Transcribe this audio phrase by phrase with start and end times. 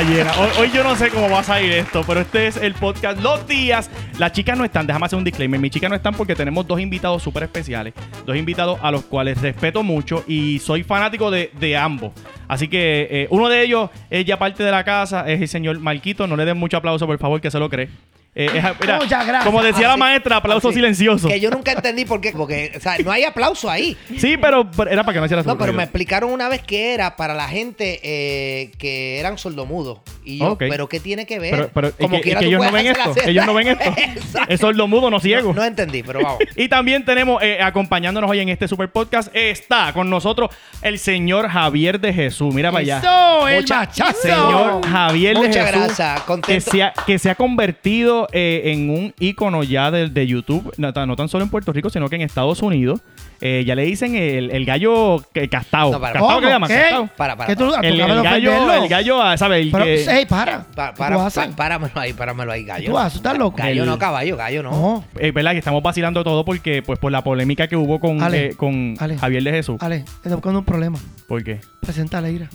[0.00, 0.32] llena.
[0.58, 3.46] Hoy, yo no sé cómo va a salir esto, pero este es el podcast Los
[3.46, 3.90] Días.
[4.18, 5.60] Las chicas no están, déjame hacer un disclaimer.
[5.60, 7.92] Mis chicas no están porque tenemos dos invitados súper especiales.
[8.24, 12.12] Dos invitados a los cuales respeto mucho y soy fanático de, de ambos.
[12.48, 15.78] Así que eh, uno de ellos es ya parte de la casa, es el señor
[15.78, 16.26] Marquito.
[16.26, 17.90] No le den mucho aplauso, por favor, que se lo cree.
[18.34, 19.44] Eh, es- mira, Muchas gracias.
[19.44, 20.76] Como decía la Así- maestra, aplauso así.
[20.76, 21.28] silencioso.
[21.28, 22.32] Que yo nunca entendí por qué.
[22.32, 23.94] Porque, o sea, no hay aplauso ahí.
[24.18, 25.76] Sí, pero, pero era para que no hiciera No, pero ruido.
[25.76, 29.98] me explicaron una vez que era para la gente eh, que eran sordomudos.
[30.24, 30.60] Y yo, Ok.
[30.70, 31.50] ¿pero qué tiene que ver?
[31.50, 33.22] Pero, pero que, quiera es que tú ellos no puedes ven hacer esto.
[33.22, 33.94] la- Ellos no ven esto.
[33.98, 34.46] Exacto.
[34.54, 35.48] es sordomudo, no ciego.
[35.52, 36.38] No, no entendí, pero vamos.
[36.56, 41.48] Y también tenemos eh, acompañándonos hoy en este super podcast está con nosotros el señor
[41.48, 42.54] Javier de Jesús.
[42.54, 42.98] Mira para allá.
[42.98, 44.22] Eso, el Mucha- machazo.
[44.22, 45.82] Señor Javier de Muchas Jesús.
[45.84, 46.70] gracias, Que contento.
[46.70, 50.92] se, ha, que se ha convertido eh, en un ícono ya de, de YouTube, no,
[50.92, 53.00] tan- no tan solo en Puerto Rico, sino que en Estados Unidos.
[53.44, 55.90] Eh, ya le dicen el, el gallo que- castao.
[55.90, 56.68] No, para- ¿Castao qué le llaman?
[56.68, 56.74] ¿Qué?
[56.76, 57.08] Castao.
[57.16, 57.88] Para, para, ¿Qué tú, para.
[57.88, 58.82] El, el gallo, ofenderlo?
[58.84, 59.62] el gallo, ah, ¿sabes?
[59.64, 60.62] El Pero, que- ey, para.
[60.76, 61.46] Pa- ¿Qué para, tú haces?
[61.48, 62.90] pa- páramelo ahí, páramelo ahí, gallo.
[62.92, 63.16] ¿Tú haces?
[63.16, 63.56] ¿Estás loco?
[63.56, 64.70] Gallo El- no, caballo, gallo no.
[64.70, 65.04] No.
[65.18, 65.52] eh, ¿verdad?
[65.52, 68.94] Que estamos vacilando todo porque, pues, por la polémica que hubo con, Ale, eh, con
[69.00, 69.18] Ale.
[69.18, 69.76] Javier de Jesús.
[69.80, 70.98] Ale, estoy buscando un problema.
[71.26, 71.58] ¿Por qué?
[71.80, 72.48] Presenta a Leira.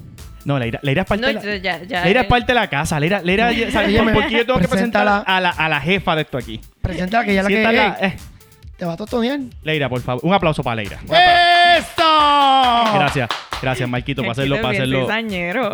[0.48, 1.58] No, Leira, Leira es parte No, de la...
[1.58, 2.06] ya, ya.
[2.06, 2.98] Leira es parte de la casa.
[3.02, 3.90] Leira, Leira, ¿sabes?
[3.90, 5.18] Óyeme, ¿Por qué yo tengo que presentar preséntala.
[5.38, 6.62] a la, a la jefa de esto aquí?
[6.82, 8.16] Presenta a que ella la que la- eh,
[8.78, 9.40] te va a tostonear.
[9.64, 10.24] Leira, por favor.
[10.24, 11.00] Un aplauso para Leira.
[11.78, 12.04] ¡Esto!
[12.96, 13.30] Gracias.
[13.62, 14.62] Gracias, Marquito, para hacerlo.
[14.62, 15.08] Para hacerlo.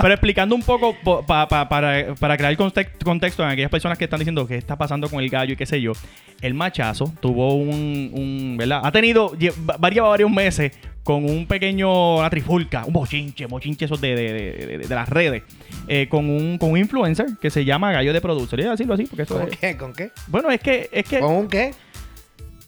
[0.00, 3.98] Pero explicando un poco po- pa- pa- para, para crear context- contexto en aquellas personas
[3.98, 5.92] que están diciendo qué está pasando con el gallo y qué sé yo.
[6.40, 8.80] El machazo tuvo un, un ¿verdad?
[8.84, 10.72] Ha tenido lle- va- varios, varios meses
[11.04, 15.08] con un pequeño, una trifulca, un bochinche, bochinche esos de, de, de- de- de las
[15.08, 15.42] redes,
[15.88, 18.58] eh, con, un, con un influencer que se llama Gallo de Producer.
[18.60, 19.76] Voy a decirlo así porque eso ¿Con es- qué?
[19.76, 20.10] ¿Con qué?
[20.28, 21.72] Bueno, es que, es que, ¿Con un qué?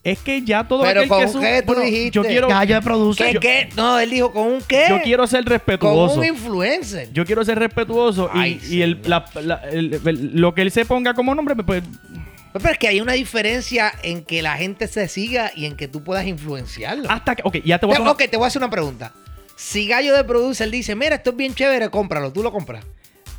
[0.03, 2.11] es que ya todo Pero aquel ¿con que sube- qué tú bueno, dijiste?
[2.11, 3.33] Yo quiero, Gallo de producer.
[3.35, 3.69] ¿Qué, qué?
[3.77, 4.87] No, él dijo, ¿con un qué?
[4.91, 6.19] yo quiero ser Con respetuoso.
[6.19, 7.11] un influencer.
[7.13, 9.09] Yo quiero ser respetuoso y, Ay, y el, señor.
[9.09, 11.83] la- la- el- el- lo que él se ponga como nombre, pues
[12.55, 15.89] Pero es que hay una diferencia en que la gente se siga y en que
[15.89, 17.11] tú puedas influenciarlo.
[17.11, 17.43] hasta que.
[17.45, 19.13] Ok, ya te voy a Te- hacer una- ok, te voy a hacer una pregunta.
[19.57, 22.85] Si Gallo de Producer dice, mira, esto es bien chévere, cómpralo, tú lo compras.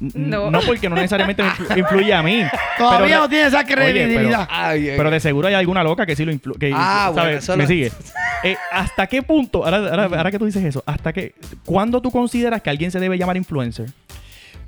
[0.01, 0.51] No.
[0.51, 0.59] No.
[0.59, 2.43] porque no necesariamente me influ- influye a mí.
[2.77, 4.47] Todavía Pero no tiene esa Oye, pero- credibilidad.
[4.51, 6.71] Ay, Pero de seguro hay alguna loca que sí lo influye.
[6.75, 7.91] Ah, bueno, eso ¿Me lo- sigue?
[8.43, 11.33] Eh, ¿Hasta qué punto, ahora, ahora, ahora que tú dices eso, hasta qué,
[11.63, 13.87] cuándo tú consideras que alguien se debe llamar influencer?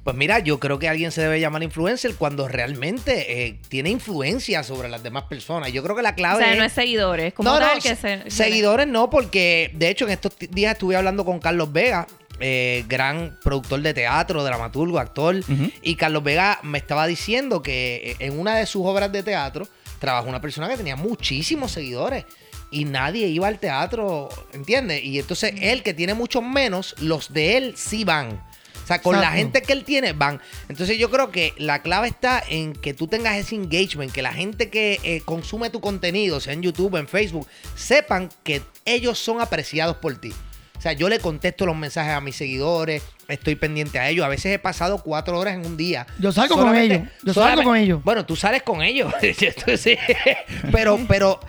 [0.08, 4.64] Pues mira, yo creo que alguien se debe llamar influencer cuando realmente eh, tiene influencia
[4.64, 5.74] sobre las demás personas.
[5.74, 6.58] Yo creo que la O clave sea, es...
[6.58, 8.32] no es seguidores, como No, no, que se- se...
[8.32, 12.08] seguidores no, porque de hecho en estos días estuve hablando con Carlos Vega,
[12.40, 15.42] eh, gran productor de teatro, dramaturgo, actor,
[15.82, 19.68] y Carlos Vega me estaba diciendo que eh, en una de sus obras de teatro
[20.00, 22.24] trabajó una persona que tenía muchísimos seguidores
[22.72, 25.04] y nadie iba al teatro, ¿entiendes?
[25.04, 28.42] Y entonces él que tiene muchos menos, los de él sí van.
[28.88, 30.40] O sea, con la gente que él tiene van.
[30.70, 34.32] Entonces yo creo que la clave está en que tú tengas ese engagement, que la
[34.32, 39.42] gente que eh, consume tu contenido, sea en YouTube, en Facebook, sepan que ellos son
[39.42, 40.32] apreciados por ti.
[40.78, 44.26] O sea, yo le contesto los mensajes a mis seguidores, estoy pendiente a ellos.
[44.26, 46.08] A veces he pasado cuatro horas en un día.
[46.18, 48.02] Yo salgo con ellos, yo salgo con ellos.
[48.06, 49.14] Bueno, tú sales con ellos.
[50.72, 51.42] Pero, pero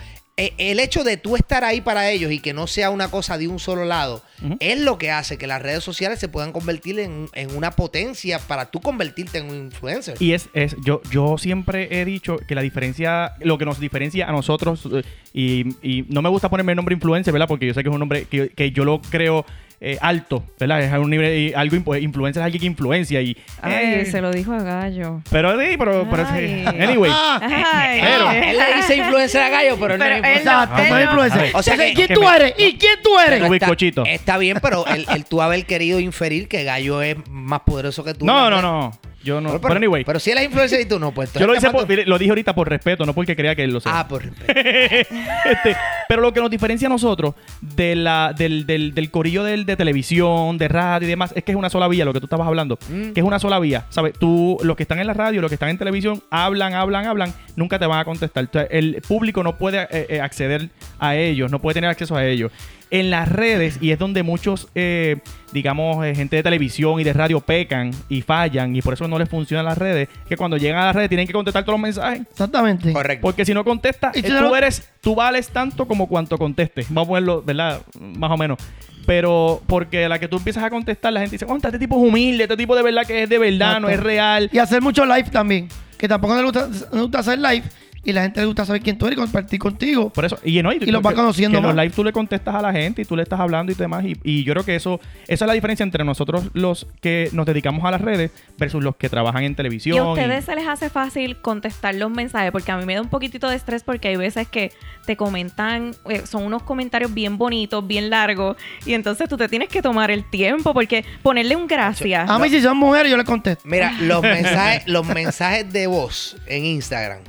[0.57, 3.47] el hecho de tú estar ahí para ellos y que no sea una cosa de
[3.47, 4.23] un solo lado,
[4.59, 8.39] es lo que hace que las redes sociales se puedan convertir en, en una potencia
[8.39, 10.15] para tú convertirte en un influencer.
[10.19, 14.27] Y es, es yo, yo siempre he dicho que la diferencia, lo que nos diferencia
[14.27, 17.47] a nosotros, eh, y, y no me gusta ponerme el nombre influencer, ¿verdad?
[17.47, 19.45] Porque yo sé que es un nombre que, que yo lo creo
[19.81, 20.81] eh, alto, ¿verdad?
[20.81, 23.37] Es un nivel, algo, influencer es alguien que influencia y...
[23.61, 25.21] Ay, eh, se lo dijo a Gallo.
[25.31, 26.63] Pero sí, pero, pero sí.
[26.65, 26.81] Ay.
[26.81, 27.11] Anyway.
[27.13, 28.01] Ay.
[28.01, 30.45] Pero- él le dice influencer a Gallo, pero él no es él influencer.
[30.45, 31.51] no- Exacto, no es no- influencer.
[31.55, 32.53] O sea que- ¿Quién que tú me- eres?
[32.57, 33.35] ¿Y quién tú eres?
[33.41, 34.03] Está, bizcochito.
[34.05, 38.13] está bien, pero el, el tú haber querido inferir que Gallo es más poderoso que
[38.13, 38.25] tú.
[38.25, 38.91] No, no, no.
[39.21, 39.49] Yo no.
[39.49, 40.05] Pero, Pero, anyway.
[40.05, 42.31] pero si él es influencer y tú no, pues yo lo, hice por- lo dije
[42.31, 43.99] ahorita por respeto, no porque crea que él lo sea.
[43.99, 44.53] Ah, por respeto.
[45.45, 45.75] Este,
[46.09, 49.77] pero lo que nos diferencia a nosotros de la, del, del, del corillo del, de
[49.77, 52.47] televisión, de radio y demás, es que es una sola vía, lo que tú estabas
[52.47, 52.79] hablando.
[52.89, 53.11] Mm.
[53.11, 53.85] Que es una sola vía.
[53.89, 54.13] ¿Sabes?
[54.17, 57.31] Tú, los que están en la radio, los que están en televisión, hablan, hablan, hablan,
[57.55, 58.45] nunca te van a contestar.
[58.45, 62.15] O sea, el público no puede eh, eh, acceder a ellos, no puede tener acceso
[62.15, 62.51] a ellos.
[62.91, 65.17] En las redes, y es donde muchos, eh,
[65.53, 69.19] digamos, eh, gente de televisión y de radio pecan y fallan, y por eso no
[69.19, 71.83] les funcionan las redes, que cuando llegan a las redes tienen que contestar todos los
[71.83, 72.21] mensajes.
[72.21, 72.91] Exactamente.
[72.91, 73.21] Correcto.
[73.21, 76.87] Porque si no contestas, eh, tú eres, tú vales tanto como cuanto contestes.
[76.89, 77.81] Vamos a ponerlo, ¿verdad?
[77.99, 78.57] Más o menos.
[79.05, 81.95] Pero porque a la que tú empiezas a contestar, la gente dice, conta, este tipo
[81.95, 84.49] es humilde, este tipo de verdad que es de verdad, no es real.
[84.53, 85.67] Y hacer mucho live también.
[85.97, 87.63] Que tampoco nos gusta, nos gusta hacer live.
[88.03, 90.09] Y la gente le gusta saber quién tú eres y compartir contigo.
[90.09, 92.11] Por eso, y, no, Y los va que- conociendo que en los live tú le
[92.13, 94.05] contestas a la gente y tú le estás hablando y demás.
[94.05, 97.45] Y, y yo creo que eso, esa es la diferencia entre nosotros los que nos
[97.45, 99.95] dedicamos a las redes versus los que trabajan en televisión.
[99.95, 103.01] Y a ustedes se les hace fácil contestar los mensajes, porque a mí me da
[103.01, 104.71] un poquitito de estrés porque hay veces que
[105.05, 109.69] te comentan, eh, son unos comentarios bien bonitos, bien largos, y entonces tú te tienes
[109.69, 112.29] que tomar el tiempo porque ponerle un gracias.
[112.29, 113.63] A mí, si son mujeres, yo les contesto.
[113.65, 117.19] Mira, los mensajes, los mensajes de voz en Instagram,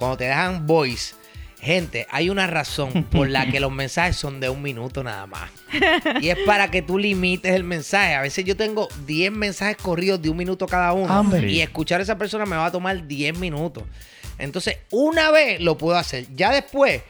[0.00, 1.14] cuando te dejan voice,
[1.60, 5.50] gente, hay una razón por la que los mensajes son de un minuto nada más.
[6.20, 8.14] Y es para que tú limites el mensaje.
[8.14, 11.20] A veces yo tengo 10 mensajes corridos de un minuto cada uno.
[11.20, 11.50] Hombre.
[11.52, 13.84] Y escuchar a esa persona me va a tomar 10 minutos.
[14.38, 16.26] Entonces, una vez lo puedo hacer.
[16.34, 17.02] Ya después,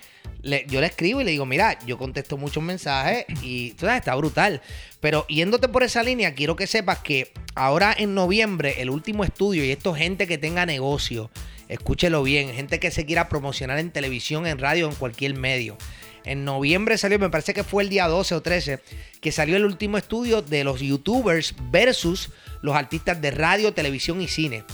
[0.42, 4.00] le- yo le escribo y le digo, mira, yo contesto muchos mensajes y tú sabes,
[4.00, 4.60] está brutal.
[4.98, 9.64] Pero yéndote por esa línea, quiero que sepas que ahora en noviembre, el último estudio,
[9.64, 11.31] y esto gente que tenga negocio,
[11.70, 15.78] escúchelo bien, gente que se quiera promocionar en televisión, en radio, en cualquier medio.
[16.25, 18.81] En noviembre salió, me parece que fue el día 12 o 13,
[19.20, 22.31] que salió el último estudio de los youtubers versus
[22.61, 24.64] los artistas de radio, televisión y cine.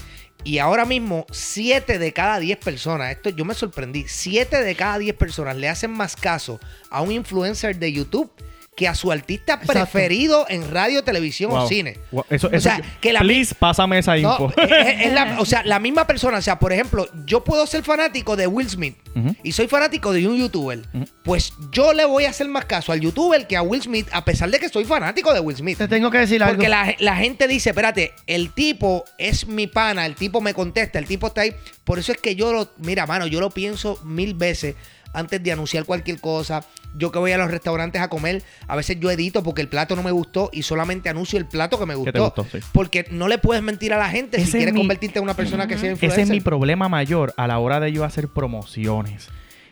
[0.43, 4.99] Y ahora mismo, 7 de cada 10 personas, esto yo me sorprendí, 7 de cada
[4.99, 6.59] 10 personas le hacen más caso
[6.91, 8.31] a un influencer de YouTube
[8.77, 9.73] que a su artista Exacto.
[9.73, 11.97] preferido en radio, televisión o cine.
[12.13, 12.27] Wow.
[12.29, 14.53] Eso, O sea, que la- please, pásame esa info.
[14.55, 16.37] No, es- es la- o sea, la misma persona.
[16.39, 18.95] O sea, por ejemplo, yo puedo ser fanático de Will Smith
[19.43, 20.83] y soy fanático de un youtuber.
[21.25, 24.27] Pues yo le voy a hacer más caso al youtuber que a Will Smith, a
[24.27, 25.79] pesar de que soy fanático de Will Smith.
[25.79, 26.57] Te tengo que decir algo.
[26.57, 30.99] Porque la, la gente dice, espérate, el tipo es mi pana, el tipo me contesta,
[30.99, 31.55] el tipo está ahí.
[31.85, 34.75] Por eso es que yo lo, mira, mano, yo lo pienso mil veces
[35.17, 36.65] antes de anunciar cualquier cosa.
[36.97, 39.97] Yo que voy a los restaurantes a comer, a veces yo edito porque el plato
[39.97, 42.07] no me gustó y solamente anuncio el plato que me gustó.
[42.13, 42.59] Que te gustó, sí.
[42.73, 45.25] Porque no le puedes mentir a la gente Ese si es quieres mi- convertirte en
[45.25, 46.21] una persona que sea influencer.
[46.21, 49.29] Ese es mi problema mayor a la hora de yo hacer promociones.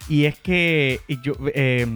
[0.08, 1.86] Y es que yo eh,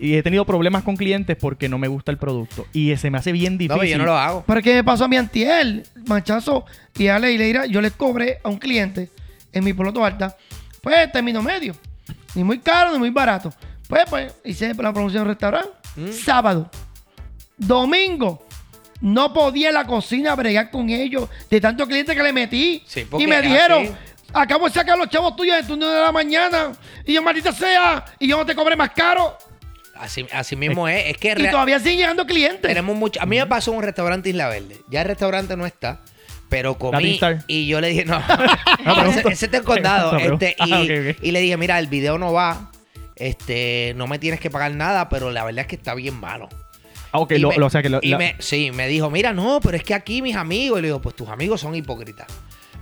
[0.00, 2.66] y he tenido problemas con clientes porque no me gusta el producto.
[2.72, 3.78] Y se me hace bien No, difícil.
[3.80, 4.44] pero yo no lo hago.
[4.46, 5.84] Pero ¿qué me pasó a mi antiel?
[6.06, 6.64] Machazo
[6.98, 9.08] y Ale y Leira, yo les cobré a un cliente
[9.52, 10.36] en mi poloto alta,
[10.80, 11.76] pues término medio.
[12.34, 13.52] Ni muy caro ni muy barato.
[13.88, 15.70] Pues, pues, hice la promoción un restaurante.
[15.96, 16.12] Mm.
[16.12, 16.70] Sábado.
[17.56, 18.46] Domingo.
[19.00, 22.82] No podía en la cocina bregar con ellos de tantos clientes que le metí.
[22.86, 23.94] Sí, y me dijeron, así.
[24.32, 26.72] acabo de sacar los chavos tuyos de turno de la mañana.
[27.04, 29.36] Y yo, maldita sea, y yo no te cobré más caro.
[29.96, 31.06] Así, así mismo es.
[31.06, 32.62] Es que Y todavía siguen llegando clientes.
[32.62, 33.20] tenemos mucho.
[33.20, 34.80] A mí me pasó en un restaurante Isla Verde.
[34.88, 36.00] Ya el restaurante no está.
[36.52, 38.22] Pero comí y yo le dije, no,
[38.84, 40.14] No, ese, ese está en condado.
[40.18, 40.82] Este, y, Ah,
[41.22, 42.70] y le dije, mira, el video no va.
[43.16, 46.50] Este, no me tienes que pagar nada, pero la verdad es que está bien malo.
[47.10, 48.86] Ah, ok, Y lo, me- lo- o sea que lo- y la- me, sí, me
[48.86, 50.78] dijo, mira, no, pero es que aquí mis amigos.
[50.78, 52.26] Y le digo, pues tus amigos son hipócritas.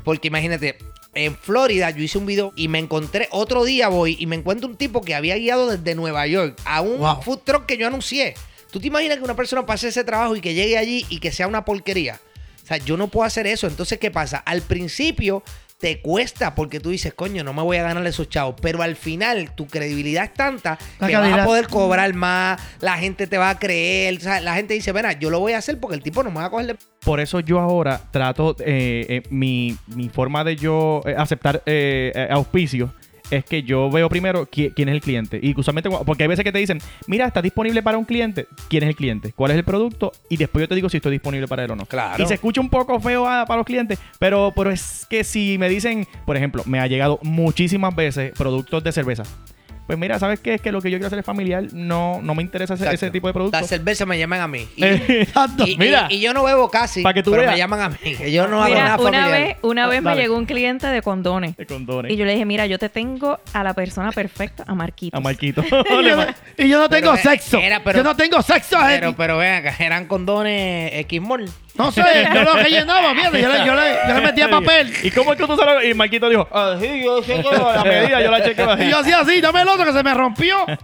[0.02, 0.76] Porque imagínate,
[1.14, 4.69] en Florida yo hice un video y me encontré, otro día voy y me encuentro
[4.69, 7.22] un tipo que había guiado desde Nueva York a un Wow.
[7.22, 8.34] food truck que yo anuncié.
[8.72, 11.31] ¿Tú te imaginas que una persona pase ese trabajo y que llegue allí y que
[11.32, 12.19] sea una porquería?
[12.70, 13.67] O sea, yo no puedo hacer eso.
[13.67, 14.38] Entonces, ¿qué pasa?
[14.38, 15.43] Al principio
[15.81, 18.55] te cuesta porque tú dices, coño, no me voy a ganar esos chavos.
[18.62, 22.96] Pero al final tu credibilidad es tanta La que vas a poder cobrar más, la
[22.96, 24.19] gente te va a creer.
[24.19, 26.31] O sea, la gente dice, mira, yo lo voy a hacer porque el tipo no
[26.31, 30.44] me va a coger de por eso yo ahora trato, eh, eh, mi, mi forma
[30.44, 32.91] de yo eh, aceptar eh, auspicios
[33.31, 35.39] es que yo veo primero qui- quién es el cliente.
[35.43, 38.46] Y usualmente, porque hay veces que te dicen, mira, está disponible para un cliente.
[38.69, 39.32] ¿Quién es el cliente?
[39.34, 40.13] ¿Cuál es el producto?
[40.29, 41.87] Y después yo te digo si estoy disponible para él o no.
[41.87, 42.22] Claro.
[42.22, 45.69] Y se escucha un poco feo para los clientes, pero, pero es que si me
[45.69, 49.25] dicen, por ejemplo, me ha llegado muchísimas veces productos de cerveza.
[49.91, 50.55] Pues mira, ¿sabes qué?
[50.55, 51.65] Es que lo que yo quiero hacer es familiar.
[51.73, 53.61] No, no me interesa ese, tipo de productos.
[53.61, 54.69] Las cervezas me llaman a mí.
[54.77, 55.67] Y, Exacto.
[55.67, 56.06] y- Mira.
[56.09, 57.55] y yo no bebo casi, Pa' que tú pero veas.
[57.55, 57.97] me llaman a mí.
[58.17, 59.31] que Yo no hago Mira, nada una familiar.
[59.49, 61.56] vez, una vez me llegó un cliente de condones.
[61.56, 62.13] De condones.
[62.13, 65.19] Y yo le dije, mira, yo te tengo a la persona perfecta, a Marquitos.
[65.19, 65.65] A Marquito.
[66.56, 67.59] y, yo, no tengo Pero, sexo.
[67.59, 71.51] era, pero- yo no tengo sexo, Pero, pero vean, eran condones X-Mall.
[71.81, 72.03] No sé,
[72.34, 74.93] yo lo rellenaba, fíjate, yo le, yo le, yo le metía papel.
[75.03, 75.91] ¿Y cómo es que tú sabes?
[75.91, 78.82] Y Marquito dijo, ah, sí, yo chequeo la medida, yo la chequeo así.
[78.84, 80.58] Y yo hacía así, dame el otro que se me rompió.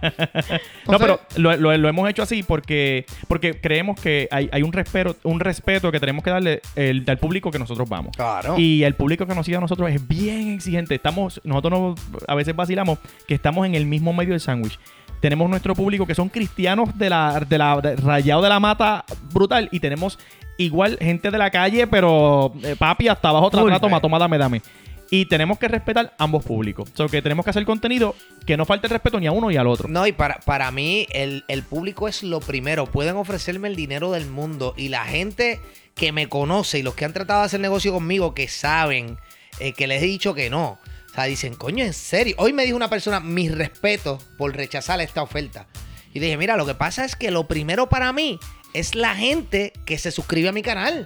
[0.87, 4.71] No, pero lo, lo- lo hemos hecho así porque, porque creemos que hay, hay un
[4.71, 8.15] respeto, un respeto que tenemos que darle el, al público que nosotros vamos.
[8.15, 8.55] Claro.
[8.57, 10.95] Y el público que nos sigue a nosotros es bien exigente.
[10.95, 11.99] Estamos, nosotros nos-
[12.29, 14.79] a veces vacilamos que estamos en el mismo medio del sándwich.
[15.19, 19.03] Tenemos nuestro público que son cristianos de la, de la de- rayado de la mata
[19.33, 20.17] brutal y tenemos
[20.57, 23.67] igual gente de la calle, pero eh, papi hasta abajo Full.
[23.67, 24.61] trato, toma, toma, dame, dame.
[25.09, 26.89] Y tenemos que respetar ambos públicos.
[26.93, 28.13] O sea, que tenemos que hacer contenido
[28.45, 29.87] que no falte el respeto ni a uno ni al otro.
[29.87, 32.87] No, y para, para mí el, el público es lo primero.
[32.87, 35.61] Pueden ofrecerme el dinero del mundo y la gente
[35.95, 39.17] que me conoce y los que han tratado de hacer negocio conmigo que saben
[39.59, 40.77] eh, que les he dicho que no.
[41.09, 42.35] O sea, dicen, coño, en serio.
[42.37, 45.67] Hoy me dijo una persona, mis respetos por rechazar esta oferta.
[46.13, 48.39] Y dije, mira, lo que pasa es que lo primero para mí
[48.73, 51.05] es la gente que se suscribe a mi canal.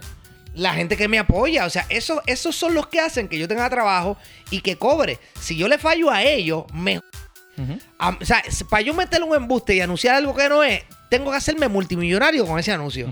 [0.54, 1.66] La gente que me apoya.
[1.66, 4.18] O sea, eso, esos son los que hacen que yo tenga trabajo
[4.50, 5.18] y que cobre.
[5.40, 7.00] Si yo le fallo a ellos, me
[8.00, 11.38] o sea, para yo meterle un embuste y anunciar algo que no es, tengo que
[11.38, 13.08] hacerme multimillonario con ese anuncio.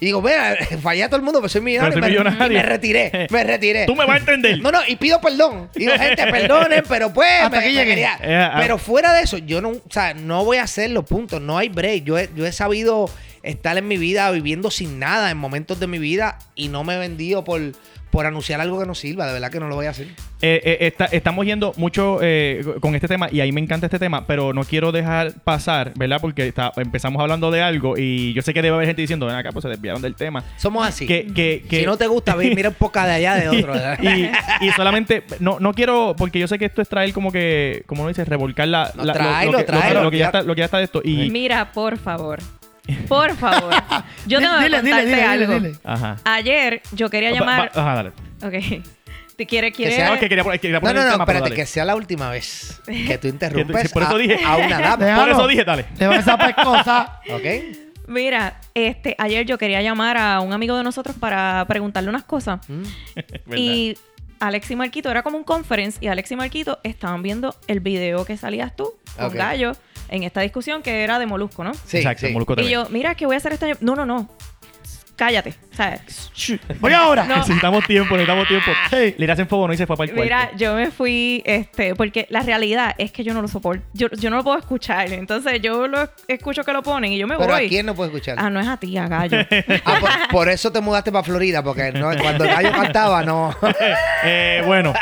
[0.00, 1.94] Y digo, mira, fallé a todo el mundo, pero soy millonario.
[1.94, 2.56] Pero soy me- millonario.
[2.56, 3.84] Me retiré, me retiré.
[3.86, 4.60] Tú me vas a entender.
[4.62, 5.68] No, no, y pido perdón.
[5.74, 7.30] Digo, gente, perdonen, pero pues.
[7.42, 7.90] Hasta me- que me llegue.
[7.90, 8.56] quería- Eh, ah.
[8.58, 11.38] Pero fuera de eso, yo no, o sea, no voy a hacerlo, punto.
[11.38, 12.04] No hay break.
[12.04, 13.10] Yo he, yo he sabido
[13.42, 16.94] estar en mi vida viviendo sin nada en momentos de mi vida y no me
[16.94, 17.60] he vendido por,
[18.10, 19.26] por anunciar algo que no sirva.
[19.26, 20.08] De verdad que no lo voy a hacer.
[20.42, 23.98] Eh, eh, está- estamos yendo mucho eh, con este tema y ahí me encanta este
[23.98, 26.18] tema, pero no quiero dejar pasar, ¿verdad?
[26.20, 29.36] Porque está- empezamos hablando de algo y yo sé que debe haber gente diciendo, ven
[29.36, 30.42] acá, pues se desviaron del tema.
[30.56, 31.06] Somos así.
[31.06, 33.72] Que, que, que- Si no te gusta, mira un poco de allá de otro.
[33.74, 33.98] ¿verdad?
[34.02, 37.82] y, y solamente, no, no quiero, porque yo sé que esto es traer como que,
[37.86, 40.26] como uno dice, revolcar la, No, la- lo- tráelo, lo, que, lo que- lo Ya-
[40.26, 41.02] está, lo que ya está de esto.
[41.04, 42.38] Y, Mira, por favor.
[43.08, 43.72] Por favor.
[44.26, 45.54] Yo tengo que Dile, dile, contarte dile, dile, algo.
[45.60, 45.72] dile.
[45.84, 46.16] ajá.
[46.24, 47.70] Ayer yo quería llamar.
[47.76, 48.10] va- ajá, dale.
[48.42, 48.84] Ok.
[49.36, 49.94] ¿Te quiere, quiere?
[49.96, 51.54] sea- No, es que quería, quería No, poner no, el no, tema, pero espérate, dale.
[51.62, 54.38] que sea la última vez que tú Que interrumpes tú- por eso a, dije.
[54.44, 54.96] a una dama.
[55.04, 55.22] Déjalo.
[55.22, 55.86] Por eso dije, dale.
[55.98, 57.20] Le va esa pescosa.
[57.30, 57.44] ¿Ok?
[58.06, 62.60] Mira, este, ayer yo quería llamar a un amigo de nosotros para preguntarle unas cosas.
[62.68, 62.82] Mm.
[63.56, 63.96] Y
[64.40, 68.24] Alex y Marquito era como un conference y Alex y Marquito estaban viendo el video
[68.24, 69.34] que salías tú con Ok.
[69.34, 69.72] Gallo
[70.10, 71.72] en esta discusión que era de Molusco, ¿no?
[71.74, 72.32] Sí, Exacto, sí.
[72.32, 72.68] Molusco TV.
[72.68, 73.66] Y yo, mira, que voy a hacer esta...
[73.80, 74.28] No, no, no.
[75.20, 75.54] Cállate.
[75.70, 76.00] O sea,
[76.80, 77.24] Voy ahora.
[77.24, 77.36] No.
[77.36, 78.70] Necesitamos tiempo, necesitamos tiempo.
[78.90, 79.14] Sí.
[79.18, 80.24] Le hacen fuego, no y se fue para el cuarto.
[80.24, 84.08] Mira, yo me fui, este, porque la realidad es que yo no lo soporto, yo,
[84.12, 87.36] yo no lo puedo escuchar, entonces yo lo escucho que lo ponen y yo me
[87.36, 87.66] Pero voy.
[87.66, 88.36] ¿a quién no puede escuchar?
[88.38, 89.36] Ah, no es a ti, a Gallo.
[89.84, 93.54] Ah, por, por eso te mudaste para Florida, porque no- cuando el gallo cantaba, no.
[94.24, 94.94] Eh, bueno,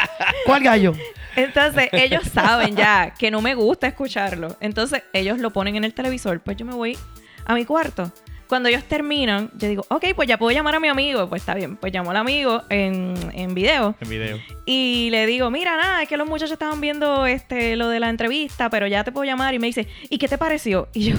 [0.45, 0.95] ¿Cuál gallo?
[1.37, 4.57] Entonces, ellos saben ya que no me gusta escucharlo.
[4.61, 6.41] Entonces, ellos lo ponen en el televisor.
[6.41, 6.99] Pues yo me voy
[7.47, 8.13] a mi cuarto.
[8.49, 11.29] Cuando ellos terminan, yo digo, ok, pues ya puedo llamar a mi amigo.
[11.29, 11.77] Pues está bien.
[11.77, 13.95] Pues llamo al amigo en, en video.
[14.01, 14.39] en video.
[14.65, 18.09] Y le digo, mira, nada, es que los muchachos estaban viendo este lo de la
[18.09, 19.55] entrevista, pero ya te puedo llamar.
[19.55, 20.89] Y me dice, ¿y qué te pareció?
[20.95, 21.17] Y yo,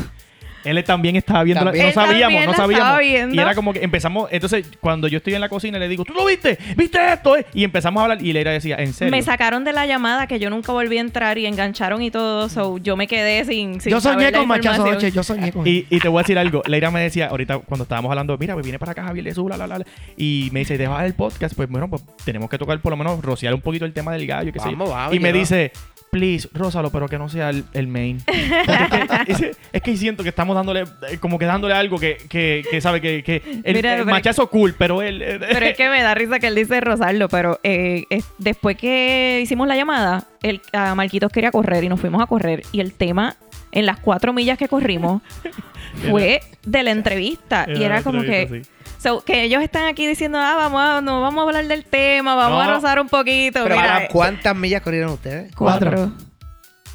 [0.63, 3.01] Él también estaba viendo, la- no sabíamos, no sabíamos.
[3.04, 6.13] Y era como que empezamos, entonces cuando yo estoy en la cocina le digo, ¿tú
[6.13, 6.58] lo viste?
[6.75, 7.38] ¿Viste esto?
[7.38, 9.12] eh?" Y empezamos a hablar y Leira decía, ¿en serio?
[9.12, 12.50] me sacaron de la llamada que yo nunca volví a entrar y engancharon y todo.
[12.50, 13.82] So, yo me quedé sin.
[13.82, 15.12] sin Yo soñé saber la con machazo noche.
[15.12, 16.62] Yo soñé con Y, y te voy a decir algo.
[16.68, 19.58] Leira me decía, ahorita cuando estábamos hablando, mira, pues viene para acá Javier Jesús, la,
[19.58, 19.86] la, la, la",
[20.18, 21.56] Y me dice, deja el podcast.
[21.56, 24.25] Pues bueno, pues tenemos que tocar por lo menos, rociar un poquito el tema del
[24.28, 24.51] gallo.
[24.54, 24.72] qué sé yo.
[24.78, 25.72] Vamos, vamos, y me dice,
[26.12, 28.18] please, rózalo, pero que no sea el, el main.
[28.28, 32.18] Es, que, es- es que siento que estamos dándole, eh, como que dándole algo que,
[32.30, 35.22] que, que sabe que, que el, Mira, el machazo cool, pero él...
[35.22, 38.78] eh, Pero es que me da risa que él dice Rosaldo, pero eh, es- después
[38.78, 42.63] que hicimos la llamada, el, a Marquitos quería correr y nos fuimos a correr.
[42.72, 43.36] Y el tema,
[43.72, 45.22] en las cuatro millas que corrimos,
[46.10, 47.66] fue de la entrevista.
[47.74, 48.63] y Era como que...
[49.01, 52.36] so, que ellos están aquí diciendo, ah, vamos a, no, vamos a hablar del tema,
[52.36, 52.70] vamos No.
[52.72, 53.63] a rozar un poquito.
[53.63, 55.53] Pero Mira, ¿para ¿cuántas millas corrieron ustedes?
[55.56, 56.12] cuatro.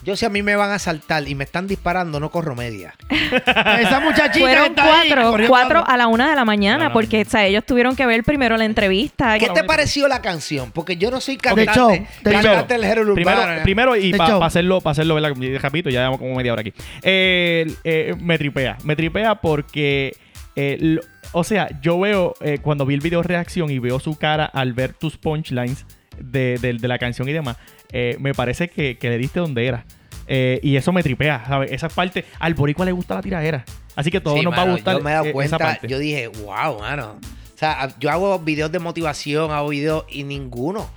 [0.02, 2.92] Yo si a mí me van a saltar y me están disparando, no corro media.
[3.08, 6.92] Esa muchachita que Fueron está cuatro, cuatro a la una de la mañana, A la
[6.92, 9.38] porque o sea, ellos tuvieron que ver primero la entrevista.
[9.38, 10.73] ¿Qué que- te pareció la canción?
[10.73, 13.62] Porque yo no soy cantante, de cantante Primero, urbano.
[13.62, 15.32] primero y para hacerlo, para hacerlo, ¿verdad?
[15.38, 16.75] Ya llevamos como media hora aquí.
[17.02, 18.76] Eh, eh, me tripea.
[18.84, 20.18] Me tripea porque,
[20.54, 21.00] eh, lo-
[21.35, 24.73] o sea, yo veo, eh, cuando vi el video reacción y veo su cara al
[24.73, 25.85] ver tus punchlines
[26.19, 27.57] de, de- de la canción y demás,
[27.93, 29.85] eh, me parece que, que le diste donde era.
[30.26, 31.71] Eh, y eso me tripea, ¿sabes?
[31.71, 33.64] Esa parte, al boricua le gusta la tiradera.
[33.95, 34.97] Así que todo Sí, nos va a gustar.
[34.97, 35.87] Yo me he dado esa cuenta, parte.
[35.88, 37.19] yo dije, wow, mano.
[37.55, 40.88] O sea, yo hago videos de motivación, hago videos y ninguno.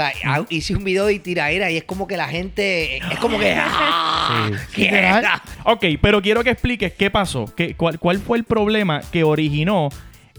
[0.00, 3.38] Sea, hago- hice un video de tiraera y es como que la gente, es como
[3.38, 4.50] que, ¡ah!
[4.74, 4.88] Sí.
[5.64, 9.88] Ok, pero quiero que expliques qué pasó, qué, cuál, cuál fue el problema que originó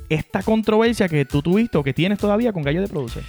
[0.10, 3.24] esta controversia que tú tuviste o que tienes todavía con Gallo de Producer.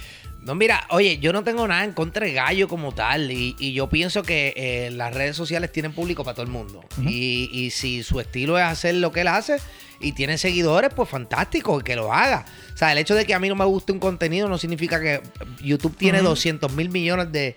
[0.45, 3.73] No, mira, oye, yo no tengo nada en contra de Gallo como tal y, y
[3.73, 6.83] yo pienso que eh, las redes sociales tienen público para todo el mundo.
[7.01, 9.57] Y, y si su estilo es hacer lo que él hace
[10.01, 12.45] y tiene seguidores, pues fantástico, que lo haga.
[12.73, 14.99] O sea, el hecho de que a mí no me guste un contenido no significa
[14.99, 15.21] que
[15.61, 16.29] YouTube tiene Ujú.
[16.29, 17.55] 200 mil millones de,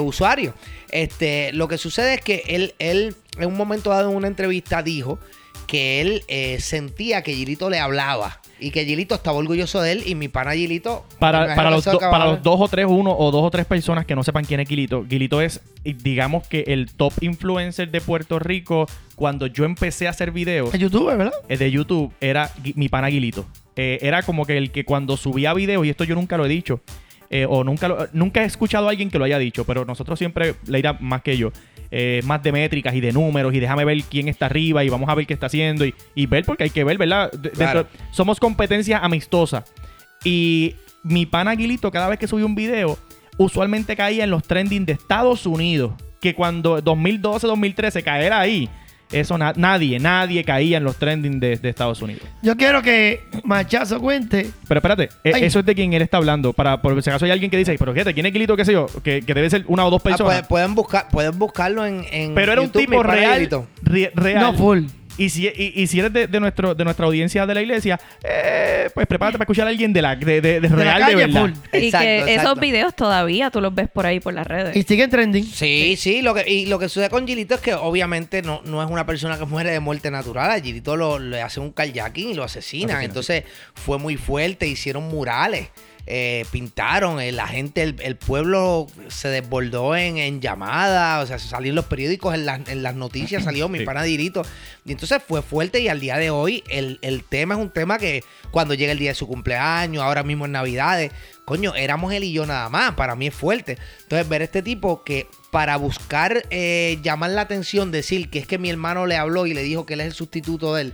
[0.00, 0.54] usuarios.
[0.90, 4.82] Este, lo que sucede es que él, él en un momento dado en una entrevista
[4.82, 5.20] dijo
[5.68, 10.02] que él eh, sentía que Gilito le hablaba y que Gilito estaba orgulloso de él
[10.06, 11.04] y mi pana Gilito...
[11.18, 14.04] Para, para, los do- para los dos o tres, uno o dos o tres personas
[14.06, 18.38] que no sepan quién es Guilito, Guilito es, digamos que el top influencer de Puerto
[18.38, 18.86] Rico.
[19.14, 21.32] Cuando yo empecé a hacer videos En YouTube, ¿verdad?
[21.48, 23.46] de YouTube, era mi pana Guilito.
[23.74, 26.48] Eh, era como que el que cuando subía videos, y esto yo nunca lo he
[26.48, 26.80] dicho,
[27.30, 30.18] eh, o nunca, lo- nunca he escuchado a alguien que lo haya dicho, pero nosotros
[30.18, 31.52] siempre, Leira más que yo,
[31.90, 35.08] eh, más de métricas y de números y déjame ver quién está arriba y vamos
[35.08, 37.30] a ver qué está haciendo y, y ver porque hay que ver, ¿verdad?
[37.32, 37.84] De- Claro.
[37.84, 39.64] dentro- somos competencia amistosa.
[40.24, 42.98] Y mi pana Aguilito, cada vez que subía un video,
[43.36, 45.92] usualmente caía en los trending de Estados Unidos.
[46.20, 48.68] Que cuando 2012, 2013 caera ahí,
[49.12, 52.22] eso na- nadie, nadie caía en los trending de, de Estados Unidos.
[52.42, 54.50] Yo quiero que Machazo cuente.
[54.66, 55.44] Pero espérate, e- Ay.
[55.44, 56.52] eso es de quien él está hablando.
[56.52, 58.56] Para, por si acaso hay alguien que dice, pero fíjate, ¿quién es Aguilito?
[58.56, 58.86] ¿Qué sé yo?
[59.02, 60.26] Que, que debe ser una o dos Ah, personas.
[60.32, 63.48] pueden, pueden buscar, pueden buscarlo en, en pero era un tipo real,
[63.82, 64.42] re- real.
[64.42, 64.84] No full.
[65.18, 68.00] Y si, y, y si eres de, de nuestro, de nuestra audiencia de la iglesia,
[68.22, 71.40] eh, pues prepárate para escuchar a alguien de la de, de- real de calle, verdad.
[71.42, 71.50] full.
[71.72, 72.40] Y Exacto, que exacto.
[72.42, 74.76] esos videos todavía tú los ves por ahí por las redes.
[74.76, 75.44] Y sigue trending.
[75.44, 78.82] Sí, sí, lo que, y lo que sucede con Gilito es que obviamente no, no
[78.82, 80.50] es una persona que muere de muerte natural.
[80.50, 82.58] A Gilito lo, le hacen un kayaking y lo asesinan.
[82.58, 83.44] Asesinan, Entonces
[83.74, 85.68] fue muy fuerte, hicieron murales,
[86.10, 91.38] eh, pintaron, eh, la gente, el, el pueblo se desbordó en, en llamadas, o sea,
[91.38, 93.84] salió en los periódicos, en, las- en las noticias salió mi Sí.
[93.84, 94.42] pana Gilito.
[94.86, 97.98] Y entonces fue fuerte y al día de hoy el, el tema es un tema
[97.98, 101.12] que cuando llega el día de su cumpleaños, ahora mismo en Navidades,
[101.44, 103.76] coño, éramos él y yo nada más, para mí es fuerte.
[104.02, 108.56] Entonces ver este tipo que para buscar eh, llamar la atención, decir que es que
[108.58, 110.92] mi hermano le habló y le dijo que él es el sustituto de él,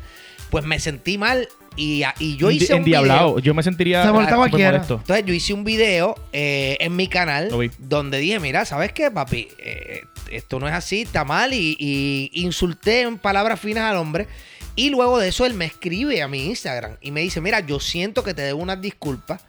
[0.50, 3.38] pues me sentí mal y, y yo hice un video.
[3.38, 4.94] Yo me sentiría Se molesto.
[4.96, 9.48] Entonces yo hice un video eh, en mi canal donde dije, mira, ¿sabes qué, papi?
[9.58, 11.52] Eh, esto no es así, está mal.
[11.52, 14.26] Y, y insulté en palabras finas al hombre.
[14.76, 17.78] Y luego de eso él me escribe a mi Instagram y me dice, mira, yo
[17.78, 19.42] siento que te debo unas disculpas.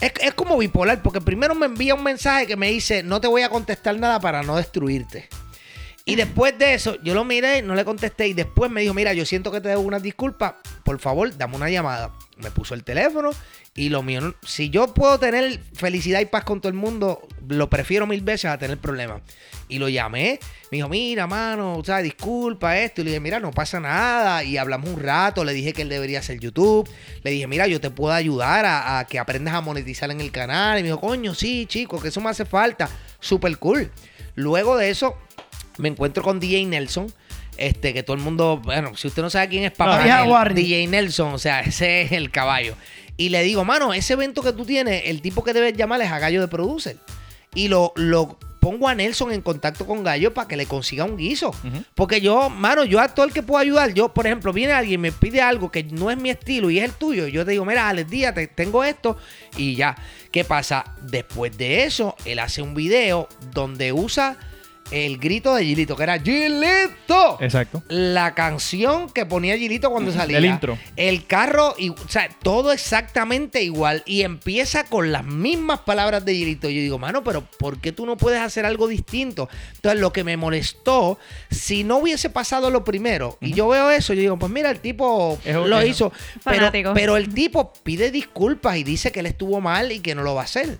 [0.00, 3.26] Es, es como bipolar, porque primero me envía un mensaje que me dice, no te
[3.26, 5.28] voy a contestar nada para no destruirte.
[6.08, 9.12] Y después de eso, yo lo miré, no le contesté y después me dijo, mira,
[9.12, 12.14] yo siento que te debo unas disculpas, por favor, dame una llamada.
[12.38, 13.28] Me puso el teléfono
[13.74, 17.68] y lo mío, si yo puedo tener felicidad y paz con todo el mundo, lo
[17.68, 19.20] prefiero mil veces a tener problemas.
[19.68, 20.40] Y lo llamé,
[20.70, 23.02] me dijo, mira, mano, o sea, disculpa esto.
[23.02, 24.42] Y le dije, mira, no pasa nada.
[24.44, 26.88] Y hablamos un rato, le dije que él debería hacer YouTube.
[27.22, 30.32] Le dije, mira, yo te puedo ayudar a, a que aprendas a monetizar en el
[30.32, 30.78] canal.
[30.78, 32.88] Y me dijo, coño, sí, chico, que eso me hace falta.
[33.20, 33.92] Súper cool.
[34.36, 35.18] Luego de eso,
[35.78, 37.12] me encuentro con DJ Nelson.
[37.56, 40.30] Este, que todo el mundo, bueno, si usted no sabe quién es Papá No.
[40.54, 42.74] DJ Nelson, o sea, ese es el caballo.
[43.16, 46.10] Y le digo, mano, ese evento que tú tienes, el tipo que debes llamar es
[46.12, 46.96] a Gallo de Producer.
[47.54, 51.16] Y lo, lo pongo a Nelson en contacto con Gallo para que le consiga un
[51.16, 51.52] guiso.
[51.96, 55.00] Porque yo, mano, yo a todo el que puedo ayudar, yo, por ejemplo, viene alguien
[55.00, 57.26] y me pide algo que no es mi estilo y es el tuyo.
[57.26, 59.16] Yo te digo, mira, Alex Díaz, te- tengo esto
[59.56, 59.96] y ya.
[60.30, 60.84] ¿Qué pasa?
[61.02, 64.36] Después de eso, él hace un video donde usa
[64.90, 67.38] el grito de Gilito, que era Gilito.
[67.40, 67.82] Exacto.
[67.88, 70.38] La canción que ponía Gilito cuando salía.
[70.38, 70.78] El intro.
[70.96, 74.02] El carro, y, o sea, todo exactamente igual.
[74.06, 76.68] Y empieza con las mismas palabras de Gilito.
[76.70, 79.48] Yo digo, mano, pero ¿por qué tú no puedes hacer algo distinto?
[79.76, 81.18] Entonces, lo que me molestó,
[81.50, 84.80] si no hubiese pasado lo primero, y yo veo eso, yo digo, pues mira, el
[84.80, 86.10] tipo Es lo hizo.
[86.44, 86.92] Pero, Fanático.
[86.94, 90.34] pero el tipo pide disculpas y dice que él estuvo mal y que no lo
[90.34, 90.78] va a hacer.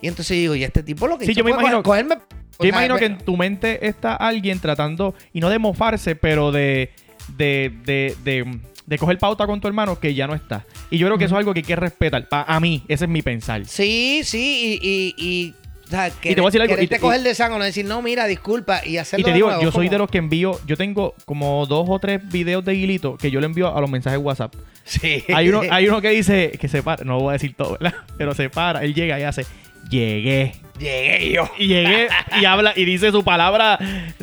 [0.00, 1.90] Y entonces digo, y este tipo lo que Sí, hizo yo me fue imagino- co-
[1.92, 2.20] cogerme-
[2.60, 6.90] Yo imagino que en tu mente está alguien tratando, y no de mofarse, pero de,
[7.36, 10.64] de, de, de, de coger pauta con tu hermano que ya no está.
[10.90, 12.28] Y yo creo que eso es algo que hay que respetar.
[12.28, 13.64] Pa- a mí, ese es mi pensar.
[13.66, 15.54] Sí, sí, y, y, y,
[15.86, 17.84] o sea, te voy a decir algo, y quererte te- coger de sangre, no decir,
[17.86, 20.10] no, mira, disculpa, y hacerlo Y te de digo, nuevo, yo soy como- de los
[20.10, 23.74] que envío, yo tengo como dos o tres videos de Guilito que yo le envío
[23.76, 24.54] a los mensajes WhatsApp.
[24.84, 25.24] Sí.
[25.34, 27.94] Hay uno, hay uno que dice que se para, no voy a decir todo, ¿verdad?
[28.18, 29.44] Pero se para, él llega y hace,
[29.90, 30.52] llegué.
[30.78, 31.48] Llegué yo.
[31.58, 32.08] Y llegué
[32.40, 33.78] y habla y dice su palabra,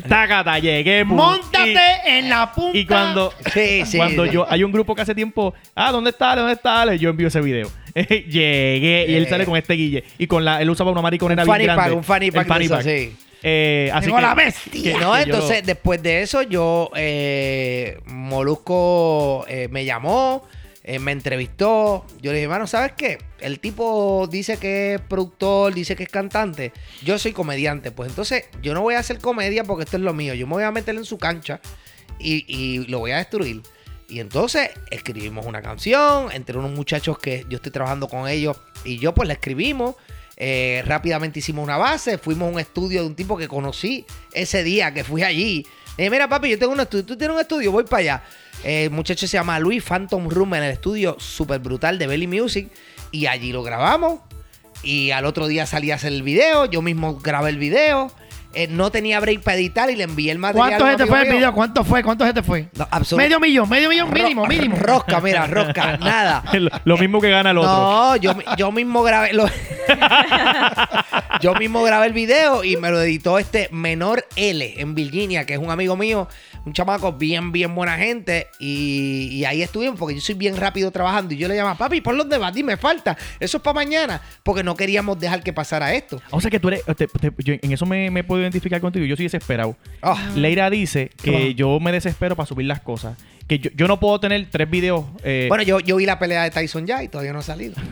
[0.08, 1.04] tácata, llegué.
[1.06, 2.76] pum, Móntate y- en la punta.
[2.78, 3.96] Y cuando, Sí, sí.
[3.96, 4.32] cuando sí.
[4.32, 6.40] yo, hay un grupo que hace tiempo, ah, ¿dónde está Ale?
[6.42, 6.98] ¿Dónde está Ale?
[6.98, 7.70] Yo envío ese video.
[7.94, 10.04] Llegué y él sale con este guille.
[10.18, 11.82] Y con la, él usaba una mariconera Un bien fanny grande.
[11.84, 12.86] pack, un fanny El pack de esos, pack.
[12.86, 13.16] sí.
[13.44, 14.82] Eh, así que, la bestia.
[14.92, 20.44] que- No, que yo entonces después de eso yo, eh, Molusco eh, me llamó,
[20.84, 22.04] eh, me entrevistó.
[22.20, 23.18] Yo le dije, hermano, ¿sabes qué?
[23.40, 26.72] El tipo dice que es productor, dice que es cantante.
[27.02, 27.90] Yo soy comediante.
[27.90, 30.34] Pues entonces yo no voy a hacer comedia porque esto es lo mío.
[30.34, 31.60] Yo me voy a meter en su cancha
[32.18, 33.62] y, y lo voy a destruir.
[34.08, 38.98] Y entonces escribimos una canción entre unos muchachos que yo estoy trabajando con ellos y
[38.98, 39.94] yo pues la escribimos.
[40.36, 44.64] Eh, rápidamente hicimos una base, fuimos a un estudio de un tipo que conocí ese
[44.64, 45.66] día que fui allí.
[45.96, 48.22] Dije, mira papi, yo tengo un estudio, tú tienes un estudio, voy para allá.
[48.64, 52.26] Eh, el muchacho se llama Luis Phantom Room en el estudio súper brutal de Belly
[52.26, 52.68] Music
[53.10, 54.20] y allí lo grabamos.
[54.84, 58.10] Y al otro día salí a hacer el video, yo mismo grabé el video.
[58.54, 60.68] eh, no tenía break para editar y le envié el material.
[60.78, 61.52] ¿Cuánto gente fue el video?
[61.54, 62.02] ¿Cuánto fue?
[62.02, 62.68] ¿Cuánto gente fue?
[62.76, 64.76] No, Medio millón, medio millón Ro- mínimo, mínimo.
[64.76, 66.42] Rosca, mira, rosca, nada.
[66.52, 67.70] Lo, lo mismo que gana el otro.
[67.70, 69.46] No, yo, yo mismo grabé lo-
[71.40, 75.54] yo mismo grabé el video y me lo editó este menor L en Virginia, que
[75.54, 76.28] es un amigo mío,
[76.64, 78.46] un chamaco bien, bien buena gente.
[78.58, 81.34] Y, y ahí estuvimos porque yo soy bien rápido trabajando.
[81.34, 83.16] Y yo le llamaba, papi, por los debates, me falta.
[83.40, 84.20] Eso es para mañana.
[84.42, 86.20] Porque no queríamos dejar que pasara esto.
[86.30, 86.82] O sea que tú eres.
[86.96, 89.04] te- te- yo en eso me, me puedo identificar contigo.
[89.06, 89.76] Yo soy desesperado.
[90.02, 91.48] Ah, Leira dice ¿Qué que pasa?
[91.56, 93.16] yo me desespero para subir las cosas.
[93.48, 95.04] Que yo, yo no puedo tener tres videos.
[95.24, 97.74] eh, Bueno, yo, yo vi la pelea de Tyson ya y todavía no ha salido.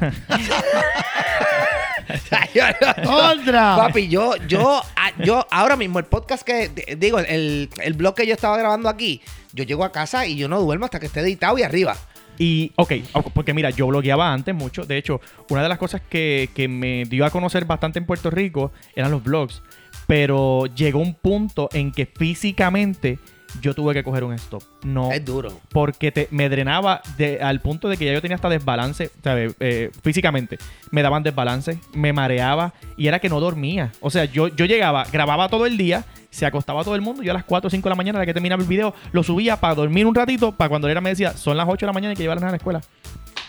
[3.06, 3.76] ¡Otra!
[3.76, 4.82] Papi, yo, yo,
[5.24, 9.20] yo, ahora mismo, el podcast que, digo, el, el blog que yo estaba grabando aquí,
[9.52, 11.96] yo llego a casa y yo no duermo hasta que esté editado y arriba.
[12.38, 14.86] Y, ok, ok, porque mira, yo blogueaba antes mucho.
[14.86, 18.30] De hecho, una de las cosas que, que me dio a conocer bastante en Puerto
[18.30, 19.62] Rico eran los blogs.
[20.06, 23.18] Pero llegó un punto en que físicamente
[23.60, 24.62] yo tuve que coger un stop.
[24.82, 25.10] No.
[25.12, 25.60] Es duro.
[25.70, 29.54] Porque te, me drenaba de- al punto de que ya yo tenía hasta desbalance, ¿sabes?
[29.60, 30.58] Eh, físicamente.
[30.90, 33.92] Me daban desbalance, me mareaba y era que no dormía.
[34.00, 37.22] O sea, yo, yo llegaba, grababa todo el día, se acostaba todo el mundo.
[37.22, 38.94] Yo a las 4 o 5 de la mañana, a la que terminaba el video,
[39.12, 41.86] lo subía para dormir un ratito, para cuando era me decía, son las 8 de
[41.88, 42.80] la mañana y que llevarlas a la escuela.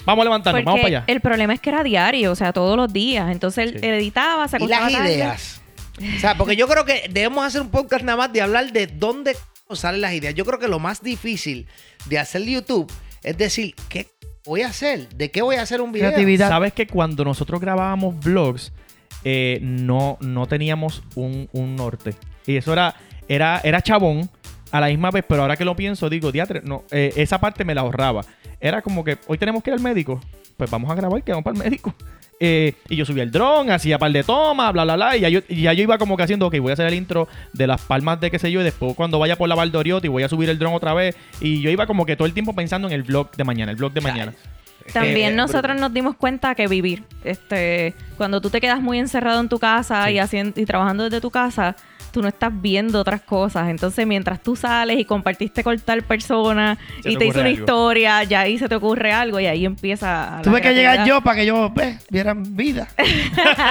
[0.04, 1.04] Vamos a levantarnos, Porque vamos para allá.
[1.06, 3.30] el problema es que era diario, o sea, todos los días.
[3.32, 3.86] Entonces él Sí.
[3.86, 5.14] editaba, se Y acostaba las tarde.
[5.14, 5.62] ideas.
[6.16, 8.88] O sea, porque yo creo que debemos hacer un podcast nada más de hablar de
[8.88, 9.36] dónde
[9.76, 10.34] salen las ideas.
[10.36, 11.68] Yo creo que lo más difícil
[12.06, 12.92] de hacer YouTube
[13.24, 14.08] es decir, ¿qué
[14.46, 15.10] voy a hacer?
[15.10, 16.10] ¿De qué voy a hacer un video?
[16.10, 16.50] Creatividad.
[16.50, 18.74] Sabes que cuando nosotros grabábamos vlogs,
[19.24, 22.16] eh, no, no teníamos un, un norte.
[22.48, 22.96] Y eso era,
[23.28, 24.30] era, era chabón
[24.72, 27.64] a la misma vez, pero ahora que lo pienso, digo, diatre, no, eh, esa parte
[27.64, 28.26] me la ahorraba.
[28.60, 30.20] Era como que hoy tenemos que ir al médico,
[30.58, 31.94] pues vamos a grabar, que vamos para el médico.
[32.44, 35.16] Eh, y yo subía el dron, hacía par de tomas, bla, bla, bla.
[35.16, 36.96] Y ya yo, y ya yo iba como que haciendo, ok, voy a hacer el
[36.96, 38.62] intro de las palmas de qué sé yo.
[38.62, 41.16] Y después cuando vaya por la Valdoriotti voy a subir el dron otra vez.
[41.40, 43.78] Y yo iba como que todo el tiempo pensando en el vlog de mañana, el
[43.78, 44.34] vlog de mañana.
[44.92, 49.40] También Eh, nosotros nos dimos cuenta que vivir, este, cuando tú te quedas muy encerrado
[49.40, 50.14] en tu casa Sí.
[50.14, 51.76] y haciendo y trabajando desde tu casa,
[52.12, 53.70] tú no estás viendo otras cosas.
[53.70, 57.50] Entonces, mientras tú sales y compartiste con tal persona Se y te te hizo una
[57.50, 57.60] algo.
[57.62, 60.40] historia, ya ahí se te ocurre algo y ahí empieza.
[60.44, 62.88] Tuve que llegar yo para que yo ve, vieran vida,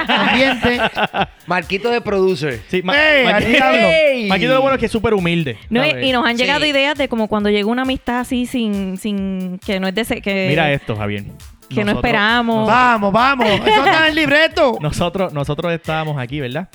[0.09, 0.81] ambiente.
[1.47, 2.61] Marquito de producer.
[2.69, 3.79] Sí, Ma- ¡Ey, Ma- al diablo!
[3.89, 4.29] ¡Ey!
[4.29, 5.59] Maquito lo bueno es que es súper humilde.
[5.69, 6.43] No, y- nos han Sí.
[6.43, 10.01] llegado ideas de como cuando llega una amistad así sin, sin que no es de
[10.03, 11.25] ese- que, Mira esto, Javier.
[11.69, 12.67] que no esperamos.
[12.67, 13.47] Vamos, vamos.
[13.67, 14.79] Eso está en el libreto.
[14.81, 16.69] Nosotros, nosotros estábamos aquí, ¿verdad?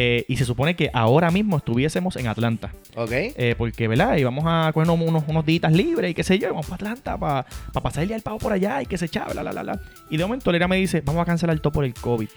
[0.00, 2.70] Eh, y se supone que ahora mismo estuviésemos en Atlanta.
[2.94, 3.10] ¿Ok?
[3.10, 4.16] Eh, porque, ¿verdad?
[4.16, 6.50] Íbamos a coger unos, unos, días libres y qué sé yo.
[6.50, 9.32] Vamos para Atlanta para pasar el día del pavo por allá y que se echaba,
[9.32, 9.80] bla, bla, bla, bla.
[10.08, 12.28] Y de momento Lera me dice, vamos a cancelar todo por el COVID.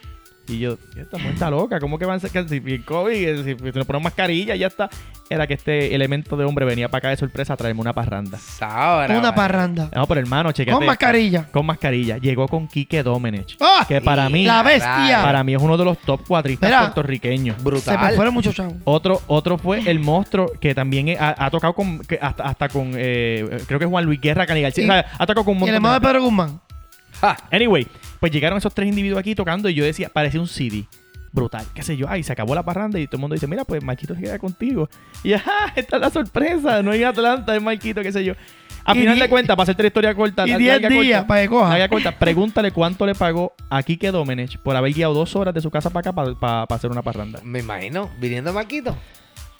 [0.48, 3.44] Y yo, esta mujer está loca, ¿cómo que van a cancelar si el COVID?
[3.46, 4.90] Si, si nos ponemos mascarilla, ya está.
[5.30, 8.38] Era que este elemento de hombre venía para acá de sorpresa a traerme una parranda.
[8.38, 9.34] Sabra, Una vale.
[9.36, 9.90] parranda.
[9.96, 10.76] No, pero hermano, chequete.
[10.76, 11.46] Con mascarilla.
[11.50, 12.18] Con mascarilla.
[12.18, 13.56] Llegó con Quique Domenech.
[13.62, 13.86] ¡Ah!
[13.88, 15.22] Que para mí, La bestia.
[15.24, 16.82] para mí es uno de los top cuatristas Mira.
[16.82, 17.56] puertorriqueños.
[17.56, 18.14] Se me Brutal.
[18.16, 18.74] fueron muchos chavos.
[18.84, 22.92] Otro, otro fue el monstruo que también ha, ha tocado con que hasta, hasta con
[22.96, 24.84] eh, creo que Juan Luis Guerra, Cani García.
[24.84, 26.60] Y- o sea, ha tocado con un Y el montón hermano de Pedro Guzmán.
[27.22, 27.38] Ja.
[27.52, 27.88] Anyway,
[28.22, 30.86] pues llegaron esos tres individuos aquí tocando y yo decía, parecía un CD.
[31.34, 32.08] Brutal, qué sé yo.
[32.10, 34.38] Ay, se acabó la parranda y todo el mundo dice, mira, pues Marquito se queda
[34.38, 34.90] contigo.
[35.24, 36.82] Y ajá, esta es la sorpresa.
[36.84, 38.34] No hay Atlanta, es Marquito, qué sé yo.
[38.84, 41.28] A final de cuentas, para hacerte la historia corta, Y la- 10 larga días corta,
[41.28, 41.90] para que coja.
[41.90, 45.70] corta, pregúntale cuánto le pagó a Quique Domenech por haber guiado dos horas de su
[45.72, 47.40] casa para acá para hacer una parranda.
[47.44, 48.98] Me imagino, viniendo Marquito.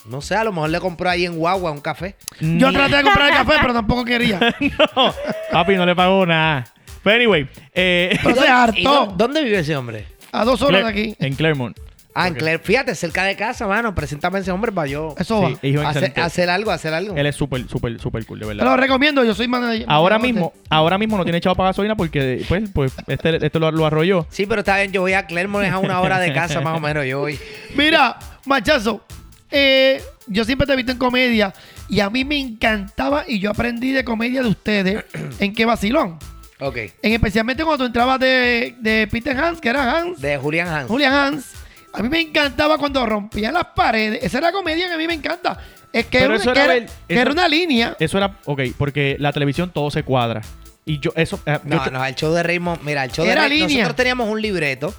[0.04, 2.16] No sé, a lo mejor le compró ahí en Guagua un café.
[2.40, 4.40] Yo traté de comprar el café, pero tampoco quería.
[4.96, 5.14] no,
[5.52, 6.64] papi, no le pagó nada.
[7.02, 8.80] Pero anyway, eh, Pero se ¿Y hartó.
[8.82, 10.06] dó- ¿Dónde vive ese hombre?
[10.32, 11.16] A dos horas de aquí.
[11.18, 11.76] En Claremont.
[12.14, 12.34] Ah, en.
[12.34, 12.58] Claire.
[12.62, 13.94] Fíjate, cerca de casa, mano.
[13.94, 15.48] Preséntame a ese hombre para yo Eso va.
[15.48, 16.20] Sí, hijo hacer, excelente.
[16.20, 17.16] hacer algo, hacer algo.
[17.16, 18.64] Él es súper, súper, súper cool, de Te verdad.
[18.66, 19.86] lo recomiendo, yo soy manager.
[19.88, 23.70] Ahora mismo, ahora mismo no tiene echado para gasolina porque pues, pues este, este lo,
[23.70, 24.26] lo arrolló.
[24.30, 26.76] Sí, pero está bien, yo voy a Clermont es a una hora de casa más
[26.76, 27.38] o menos, yo voy.
[27.74, 29.02] Mira, machazo,
[29.50, 31.54] eh, yo siempre te he visto en comedia
[31.88, 35.04] y a mí me encantaba y yo aprendí de comedia de ustedes
[35.38, 36.18] en qué vacilón.
[36.62, 36.76] Ok.
[37.02, 40.88] En especialmente cuando tú entrabas de, de Peter Hans, que era Hans, De Julián Hans.
[40.88, 41.52] Julian Hans.
[41.92, 44.20] A mí me encantaba cuando rompían las paredes.
[44.22, 45.58] Esa era la comedia que a mí me encanta.
[45.92, 47.96] Es que, era, una- que era era- ver- que eso- era una línea.
[48.00, 50.40] Eso era, ok, porque la televisión todo se cuadra.
[50.86, 51.38] Y yo, eso.
[51.46, 53.84] eh, yo- No, no, el show de Raymond, mira, el show Era de Raymond, línea.
[53.84, 54.94] nosotros teníamos un libreto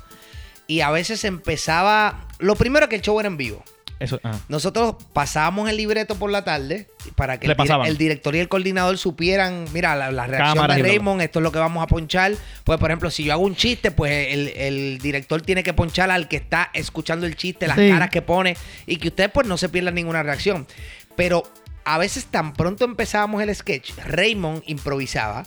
[0.68, 3.64] y a veces empezaba, lo primero que el show era en vivo.
[4.00, 4.38] Eso, ah.
[4.50, 9.66] Nosotros pasábamos el libreto por la tarde para que el, director y el coordinador supieran,
[9.74, 10.84] mira, la, la reacción Cámaras de.
[10.84, 12.34] Raymond, esto es lo que vamos a ponchar.
[12.64, 16.12] Pues, por ejemplo, si yo hago un chiste, pues el, el director tiene que ponchar
[16.12, 17.90] al que está escuchando el chiste, las Sí.
[17.90, 20.68] caras que pone y que ustedes pues no se pierdan ninguna reacción.
[21.16, 21.44] Pero
[21.86, 25.46] a veces tan pronto empezábamos el sketch, Raymond improvisaba.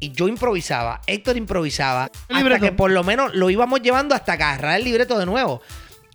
[0.00, 4.76] Y yo improvisaba, Héctor improvisaba, hasta que por lo menos lo íbamos llevando hasta agarrar
[4.78, 5.62] el libreto de nuevo.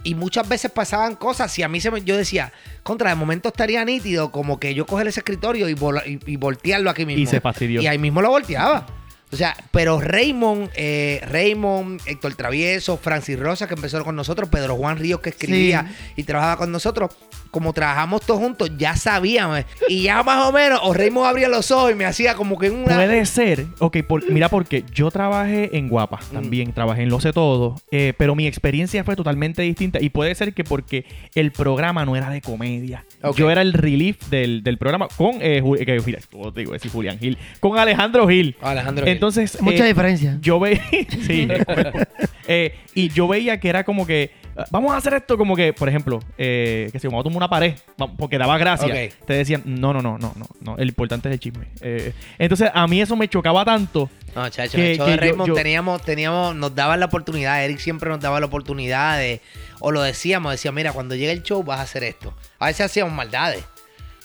[0.03, 3.49] Y muchas veces pasaban cosas y a mí se me, yo decía, contra, de momento
[3.49, 7.21] estaría nítido como que yo coger ese escritorio y, y, y voltearlo aquí mismo.
[7.23, 7.81] Y se fastidió.
[7.81, 8.85] Y ahí mismo lo volteaba.
[9.31, 14.75] O sea, pero Raymond, eh, Raymond, Héctor Travieso, Francis Rosa, que empezó con nosotros, Pedro
[14.75, 17.11] Juan Ríos, que escribía y trabajaba con nosotros,
[17.51, 19.61] como trabajamos todos juntos, ya sabíamos.
[19.87, 22.69] Y ya más o menos, o Raymond abría los ojos y me hacía como que
[22.71, 22.95] una...
[22.95, 26.33] Puede ser, ok, por- mira porque yo trabajé en Guapa Mm.
[26.33, 30.33] también, trabajé en Lo Sé Todo, eh, pero mi experiencia fue totalmente distinta y puede
[30.35, 33.05] ser que porque el programa no era de comedia.
[33.35, 36.73] Yo era el relief del, del programa con, eh, que, mira, ¿cómo te digo?
[36.73, 38.55] decir Julián Gil, con Alejandro Gil.
[38.61, 39.18] Alejandro Gil.
[39.19, 40.37] Entonces, Mucha eh, diferencia.
[40.41, 40.81] yo veía,
[41.27, 41.47] sí,
[42.51, 44.31] Eh, y yo veía que era como que,
[44.71, 47.47] vamos a hacer esto como que, por ejemplo, eh, que si vamos a tomar una
[47.49, 47.75] pared,
[48.17, 48.87] porque daba gracia,
[49.27, 51.67] te decían, no, no, no, no, no, no, el importante es el chisme.
[51.81, 54.09] Eh, entonces, a mí eso me chocaba tanto.
[54.35, 56.99] No, chacho, que- en el show que de yo- Raymond yo- teníamos, teníamos, nos daban
[56.99, 59.41] la oportunidad, Eric siempre nos daba la oportunidad de,
[59.79, 62.33] o lo decíamos, decía, mira, cuando llegue el show vas a hacer esto.
[62.57, 63.63] A veces hacíamos maldades.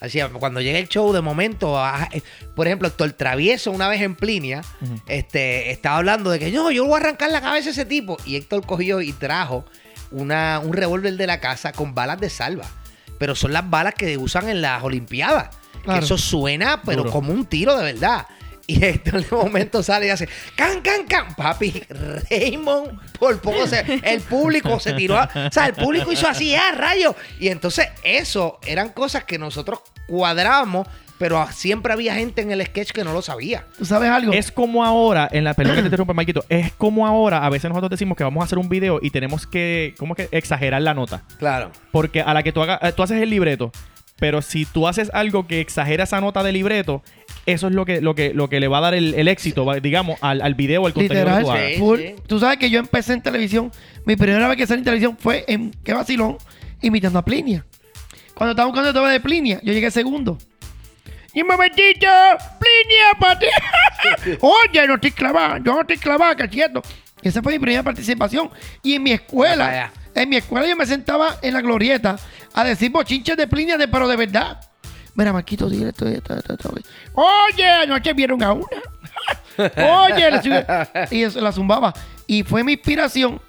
[0.00, 2.20] Hacía, cuando llegue el show, de momento, ah, eh,
[2.54, 4.62] por ejemplo, Héctor Travieso, una vez en Plinia,
[5.06, 8.16] este, estaba hablando de que no, yo voy a arrancar la cabeza a ese tipo.
[8.26, 9.64] Y Héctor cogió y trajo
[10.10, 12.66] una, un revólver de la casa con balas de salva.
[13.18, 15.56] Pero son las balas que usan en las Olimpiadas.
[15.84, 16.00] Claro.
[16.00, 17.12] Que eso suena, pero Duro.
[17.12, 18.26] como un tiro de verdad.
[18.68, 21.34] Y Héctor de momento sale y hace can, can, can.
[21.34, 21.82] Papi,
[22.30, 25.18] Raymond, por poco se, el público se tiró.
[25.18, 27.14] a- o sea, el público hizo así, ¡ah, rayo!
[27.38, 30.86] Y entonces, eso eran cosas que nosotros cuadrábamos,
[31.18, 33.66] pero siempre había gente en el sketch que no lo sabía.
[33.78, 34.32] ¿Tú sabes algo?
[34.32, 37.68] Es como ahora, en la perdón que te interrumpa, Marquito, es como ahora, a veces
[37.68, 40.28] nosotros decimos que vamos a hacer un video y tenemos que, ¿cómo que?
[40.32, 41.22] Exagerar la nota.
[41.38, 41.70] Claro.
[41.92, 43.70] Porque a la que tú hagas, eh, tú haces el libreto,
[44.18, 47.02] pero si tú haces algo que exagera esa nota de libreto,
[47.46, 49.70] eso es lo que, lo que, lo que le va a dar el, el éxito,
[49.82, 51.38] digamos, al, al video, al contenido Literal.
[51.38, 51.70] que tú hagas.
[51.72, 51.98] Sí, Full.
[51.98, 52.14] sí.
[52.26, 53.70] Tú sabes que yo empecé en televisión.
[54.06, 56.38] Mi primera vez que salí en televisión fue en Qué Vacilón,
[56.82, 57.64] imitando a Plinia.
[58.34, 60.38] Cuando estaba buscando el tema de Plinia, yo llegué segundo.
[61.32, 62.06] Y un momentito,
[62.60, 63.46] Plinia, pate.
[64.40, 66.82] Oye, no estoy clavada, yo no estoy clavada, que es cierto.
[67.22, 68.50] Esa fue mi primera participación.
[68.82, 72.16] Y en mi escuela, en mi escuela yo me sentaba en la glorieta
[72.52, 74.60] a decir bochinches de Plinia, de, pero de verdad.
[75.14, 76.74] Mira, Marquito, dile esto, esto, esto, esto.
[77.14, 78.66] Oye, anoche vieron a una.
[80.06, 80.30] Oye,
[81.10, 81.94] y eso, la zumbaba.
[82.26, 83.40] Y fue mi inspiración.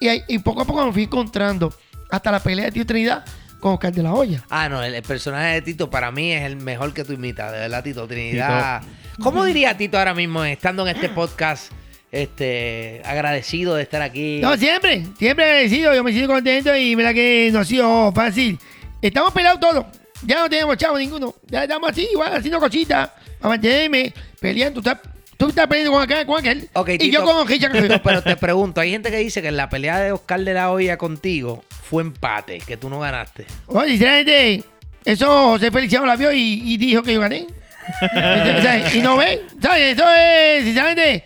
[0.00, 1.72] Y, poco a poco me fui encontrando
[2.10, 3.24] hasta la pelea de Tío Trinidad
[3.60, 4.42] con Oscar de la Hoya.
[4.50, 7.52] Ah, no, el, el personaje de Tito para mí es el mejor que tú imitas,
[7.52, 8.82] de verdad, Tito Trinidad.
[9.22, 11.70] ¿Cómo diría Tito ahora mismo, estando en este podcast,
[12.10, 14.40] este, agradecido de estar aquí?
[14.42, 15.94] No, siempre, siempre agradecido.
[15.94, 18.58] Yo me siento contento y mira que no ha sido fácil.
[19.00, 19.86] Estamos peleados todos.
[20.24, 21.34] Ya no tenemos chavo ninguno.
[21.46, 23.10] Ya estamos así, igual, haciendo cositas.
[23.38, 24.80] Para mantenerme peleando.
[24.80, 26.68] Tú estás, tú estás peleando con acá, con aquel.
[26.86, 27.72] Y Tito, yo con Richard.
[27.82, 30.54] Tito, pero te pregunto, hay gente que dice que en la pelea de Oscar de
[30.54, 33.46] la Hoya contigo fue empate, que tú no ganaste.
[33.66, 34.64] Oye, sinceramente,
[35.04, 37.46] eso José Feliciano la vio y, y dijo que yo gané.
[38.02, 39.94] O sea, y no ve, ¿sabes?
[39.94, 41.24] Eso es, sinceramente,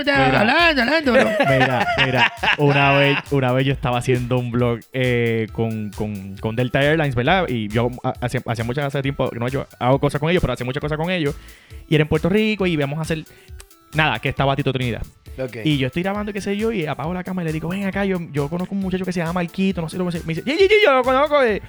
[0.00, 0.40] está Mira.
[0.40, 1.12] hablando, hablando.
[1.48, 6.54] Mira, mira, una vez, una vez yo estaba haciendo un blog eh, con, con, con
[6.56, 7.46] Delta Airlines, ¿verdad?
[7.48, 10.42] Y yo ha- hacía, hacía mucho hace tiempo que no yo hago cosas con ellos,
[10.42, 11.34] pero hacía muchas cosas con ellos.
[11.88, 13.24] Y era en Puerto Rico y íbamos a hacer
[13.94, 15.02] nada, que estaba Tito Trinidad.
[15.64, 17.84] Y yo estoy grabando, qué sé yo, y apago la cámara y le digo, ven
[17.86, 20.18] acá, yo, yo conozco un muchacho que se llama Marquito, no sé lo que se
[20.26, 21.42] Me dice, "Sí, sí, sí, yo lo conozco.
[21.42, 21.62] eh".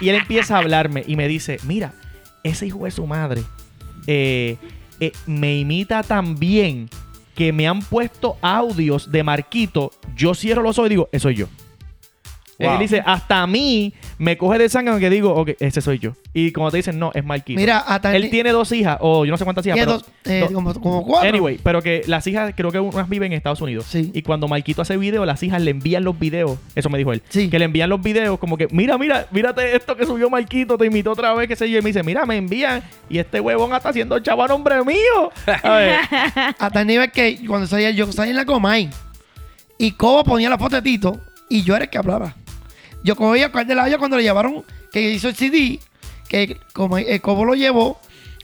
[0.00, 1.92] y él empieza a hablarme y me dice, mira,
[2.42, 3.42] ese hijo de su madre
[4.06, 4.56] eh,
[5.00, 6.88] eh, me imita tan bien
[7.34, 9.90] que me han puesto audios de Marquito.
[10.14, 11.48] Yo cierro los ojos y digo, eso soy yo.
[12.58, 12.72] Wow.
[12.72, 16.12] Él dice, hasta a mí me coge de sangre aunque digo, ok, ese soy yo.
[16.32, 17.58] Y cuando te dicen, no, es Marquito.
[17.58, 19.98] Mira, hasta Él tiene dos hijas, o yo no sé cuántas hijas, tiene pero...
[19.98, 21.28] dos, eh, como, como cuatro.
[21.28, 23.86] Anyway, pero que las hijas, creo que unas viven en Estados Unidos.
[23.88, 24.10] Sí.
[24.14, 26.58] Y cuando Marquito hace video, las hijas le envían los videos.
[26.74, 27.22] Eso me dijo él.
[27.28, 27.48] Sí.
[27.50, 30.86] Que le envían los videos como que, mira, mira, mírate esto que subió Marquito, te
[30.86, 31.78] imitó otra vez, qué sé yo.
[31.78, 32.82] Y me dice, mira, me envían.
[33.08, 35.30] Y este huevón está haciendo chavo a nombre mío.
[35.62, 35.98] A ver.
[36.58, 38.90] Hasta el nivel que cuando salía yo salía en la Comay
[39.78, 42.34] y Cobo ponía la foto de Tito y yo era el que hablaba.
[43.04, 45.78] Yo cogía Oscar de la Hoya cuando le llevaron, que hizo el CD,
[46.26, 48.00] que como el lo llevó.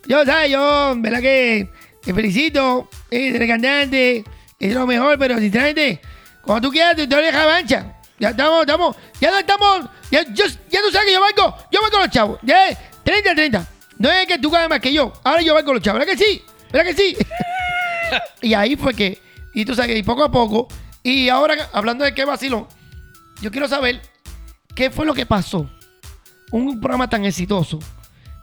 [0.07, 0.51] Yo, ¿sabes?
[0.51, 1.71] Yo, ¿verdad que
[2.03, 2.91] te felicito?
[3.11, 4.23] Eh, eres cantante,
[4.59, 6.03] es lo mejor, pero sinceramente,
[6.43, 7.97] cuando tú quieras, tú te dejas mancha.
[8.19, 11.81] Ya estamos, estamos, ya no estamos, ya, yo, ya no sabes que yo vengo, yo
[11.81, 12.39] vengo con los chavos.
[12.43, 13.67] Ya, 30, 30.
[13.97, 16.01] No es que tú ganes más que yo, ahora yo vengo con los chavos.
[16.01, 16.45] ¿Verdad que sí?
[16.71, 17.17] ¿Verdad que sí?
[18.43, 19.23] y ahí fue que,
[19.55, 20.69] y tú sabes, y poco a poco,
[21.03, 22.67] y ahora hablando de qué vacilón,
[23.41, 24.10] yo quiero saber
[24.81, 25.69] qué fue lo que pasó.
[26.53, 27.79] Un programa tan exitoso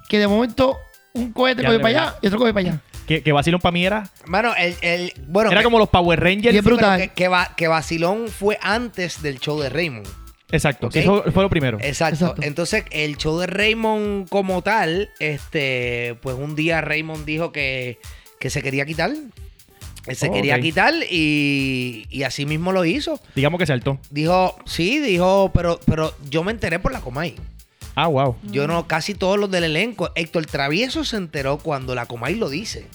[0.08, 0.78] que de momento
[1.14, 2.82] un cohete coge de para allá y otro coge para allá.
[3.08, 4.10] Que, que vacilón para mí era.
[4.28, 6.54] Mano, el, el- bueno, Era que- como los Power Rangers.
[6.56, 7.00] Pero brutal.
[7.00, 10.08] Que, que, va- que Vacilón fue antes del show de Raymond.
[10.52, 10.90] Exacto.
[10.90, 11.04] que Ok.
[11.24, 11.78] eso fue lo primero.
[11.82, 12.26] Exacto.
[12.26, 12.42] Exacto.
[12.44, 17.98] Entonces, el show de Raymond como tal, este, pues un día Raymond dijo que,
[18.40, 19.12] que se quería quitar.
[20.16, 23.20] Se Oh, quería quitar y, y así mismo lo hizo.
[23.36, 24.00] Digamos que saltó.
[24.10, 27.36] Dijo, sí, dijo, pero, pero yo me enteré por la Comay.
[27.96, 28.36] Ah, wow.
[28.44, 30.12] Yo no, casi todos los del elenco.
[30.16, 32.88] Héctor Travieso se enteró cuando la Comay lo dice.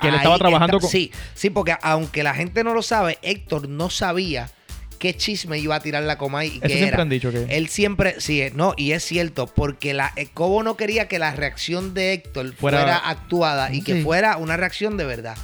[0.00, 3.18] Que él estaba trabajando está- con- Sí, sí, porque aunque la gente no lo sabe,
[3.22, 4.48] Héctor no sabía
[5.00, 7.02] qué chisme iba a tirar la Comay y Eso qué siempre era.
[7.02, 7.46] han dicho que.
[7.56, 11.32] Él siempre, sí, no, y es cierto, porque la eh, Cobo no quería que la
[11.32, 15.36] reacción de Héctor Fuera- fuera, actuada y que fuera una reacción de verdad.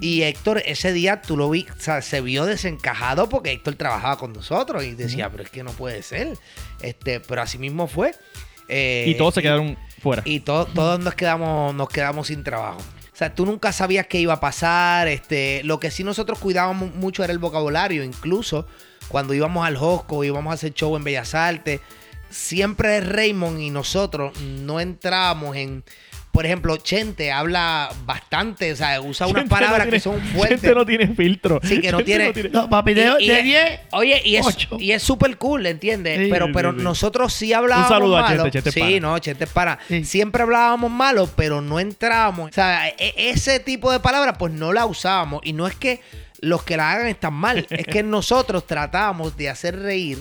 [0.00, 4.18] Y Héctor, ese día tú lo vi, o sea, se vio desencajado porque Héctor trabajaba
[4.18, 6.36] con nosotros y decía, pero es que no puede ser.
[6.82, 8.14] Este, pero así mismo fue.
[8.68, 10.22] Eh, y todos se quedaron fuera.
[10.26, 12.78] y to- todos nos quedamos, nos quedamos sin trabajo.
[12.80, 15.08] O sea, tú nunca sabías qué iba a pasar.
[15.08, 18.04] Este, lo que sí nosotros cuidábamos mucho era el vocabulario.
[18.04, 18.66] Incluso
[19.08, 21.80] cuando íbamos al Josco, íbamos a hacer show en Bellas Artes,
[22.30, 25.82] siempre Raymond y nosotros no entrábamos en.
[26.32, 30.60] Por ejemplo, Chente habla bastante, o sea, usa unas no palabras tiene- que son fuertes.
[30.60, 31.58] Gente no tiene filtro.
[31.64, 33.80] Sí, que no tiene- No, papi, de, Y- y de es- 10.
[33.92, 34.76] Oye, y es, Ocho.
[34.78, 36.18] y es súper cool, ¿entiendes?
[36.18, 36.78] Sí, pero pero sí.
[36.80, 38.42] nosotros sí hablábamos Un saludo a malo.
[38.44, 39.00] Chente, Chente sí, para.
[39.00, 39.78] no, Chente para.
[39.88, 40.04] Sí.
[40.04, 42.50] Siempre hablábamos malo, pero no entrábamos.
[42.50, 45.40] O sea, e- ese tipo de palabras, pues no la usábamos.
[45.44, 46.00] Y no es que
[46.40, 50.18] los que la hagan están mal, es que nosotros tratábamos de hacer reír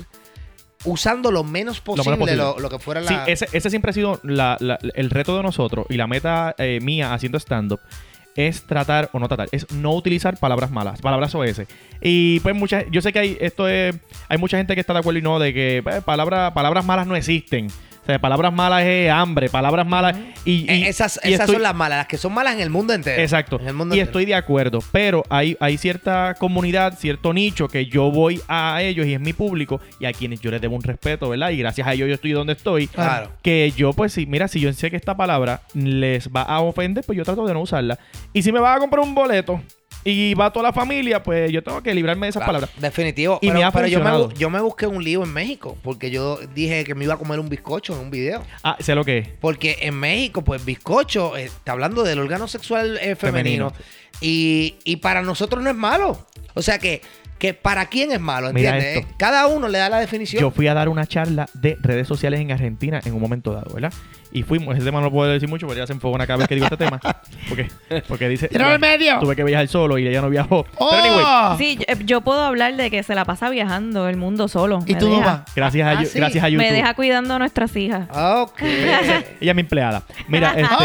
[0.86, 2.44] usando lo menos posible lo, posible.
[2.62, 3.08] lo que fuera la.
[3.10, 6.54] Sí, ese, ese siempre ha sido la- la- el reto de nosotros y la meta
[6.58, 7.80] eh, mía haciendo stand-up
[8.36, 11.63] es tratar, o no tratar, es no utilizar palabras malas, palabras OS.
[12.02, 13.96] Y pues mucha, yo sé que hay, esto es,
[14.30, 17.08] hay mucha gente que está de acuerdo y no, de que pues, palabra- palabras malas
[17.08, 17.68] no existen.
[18.08, 20.15] O sea, palabras malas es hambre, palabras malas
[20.46, 22.62] y, y- Eh, esas y esas estoy- son las malas, las que son malas en
[22.62, 23.22] el mundo entero.
[23.22, 23.60] Exacto.
[23.60, 24.12] En el mundo Y entero.
[24.12, 24.80] estoy de acuerdo.
[24.93, 29.34] Pero hay, hay cierta comunidad, cierto nicho que yo voy a ellos y es mi
[29.34, 31.50] público y a quienes yo les debo un respeto, ¿verdad?
[31.50, 32.88] Y gracias a ellos yo estoy donde estoy.
[32.88, 33.30] Claro.
[33.43, 37.04] Que yo, pues, sí, mira, si yo sé que esta palabra les va a ofender,
[37.06, 38.00] pues yo trato de no usarla.
[38.32, 39.62] Y si me va a comprar un boleto
[40.04, 42.82] y va toda la familia, pues yo tengo que librarme de esas Claro, palabras.
[42.82, 43.40] Definitivo.
[43.42, 46.10] Y pero me ha pero yo, me, yo me busqué un lío en México porque
[46.10, 48.44] yo dije que me iba a comer un bizcocho en un video.
[48.64, 49.30] Ah, sé lo que es.
[49.40, 53.72] Porque en México, pues bizcocho, eh, está hablando del órgano sexual eh, femenino.
[53.72, 53.74] Femenino.
[54.22, 56.26] Y, y para nosotros no es malo.
[56.54, 57.02] O sea que,
[57.38, 59.04] que para quién es malo, Mira ¿entiendes?
[59.06, 59.15] esto.
[59.17, 60.41] Cada uno le da la definición.
[60.41, 63.73] Yo fui a dar una charla de redes sociales en Argentina en un momento dado,
[63.73, 63.93] ¿verdad?
[64.32, 66.47] Y fuimos, ese tema no lo puedo decir mucho porque ya se enfogona cada vez
[66.50, 67.00] que digo este tema.
[67.50, 67.71] Porque,
[68.10, 68.50] porque dice.
[68.50, 69.19] Tíralo al medio.
[69.19, 70.65] Tuve que viajar solo y ella no viajó.
[70.76, 70.89] ¡Oh!
[70.91, 74.17] Pero anyway, Sí, yo, eh, yo puedo hablar de que se la pasa viajando el
[74.17, 74.80] mundo solo.
[74.86, 75.43] Y me tú vas.
[75.56, 76.19] gracias a, Ah, sí.
[76.19, 76.65] gracias a YouTube.
[76.67, 78.10] Me deja cuidando a nuestras hijas.
[78.12, 78.62] Ah, Ok.
[78.63, 80.04] ella es mi empleada.
[80.28, 80.76] Mira, este.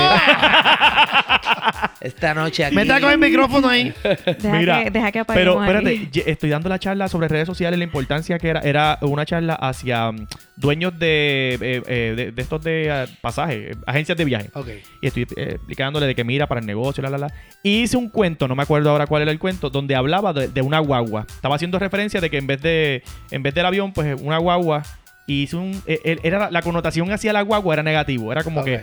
[2.02, 2.74] Esta noche aquí.
[2.74, 3.94] Meta con el micrófono ahí.
[4.02, 7.84] Deja, Mira, que, deja que pero espérate, estoy dando la charla sobre redes sociales, la
[7.84, 8.60] importancia que era.
[8.60, 13.76] Era una charla hacia mm, dueños de, eh, eh, de, de estos de ah, pasajes,
[13.86, 14.50] agencias de viaje.
[14.54, 14.68] Ok.
[15.00, 17.34] Y estoy eh, explicándole de que mira para el negocio, la, la, la.
[17.62, 20.48] Y hice un cuento, no me acuerdo ahora cuál era el cuento, donde hablaba de,
[20.48, 21.24] de una guagua.
[21.28, 24.82] Estaba haciendo referencia de que en vez de en vez del avión, pues una guagua.
[25.24, 28.32] Y hice un, eh, eh, era la, la connotación hacia la guagua era negativo.
[28.32, 28.82] Era como que,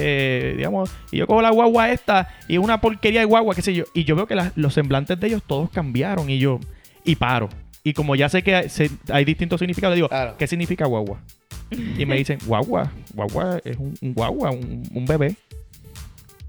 [0.00, 3.74] eh, digamos, y yo cojo la guagua esta y una porquería de guagua, qué sé
[3.74, 3.84] yo.
[3.94, 6.58] Y yo veo que los semblantes de ellos todos cambiaron y yo,
[7.04, 7.48] y paro.
[7.84, 10.34] Y como ya sé que hay, se- hay distintos significados, digo, Claro.
[10.38, 11.20] ¿qué significa guagua?
[11.70, 15.36] Y me dicen, guagua, guagua es un, un guagua, un, un bebé.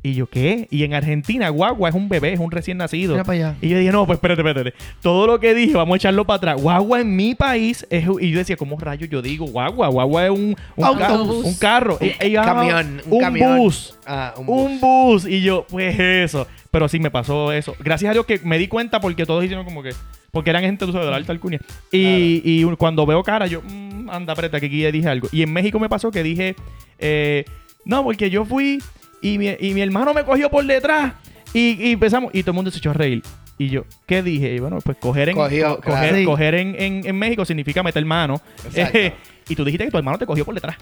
[0.03, 0.67] Y yo, ¿qué?
[0.71, 3.13] Y en Argentina, guagua es un bebé, es un recién nacido.
[3.13, 3.55] Mira para allá.
[3.61, 4.73] Y yo dije, no, pues espérate, espérate.
[4.99, 6.61] Todo lo que dije, vamos a echarlo para atrás.
[6.61, 8.05] Guagua en mi país es.
[8.19, 9.89] Y yo decía, ¿cómo rayos yo digo guagua?
[9.89, 11.45] Guagua es un, un, ca- Autobús.
[11.45, 11.99] un carro.
[12.01, 13.57] Y- y- ah, camión, un un camión.
[13.59, 13.95] bus.
[14.07, 15.27] Ah, un Un bus.
[15.27, 16.47] Y yo, pues eso.
[16.71, 17.75] Pero sí me pasó eso.
[17.79, 19.91] Gracias a Dios que me di cuenta porque todos hicieron como que.
[20.31, 21.59] Porque eran gente, tú sabes, de la alta alcurnia.
[21.91, 25.27] Y, y un- cuando veo cara, yo, mm, anda, espérate, que aquí ya dije algo.
[25.31, 26.55] Y en México me pasó que dije,
[26.97, 27.45] eh,
[27.85, 28.79] no, porque yo fui
[29.21, 31.13] y mi, y mi hermano me cogió por detrás
[31.53, 32.31] y, y empezamos.
[32.33, 33.23] Y todo el mundo se echó a reír.
[33.57, 34.55] Y yo, ¿qué dije?
[34.55, 36.25] Y bueno, pues coger en, Cogió, co- claro.
[36.25, 38.41] coger, en, en- en México significa meter mano.
[38.73, 39.13] Eh,
[39.49, 40.77] y tú dijiste que tu hermano te cogió por detrás.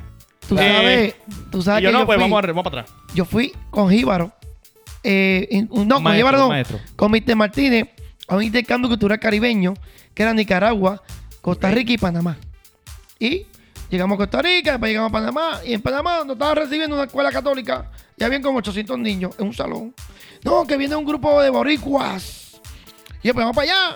[0.47, 1.15] Tú Eh, sabes,
[1.51, 2.95] tú sabes Y yo, que no, yo pues fui, vamos, a, vamos para atrás.
[3.13, 4.31] yo fui con Jíbaro.
[5.03, 6.47] eh, no, con Jíbaro no.
[6.49, 6.79] maestro.
[6.95, 7.35] Con Mr.
[7.35, 7.87] Martínez
[8.27, 9.73] a un intercambio cultural caribeño
[10.13, 11.01] que era Nicaragua.
[11.41, 11.71] Costa.
[11.71, 12.37] Rica y Panamá.
[13.19, 13.45] Y
[13.89, 15.59] llegamos a Costa Rica, después llegamos a Panamá.
[15.65, 17.91] Y en Panamá nos estaba recibiendo una escuela católica.
[18.19, 19.95] Ya habían como 800 niños en un salón.
[20.43, 22.59] No, que viene un grupo de boricuas.
[23.23, 23.95] Y pues vamos para allá.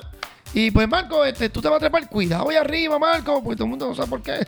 [0.53, 2.07] Y pues, Marco, este, tú te vas a trepar.
[2.07, 4.45] Cuidado ahí arriba, Marco, porque todo el mundo no sabe por qué.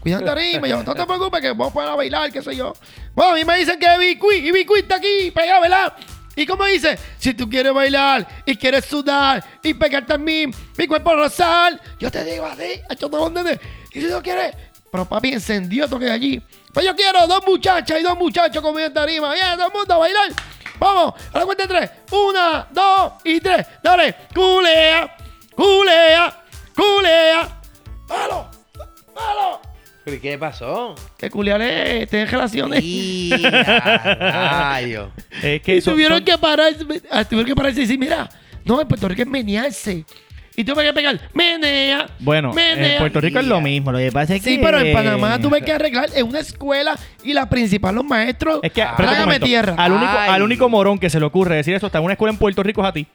[0.00, 0.68] Cuidado arriba.
[0.68, 2.72] Yo, no te preocupes, que vamos a poner a bailar, qué sé yo.
[3.14, 5.94] Bueno, a mí me dicen que Bicuí, y Bicuí está aquí, pegado, ¿verdad?
[6.36, 6.96] ¿Y cómo dice?
[7.18, 10.44] Si tú quieres bailar y quieres sudar y pegarte a mí,
[10.76, 13.58] mi cuerpo rosal, yo te digo así, todo nene.
[13.92, 14.54] Y si no quieres,
[14.92, 16.42] pero papi encendió toque de allí.
[16.78, 19.34] Pues yo quiero dos muchachas y dos muchachos conmigo en tarima.
[19.36, 20.30] Ya, todo el mundo a bailar.
[20.78, 21.90] Vamos, a la cuenta de tres.
[22.12, 23.66] Una, dos y tres.
[23.82, 25.16] Dale, culea,
[25.56, 26.44] culea,
[26.76, 27.60] culea.
[28.06, 28.48] ¡Palo!
[29.12, 29.60] ¡Palo!
[30.04, 30.94] ¿Pero y qué pasó?
[31.18, 32.80] Que culiaré, tener relaciones.
[32.84, 35.10] Y rayo.
[35.42, 38.28] Es que Y son- tuvieron son- que pararse, ah, tuvieron que pararse y decir, mira,
[38.64, 40.04] no, en Puerto Rico es menearse.
[40.58, 42.94] Y tuve que pegar, menea, Bueno, menea.
[42.94, 43.92] en Puerto Rico es lo mismo.
[43.92, 44.50] Lo que pasa es que.
[44.50, 48.58] Sí, pero en Panamá tuve que arreglar en una escuela y la principal, los maestros,
[48.64, 49.74] Es que, trágame tierra.
[49.78, 50.30] Al único, Ay.
[50.30, 52.62] al único morón que se le ocurre decir eso está en una escuela en Puerto
[52.64, 53.06] Rico es a ti.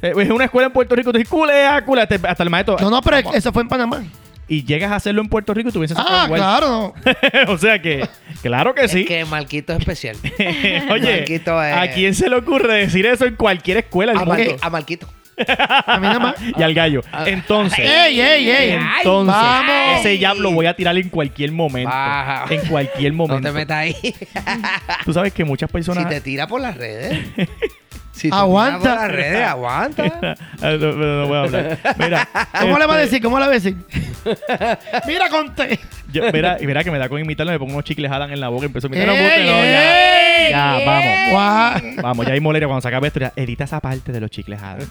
[0.00, 2.76] Eh, Es una escuela en Puerto Rico, tú dices, culea, culea, hasta el maestro.
[2.80, 4.04] No, no, pero eso fue en Panamá.
[4.46, 6.40] Y llegas a hacerlo en Puerto Rico y tú sacado Ah, igual.
[6.40, 6.94] claro,
[7.48, 8.06] o sea que,
[8.42, 9.00] claro que sí.
[9.00, 10.16] Es que Marquito es especial.
[10.92, 14.12] Oye, Marquito es- ¿a quién se le ocurre decir eso en cualquier escuela?
[14.12, 14.40] el A, mundo?
[14.44, 15.08] Mar- a Marquito.
[15.38, 16.34] A mí nada más.
[16.56, 17.02] y al gallo.
[17.12, 17.24] Ah.
[17.26, 18.70] Entonces, ¡Ey, ey, ey!
[18.98, 20.00] entonces, Vamos.
[20.00, 21.90] ese jab lo voy a tirar en cualquier momento.
[21.90, 22.46] Baja.
[22.48, 23.48] En cualquier No momento.
[23.48, 23.96] te metas ahí.
[25.04, 26.04] Tú sabes que muchas personas.
[26.04, 27.18] si te tira por las redes.
[28.16, 28.94] Si Aguanta.
[28.94, 30.36] las redes, aguanta.
[30.62, 31.78] No, no, no voy a hablar.
[31.98, 32.28] Mira.
[32.60, 33.22] ¿Cómo le va a este, decir?
[33.22, 33.76] ¿Cómo le va a decir?
[35.06, 35.78] Mira, conté.
[36.12, 38.48] yo- mira, mira que me da con imitarlo, me pongo unos chicles Adam en la
[38.48, 39.08] boca y empiezo a imitar.
[39.10, 40.84] ¡Ey, puta, no, ya, ey!
[40.86, 41.30] vamos.
[41.30, 42.02] Guau.
[42.02, 43.20] Vamos, ya hay molera cuando se acabe esto.
[43.20, 44.88] ya, edita esa parte de los chicles Adam.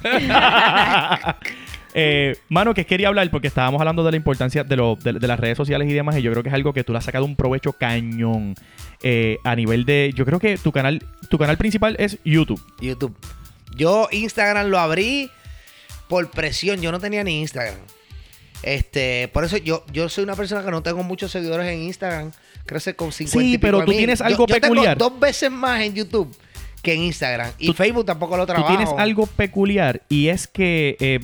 [1.97, 5.27] Eh, mano, que quería hablar porque estábamos hablando de la importancia de, lo- de- de
[5.27, 6.17] las redes sociales y demás.
[6.17, 8.53] Y yo creo que es algo que tú le has sacado un provecho cañón
[9.01, 10.11] eh, a nivel de.
[10.13, 12.61] Yo creo que tu canal, tu canal principal es YouTube.
[12.81, 13.15] YouTube.
[13.77, 15.29] Yo Instagram lo abrí
[16.09, 16.81] por presión.
[16.81, 17.75] Yo no tenía ni Instagram.
[18.63, 22.31] Este, por eso yo, yo soy una persona que no tengo muchos seguidores en Instagram.
[22.65, 23.97] Crece con 50 Sí, pero tú mil.
[23.97, 24.97] tienes Yo- algo yo tengo peculiar.
[24.97, 26.35] dos veces más en YouTube
[26.81, 27.51] que en Instagram.
[27.59, 28.75] Y Tú- Facebook tampoco lo Tú trabajo.
[28.75, 31.19] tienes algo peculiar y es que, eh,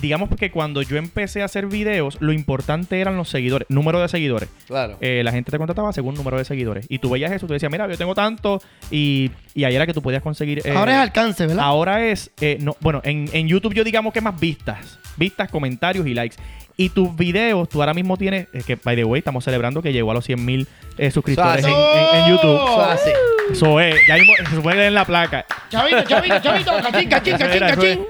[0.00, 4.08] digamos que cuando yo empecé a hacer videos, lo importante eran los seguidores, número de
[4.08, 4.48] seguidores.
[4.66, 4.96] Claro.
[5.00, 6.86] Eh, la gente te contrataba según número de seguidores.
[6.88, 8.60] Y tú veías eso, tú decías, mira, yo tengo tanto.
[8.90, 10.60] Y, y ahí era que tú podías conseguir.
[10.64, 11.64] eh, Ahora es alcance, ¿verdad?
[11.64, 14.98] Ahora es, eh, no, bueno, en, en YouTube yo digamos que más vistas.
[15.16, 16.36] Vistas, comentarios y likes.
[16.76, 19.92] Y tus videos, tú ahora mismo tienes, es que, by the way, estamos celebrando que
[19.92, 20.66] llegó a los 100 mil
[21.12, 22.56] suscriptores en, en- en YouTube.
[22.56, 23.10] Eso es así.
[23.52, 25.44] Eso es, ya mismo se puede en la placa.
[25.68, 26.70] Chavito, chavito, chavito.
[26.82, 28.00] Cachín, cachín, cachín, cachín.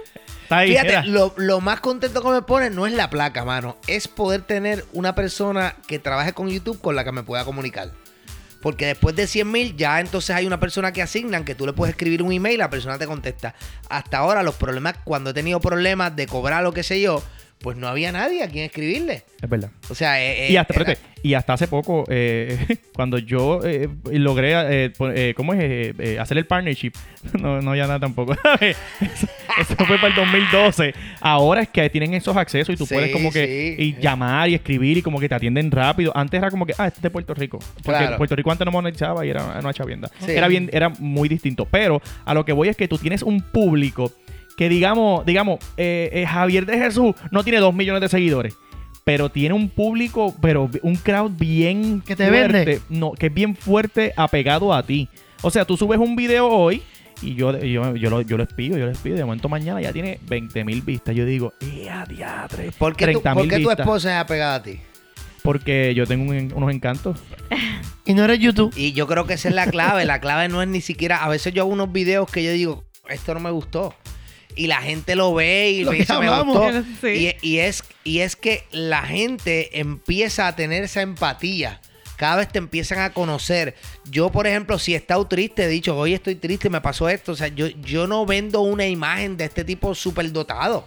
[0.51, 3.76] Está ahí, Fíjate, lo, lo más contento que me pone no es la placa, mano.
[3.86, 7.92] Es poder tener una persona que trabaje con YouTube con la que me pueda comunicar.
[8.61, 11.72] Porque después de 100 mil, ya entonces hay una persona que asignan que tú le
[11.72, 13.55] puedes escribir un email, la persona te contesta.
[13.88, 17.22] Hasta ahora, los problemas, cuando he tenido problemas de cobrar lo que sé yo,
[17.61, 19.22] pues no había nadie a quien escribirle.
[19.40, 19.70] Es verdad.
[19.90, 22.56] O sea, eh, Y eh, hasta, era- espérate, y hasta hace poco, eh,
[22.94, 24.52] cuando yo eh, logré,
[24.88, 26.18] eh, ¿cómo es?
[26.18, 26.92] Hacer el partnership.
[27.38, 28.32] No, no, ya nada tampoco.
[28.61, 29.26] eso,
[29.61, 30.94] eso fue para el 2012.
[31.20, 33.82] Ahora es que tienen esos accesos y tú Sí, puedes como que sí.
[33.82, 36.12] y llamar y escribir y como que te atienden rápido.
[36.16, 37.58] Antes era como que, ah, este es de Puerto Rico.
[37.84, 38.16] Porque Claro.
[38.16, 40.11] Puerto Rico antes no monetizaba y era una chavienda.
[40.24, 40.30] Sí.
[40.32, 41.66] Era bien, era muy distinto.
[41.70, 44.11] Pero a lo que voy es que tú tienes un público
[44.61, 48.54] que digamos, digamos, eh, eh, Javier de Jesús no tiene dos millones de seguidores.
[49.04, 52.52] Pero tiene un público, pero un crowd bien Que te fuerte.
[52.52, 52.80] vende.
[52.90, 55.08] No, que es bien fuerte apegado a ti.
[55.40, 56.82] O sea, tú subes un video hoy
[57.22, 59.16] y yo, yo, yo, lo, yo lo pido, yo les pido.
[59.16, 61.16] De momento mañana ya tiene 20 mil vistas.
[61.16, 62.70] Yo digo, ¡eh, diatre!
[62.78, 64.78] ¿Por qué, tu, 30 por qué tu esposa es apegada a ti?
[65.42, 67.18] Porque yo tengo un- unos encantos.
[68.04, 68.74] Y no eres YouTube.
[68.76, 70.04] Y yo creo que esa es la clave.
[70.04, 71.24] La clave no es ni siquiera.
[71.24, 73.94] A veces yo hago unos videos que yo digo, esto no me gustó.
[74.57, 76.70] Y la gente lo ve y Lo me dice, me gustó.
[77.01, 77.34] Sí.
[77.42, 81.80] Y, y es, y es que la gente empieza a tener esa empatía.
[82.16, 83.74] Cada vez te empiezan a conocer.
[84.11, 87.32] Yo, por ejemplo, si he estado triste, he dicho, hoy estoy triste, me pasó esto.
[87.32, 90.84] O sea, yo, yo no vendo una imagen de este tipo súper dotado.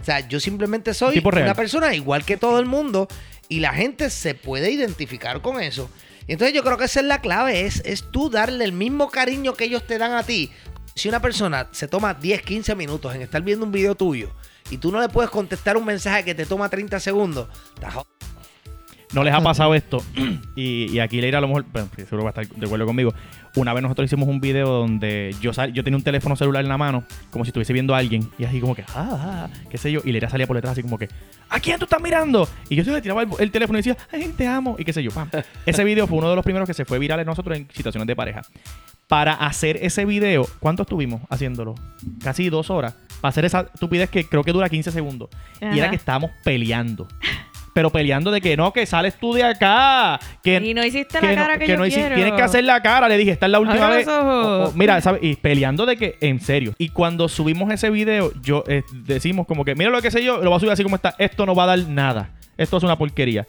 [0.00, 3.08] O sea, yo simplemente soy una persona igual que todo el mundo
[3.48, 5.90] y la gente se puede identificar con eso.
[6.26, 9.10] Y entonces yo creo que esa es la clave, es, es tú darle el mismo
[9.10, 10.50] cariño que ellos te dan a ti.
[10.94, 14.30] Si una persona se toma 10, 15 minutos en estar viendo un video tuyo
[14.70, 18.10] y tú no le puedes contestar un mensaje que te toma 30 segundos, estás jodido.
[19.12, 20.04] No les ha pasado esto.
[20.54, 23.12] y, y aquí Leira a lo mejor, bueno, seguro va a estar de acuerdo conmigo.
[23.56, 26.68] Una vez nosotros hicimos un video donde yo sal- yo tenía un teléfono celular en
[26.68, 29.78] la mano, como si estuviese viendo a alguien, y así como que, ah, ah, qué
[29.78, 31.08] sé yo, y Leira salía por detrás así como que,
[31.48, 32.48] ¿a quién tú estás mirando?
[32.68, 34.92] Y yo se le tiraba el, el teléfono y decía, ay, te amo, y qué
[34.92, 35.28] sé yo, pam.
[35.66, 38.06] Ese video fue uno de los primeros que se fue viral en nosotros en situaciones
[38.06, 38.42] de pareja.
[39.10, 41.74] Para hacer ese video, ¿cuánto estuvimos haciéndolo?
[42.22, 42.94] Casi dos horas.
[43.20, 45.28] Para hacer esa estupidez que creo que dura 15 segundos.
[45.60, 47.08] Y era que estábamos peleando.
[47.74, 50.20] Pero peleando de que no, que sales tú de acá.
[50.44, 52.14] Que, Y no hiciste la cara que yo no quiero.
[52.14, 53.08] Tienes que hacer la cara.
[53.08, 54.06] Le dije, esta es la última Abre vez.
[54.06, 54.76] los ojos.
[54.76, 55.24] Mira, ¿sabes?
[55.24, 56.74] Y peleando de que, en serio.
[56.78, 60.36] Y cuando subimos ese video, yo eh, decimos como que, mira lo que sé yo,
[60.38, 61.16] lo voy a subir así como está.
[61.18, 62.30] Esto no va a dar nada.
[62.56, 63.48] Esto es una porquería.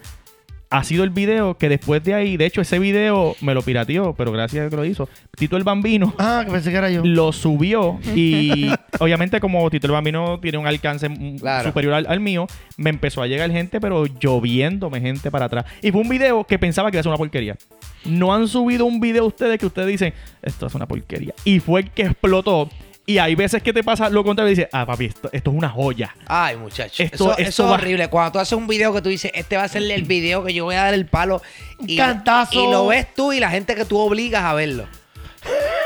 [0.73, 4.13] Ha sido el video que después de ahí, de hecho, ese video me lo pirateó,
[4.17, 5.09] pero gracias a que lo hizo.
[5.37, 7.01] Tito el Bambino Ah, que pensé que era yo.
[7.03, 8.69] lo subió y
[8.99, 11.09] obviamente como Tito el Bambino tiene un alcance
[11.39, 11.67] Claro.
[11.69, 12.47] superior al, al mío,
[12.77, 15.65] me empezó a llegar gente, pero lloviéndome gente para atrás.
[15.81, 17.57] Y fue un video que pensaba que iba a ser una porquería.
[18.05, 21.33] No han subido un video ustedes que ustedes dicen, esto es una porquería.
[21.43, 22.69] Y fue el que explotó.
[23.05, 25.57] Y hay veces que te pasa lo contrario y dices, ah, papi, esto, esto es
[25.57, 26.15] una joya.
[26.27, 27.01] Ay, muchacho.
[27.03, 28.07] Esto- eso, esto eso va- es horrible.
[28.09, 30.53] Cuando tú haces un video que tú dices, este va a ser el video que
[30.53, 31.41] yo voy a dar el palo.
[31.85, 32.63] Y, cantazo.
[32.67, 34.85] Y lo ves tú y la gente que tú obligas a verlo.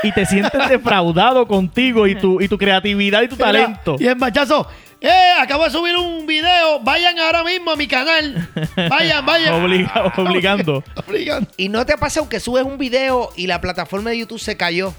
[0.02, 3.96] Y te sientes defraudado contigo y tu, y tu creatividad y tu Mira, talento.
[3.98, 4.68] Y el machazo,
[5.00, 5.32] ¡eh!
[5.40, 6.80] Acabo de subir un video.
[6.80, 8.46] Vayan ahora mismo a mi canal.
[8.90, 9.54] Vayan, vayan.
[9.54, 10.84] Obliga- obligando.
[11.08, 11.50] Obligando.
[11.56, 14.92] Y no te pasa que subes un video y la plataforma de YouTube se cayó.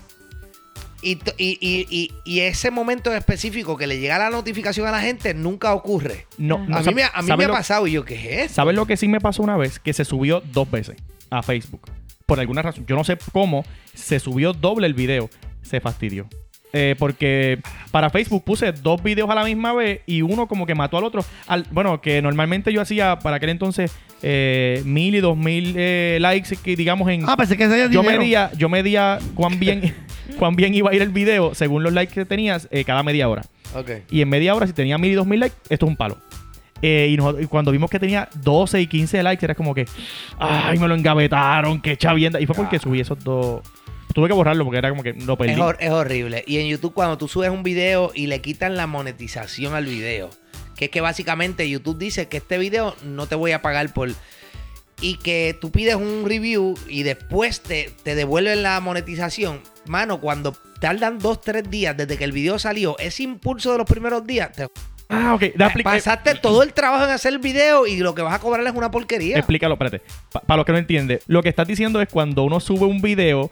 [1.02, 5.02] Y, y, y- y- ese momento en específico que le llega la notificación a la
[5.02, 6.26] gente nunca ocurre.
[6.38, 8.52] No, no, a mí me, a mí ¿sabes me ha pasado y yo, ¿qué es?
[8.52, 9.80] ¿Sabes lo que sí me pasó una vez?
[9.80, 10.98] Que se subió dos veces
[11.30, 11.82] a Facebook.
[12.26, 12.86] Por alguna razón.
[12.88, 13.64] Yo no sé cómo.
[13.94, 15.30] Se subió doble el video.
[15.62, 16.28] Se fastidió.
[16.74, 17.60] Eh, porque
[17.92, 21.06] para Facebook puse dos videos a la misma vez y uno como que mató al
[21.06, 21.24] otro.
[21.48, 23.92] Al, bueno, que normalmente yo hacía para aquel entonces
[24.22, 27.24] eh, mil y dos mil eh, likes, que digamos en...
[27.28, 28.20] Ah, pensé que ese yo dinero.
[28.20, 29.94] medía, yo medía cuán bien,
[30.40, 33.28] cuán bien iba a ir el video según los likes que tenías eh, cada media
[33.30, 33.44] hora.
[33.76, 33.92] Ok.
[34.12, 36.18] Y en media hora, si tenía mil y dos mil likes, esto es un palo.
[36.82, 39.86] Eh, y, nosotros- y cuando vimos que tenía 12 y 15 likes, era como que,
[40.38, 42.40] ay, me lo engavetaron, qué chavienda.
[42.40, 42.80] Y fue porque Ah.
[42.80, 43.62] subí esos dos.
[44.14, 45.54] Tuve que borrarlo porque era como que lo perdí.
[45.54, 46.44] Es, hor- es horrible.
[46.48, 50.30] Y en YouTube, cuando tú subes un video y le quitan la monetización al video,
[50.78, 54.10] que es que básicamente YouTube dice que este video no te voy a pagar por.
[55.00, 59.62] Y que tú pides un review y después te, te devuelven la monetización.
[59.86, 63.88] Mano, cuando tardan dos, tres días desde que el video salió, ese impulso de los
[63.88, 64.68] primeros días, te
[65.10, 65.44] Ah, ok.
[65.84, 68.74] Pasaste todo el trabajo en hacer el video y lo que vas a cobrar es
[68.74, 69.38] una porquería.
[69.38, 70.02] Explícalo, espérate.
[70.46, 73.50] Para los que no entienden, lo que estás diciendo es cuando uno sube un video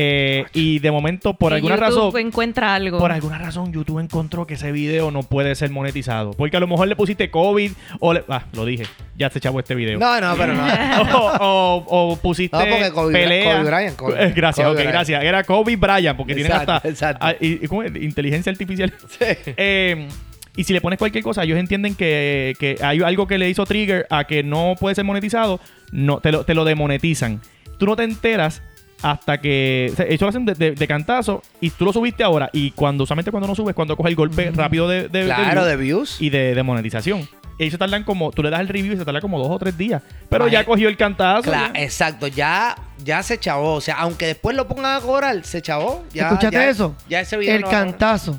[0.00, 2.20] eh, y de momento, por Y alguna YouTube razón.
[2.20, 2.98] encuentra algo.
[3.00, 6.30] Por alguna razón, YouTube encontró que ese video no puede ser monetizado.
[6.34, 8.22] Porque a lo mejor le pusiste COVID o le.
[8.28, 8.84] Ah, lo dije.
[9.16, 9.98] Ya se echaba este video.
[9.98, 10.64] No, no, pero no.
[11.18, 13.56] o, o- o pusiste No, porque Kobe- pelea.
[13.58, 14.92] Kobe Bryant, Kobe- Eh, gracias, Kobe ok, Bryant.
[14.92, 15.24] gracias.
[15.24, 17.26] Era Kobe Bryant, porque tienen Exacto, hasta exacto.
[17.26, 17.96] ah, y- ¿cómo es?
[17.96, 18.92] inteligencia artificial.
[19.56, 20.06] Eh,
[20.56, 23.64] y si le pones cualquier cosa, ellos entienden que, que hay algo que le hizo
[23.64, 25.60] trigger a que no puede ser monetizado,
[25.92, 27.40] no, te lo, te lo demonetizan.
[27.78, 28.60] Tú no te enteras
[29.02, 29.90] hasta que.
[29.92, 32.50] o sea, ellos lo hacen de, de- de cantazo y tú lo subiste ahora.
[32.52, 35.60] Y cuando, usualmente cuando no subes, cuando coge el golpe rápido de, de, de claro,
[35.62, 36.20] view de views.
[36.20, 37.28] y de, de monetización.
[37.60, 39.58] Ellos se tardan como, tú le das el review y se tarda como dos o
[39.58, 40.00] tres días.
[40.28, 41.50] Pero ya cogió el cantazo.
[41.50, 41.82] Cla- ya.
[41.82, 43.74] exacto, ya, ya se chavó.
[43.74, 46.04] O sea, aunque después lo pongan a cobrar, se chavó.
[46.12, 46.94] Ya, ¿Escuchaste ya- eso?
[47.08, 48.38] Ya ese video El no cantazo.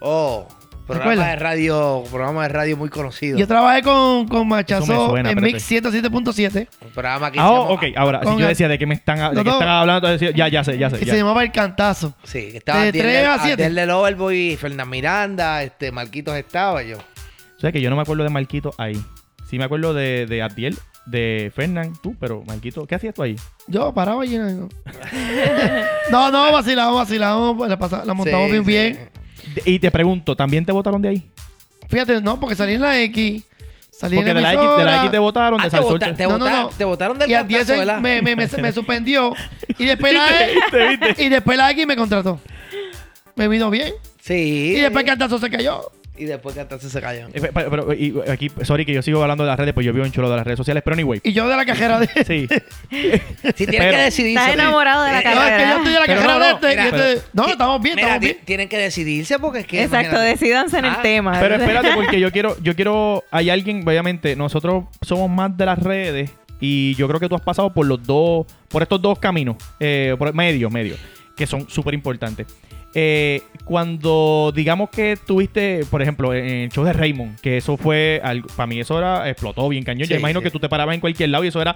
[0.00, 0.48] Oh,
[0.86, 3.38] programa de radio, programa de radio muy conocido.
[3.38, 5.40] Yo trabajé con, con Machazo suena, en.
[5.40, 8.86] Mix 107.7 Un programa que Ah, se oh, ok, ahora, si yo decía de qué
[8.86, 9.52] me están, de No, qué no.
[9.52, 10.98] están hablando, decía, ya, ya sé, ya sé.
[10.98, 11.12] que ya.
[11.12, 12.14] se llamaba El Cantazo.
[12.24, 13.62] Sí, que estaba De Adiel, tres a siete.
[13.64, 16.98] Adiel del Overboy, Fernán Miranda, este, Marquitos estaba yo.
[16.98, 19.00] O sea que yo no me acuerdo de Marquito ahí.
[19.48, 20.76] Sí me acuerdo de, de Abdiel,
[21.06, 23.36] de Fernán, tú, pero Marquito, ¿qué hacías tú ahí?
[23.68, 24.36] Yo paraba allí.
[24.38, 24.68] No,
[26.10, 27.68] no, no vacilamos, vacilamos.
[27.68, 28.70] La, pasa- la montamos Sí, bien, sí.
[28.70, 29.10] bien.
[29.64, 31.30] Y te pregunto, ¿también te votaron de ahí?
[31.88, 33.44] Fíjate, no, porque salí en la X.
[33.90, 35.76] Salí Porque en de la la, X, de la X te votaron, Ah, de te,
[35.76, 36.68] Salsol vota- te- te No, no, votaron- no.
[36.70, 38.00] te votaron del Y a 10 cantazo, ¿verdad?
[38.00, 39.34] me, me, me, me suspendió.
[39.78, 41.22] Y después la ¿Viste, viste?
[41.24, 42.40] Y después la X me contrató.
[43.36, 43.92] Me vino bien.
[44.20, 44.74] Sí.
[44.76, 45.82] Y después el cantazo se cayó.
[46.22, 47.26] Y después cantazo se cayó.
[47.32, 49.92] Eh, Pero, pero, y aquí, sorry que yo sigo hablando de las redes, pues yo
[49.92, 51.20] vivo en chulo de las redes sociales, pero anyway.
[51.24, 52.06] Y yo de la cajera de.
[52.24, 52.46] Sí.
[53.56, 54.38] Si tienes Pero- que decidirse.
[54.40, 56.44] Estás enamorado de la Eh, No, es que yo estoy de la Pero cajera no,
[56.44, 56.68] de este.
[56.68, 58.38] mira, y este- no, estamos bien, Mira, estamos bien.
[58.44, 59.82] tienen que decidirse porque es que.
[59.82, 60.28] Exacto, imagínate.
[60.30, 61.40] decidanse en Ah, el tema.
[61.40, 65.78] Pero espérate, porque yo quiero, yo quiero, hay alguien, obviamente, nosotros somos más de las
[65.80, 69.56] redes y yo creo que tú has pasado por los dos, por estos dos caminos,
[69.80, 70.94] eh, por medio, medio,
[71.36, 72.46] que son súper importantes.
[72.94, 78.20] Eh, cuando digamos que tuviste, por ejemplo, en el show de Raymond, que eso fue
[78.22, 80.00] algo, para mí eso era, explotó bien cañón.
[80.08, 80.44] Yo Sí, imagino sí.
[80.44, 81.74] que tú te parabas en cualquier lado y eso era.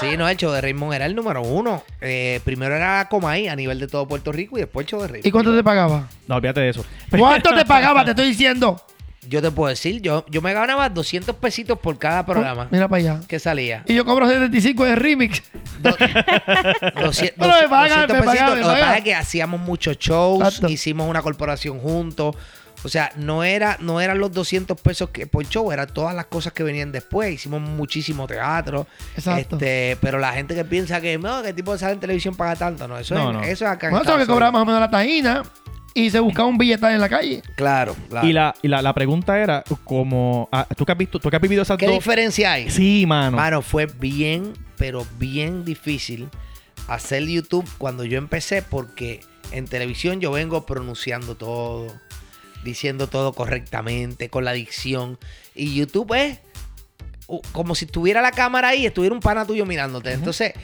[0.00, 1.82] Sí, no, el show de Raymond era el número uno.
[2.00, 5.08] Eh, primero era Comay a nivel de todo Puerto Rico y después el show de
[5.08, 5.26] Raymond.
[5.26, 6.08] ¿Y cuánto te pagaba?
[6.28, 6.84] No, olvídate de eso.
[7.10, 8.04] ¿Cuánto te pagaba?
[8.04, 8.80] Te estoy diciendo.
[9.28, 13.00] Yo te puedo decir, yo, yo me ganaba 200 pesitos por cada programa Mira para
[13.00, 13.20] allá.
[13.26, 13.82] que salía.
[13.86, 15.42] Y yo cobro 75 de remix.
[15.80, 15.90] Do-
[17.00, 18.54] 200, Pero me pagan, 200 me pagan, pesitos.
[18.56, 20.68] me Lo que pasa es que hacíamos muchos shows, Exacto.
[20.68, 22.36] hicimos una corporación juntos.
[22.82, 26.26] O sea, no era no eran los 200 pesos que por show, eran todas las
[26.26, 27.32] cosas que venían después.
[27.32, 28.86] Hicimos muchísimo teatro.
[29.16, 29.56] Exacto.
[29.56, 32.56] Este, pero la gente que piensa que no, que tipo de sale en televisión paga
[32.56, 33.42] tanto, no, eso No, es no.
[33.42, 35.42] eso es acá en Bueno, eso es lo que cobraba más o menos la tajina.
[35.96, 37.42] Y se buscaba un billetal en la calle.
[37.54, 38.26] Claro, claro.
[38.26, 41.36] Y la, y la, la pregunta era como ah, tú que has visto, tú que
[41.36, 41.94] has vivido esas ¿Qué dos.
[41.94, 42.68] diferencia hay?
[42.68, 43.36] Sí, mano.
[43.36, 46.28] Mano, fue bien, pero bien difícil
[46.88, 49.20] hacer YouTube cuando yo empecé porque
[49.52, 51.94] en televisión yo vengo pronunciando todo,
[52.64, 55.16] diciendo todo correctamente, con la dicción.
[55.54, 56.40] Y YouTube es
[57.52, 60.12] como si estuviera la cámara ahí y estuviera un pana tuyo mirándote.
[60.12, 60.54] Entonces,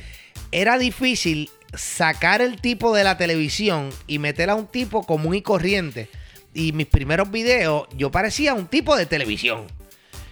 [0.51, 5.43] era difícil sacar el tipo de la televisión y meter a un tipo común y
[5.43, 6.09] corriente.
[6.53, 9.67] Y mis primeros videos, yo parecía un tipo de televisión.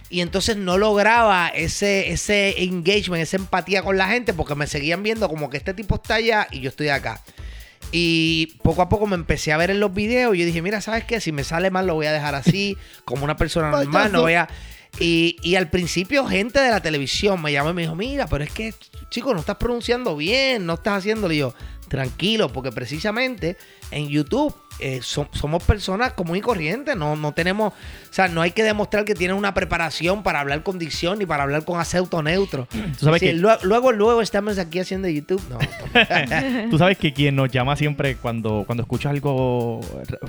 [0.09, 5.03] Y entonces no lograba ese, ese engagement, esa empatía con la gente, porque me seguían
[5.03, 7.21] viendo como que este tipo está allá y yo estoy acá.
[7.91, 10.81] Y poco a poco me empecé a ver en los videos y yo dije, mira,
[10.81, 11.21] ¿sabes qué?
[11.21, 14.33] Si me sale mal lo voy a dejar así, como una persona normal, no voy
[14.33, 14.47] a...
[14.99, 18.43] Y, y al principio gente de la televisión me llamó y me dijo, mira, pero
[18.43, 18.73] es que,
[19.09, 21.33] chico, no estás pronunciando bien, no estás haciéndolo.
[21.33, 21.53] Y yo,
[21.87, 23.57] tranquilo, porque precisamente
[23.91, 28.41] en YouTube eh, so- somos personas común y corrientes, no, no tenemos, o sea, no
[28.41, 31.79] hay que demostrar que tienes una preparación para hablar con dicción ni para hablar con
[31.79, 32.67] acento neutro.
[32.99, 35.41] Tú sabes Sí, que- luego, luego, luego estamos aquí haciendo YouTube.
[35.49, 35.57] No.
[36.69, 39.81] Tú sabes que quien nos llama siempre cuando, cuando escucha algo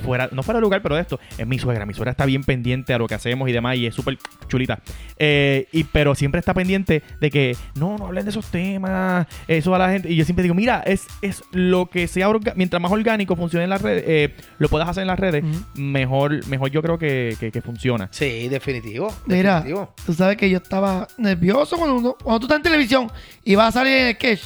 [0.05, 1.87] fuera, no fuera de lugar, pero de esto, es mi suegra.
[1.87, 4.81] Mi suegra está bien pendiente a lo que hacemos y demás y es súper chulita.
[5.19, 9.75] Eh, y, pero siempre está pendiente de que no, no hablen de esos temas, eso
[9.75, 10.11] a la gente.
[10.11, 13.71] Y yo siempre digo, mira, es, es lo que sea, mientras más orgánico funcione en
[13.71, 17.51] las redes, eh, lo puedas hacer en las redes, mejor, mejor yo creo que, que-
[17.53, 18.09] que funciona.
[18.13, 19.15] Sí, definitivo.
[19.27, 19.95] Mira, definitivo.
[20.07, 23.11] tú sabes que yo estaba nervioso cuando, uno- cuando tú estás en televisión
[23.45, 24.43] y vas a salir en el sketch.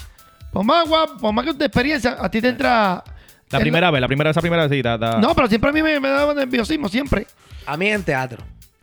[0.52, 3.02] Por más guapo, por más que tu experiencia, a ti te entra.
[3.50, 5.70] La primera vez, la primera vez, esa primera vez, sí, da- da- No, pero siempre
[5.70, 7.26] a mí me, me daba nerviosismo, siempre.
[7.66, 8.42] A mí en teatro.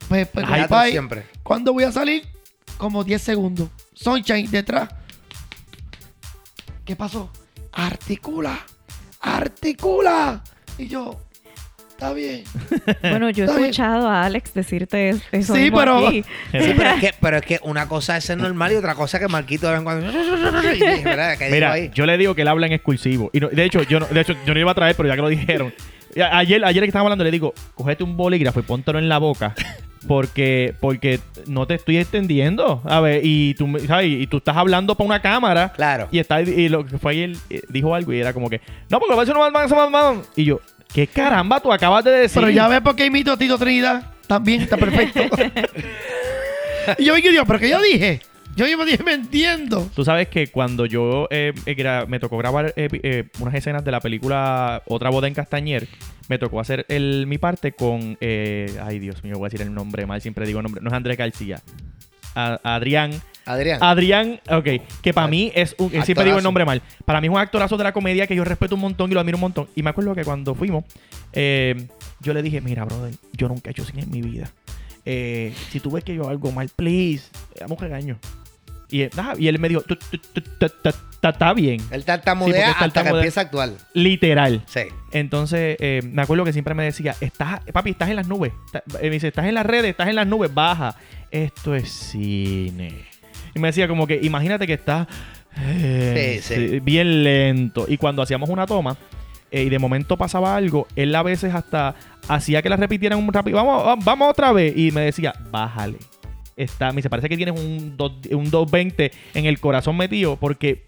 [0.10, 1.26] Pues, pues, Teatro compadre, siempre.
[1.44, 2.26] ¿Cuándo voy a salir?
[2.78, 3.70] Como 10 segundos.
[3.94, 4.90] Sunshine detrás.
[6.86, 7.32] ¿Qué pasó?
[7.72, 8.60] Articula.
[9.22, 10.44] Articula.
[10.78, 11.20] Y yo,
[11.90, 12.44] está bien.
[13.02, 13.60] Bueno, yo he bien.
[13.66, 15.54] escuchado a Alex decirte es- eso.
[15.54, 16.24] Sí, mismo pero- aquí.
[16.52, 19.18] Sí, pero es, que, pero es que una cosa es ser normal y otra cosa
[19.18, 20.12] es que Marquito de vez en cuando.
[21.52, 21.92] Mira, ahí.
[21.94, 23.30] yo le digo que él habla en excursivo.
[23.34, 25.16] Y no- de hecho, yo no, de hecho, yo no iba a traer, pero ya
[25.16, 25.74] que lo dijeron.
[26.32, 29.56] Ayer, ayer que estábamos hablando, le digo, cógete un bolígrafo y póntelo en la boca.
[30.08, 32.82] Porque, porque no te estoy extendiendo.
[32.86, 34.08] A ver, y tú, me- ¿sabes?
[34.08, 35.72] y tú estás hablando para una cámara.
[35.76, 36.08] Claro.
[36.12, 39.00] Y está y lo que fue ayer, eh, dijo algo y era como que, no,
[39.00, 40.18] porque va a más, más.
[40.36, 40.60] Y yo,
[40.94, 42.42] ¿qué caramba tú acabas de decir?
[42.42, 44.04] Pero ya ves por qué imito a Tito Trinidad.
[44.28, 45.20] También está perfecto.
[46.98, 47.44] y yo, ¿qué Dios?
[47.46, 48.22] ¿Pero qué yo dije?
[48.56, 49.90] Yo mismo dije, me entiendo.
[49.96, 54.00] Tú sabes que cuando yo eh, eh, me tocó grabar eh, unas escenas de la
[54.02, 55.88] película Otra boda en Castañer,
[56.28, 58.18] me tocó hacer el, mi parte con.
[58.20, 60.82] eh, ay, Dios mío, voy a decir el nombre mal, siempre digo el nombre.
[60.82, 61.62] No es Andrés García.
[62.36, 63.12] A- Adrián.
[63.46, 63.80] Adrián.
[63.82, 64.68] Adrián, ok,
[65.02, 65.90] que para mí es un.
[65.90, 66.82] Siempre digo el nombre mal.
[67.06, 69.20] Para mí es un actorazo de la comedia que yo respeto un montón y lo
[69.22, 69.68] admiro un montón.
[69.76, 70.84] Y me acuerdo que cuando fuimos,
[71.34, 74.52] yo le dije, mira, brother, yo nunca he hecho cine en mi vida.
[75.04, 77.30] Si tú ves que yo hago algo mal, please,
[77.60, 78.20] dame un regaño.
[78.92, 81.82] Y, él- ah, y él me dijo, "Tu- tu- tu- ta- ta- ta- está bien.
[81.92, 83.70] Él Sí, tartamudea él hasta que empieza a actuar.
[83.94, 84.64] Literal.
[84.68, 84.82] Sí.
[85.12, 88.52] Entonces, eh, me acuerdo que siempre me decía, estás, papi, estás en las nubes.
[88.66, 90.96] Está- eh, me dice, estás en las redes, estás en las nubes, baja.
[91.32, 93.06] Esto es cine.
[93.56, 95.08] Y me decía como que, imagínate que estás
[95.58, 96.70] eh, Sí, sí.
[96.70, 97.86] sí, bien lento.
[97.88, 98.96] Y cuando hacíamos una toma
[99.52, 101.94] y de momento pasaba algo, él a veces hasta
[102.30, 103.58] hacía que la repitieran un rápido.
[103.58, 104.74] Vamos, va- vamos otra vez.
[104.78, 105.98] Y me decía, bájale.
[106.58, 110.84] Está, me dice, parece que tienes un, dos- un 220 en el corazón metido porque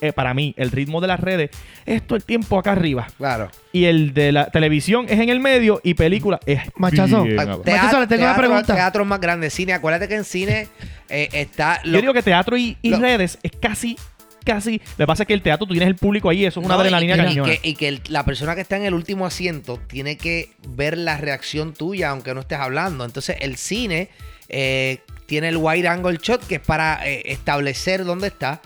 [0.00, 1.50] eh, para mí el ritmo de las redes
[1.86, 3.50] es todo el tiempo acá arriba Claro.
[3.72, 7.24] y el de la televisión es en el medio y película es Machazo.
[7.24, 7.44] bien Ah.
[7.64, 8.74] Machazo, le tengo una teatro- pregunta.
[8.74, 9.72] Teatro más grande, cine.
[9.72, 10.68] Acuérdate que en cine
[11.08, 11.80] eh, está.
[11.84, 13.96] Yo digo que teatro y, y lo- redes es casi
[14.44, 16.66] casi lo que pasa es que el teatro tú tienes el público ahí eso es
[16.66, 18.84] una No, adrenalina y, y cañona que, y que el- la persona que está en
[18.84, 23.04] el último asiento tiene que ver la reacción tuya aunque no estés hablando.
[23.06, 24.10] Entonces el cine
[24.56, 28.60] eh, tiene el wide angle shot que es para eh, establecer dónde está.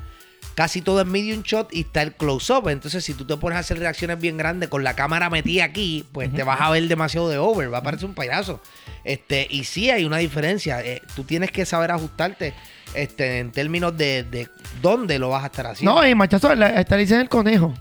[0.55, 2.69] casi todo es medium shot y está el close-up.
[2.69, 6.05] Entonces, si tú te pones a hacer reacciones bien grandes con la cámara metida aquí,
[6.13, 8.61] pues te vas a ver demasiado de over, va a parecer un payaso.
[9.05, 10.81] Este, y sí hay una diferencia.
[10.85, 12.55] eh, tú tienes que saber ajustarte
[12.95, 14.49] este, en términos de, de
[14.83, 15.95] dónde lo vas a estar haciendo.
[15.95, 17.73] No, y machazo, le dicen el conejo.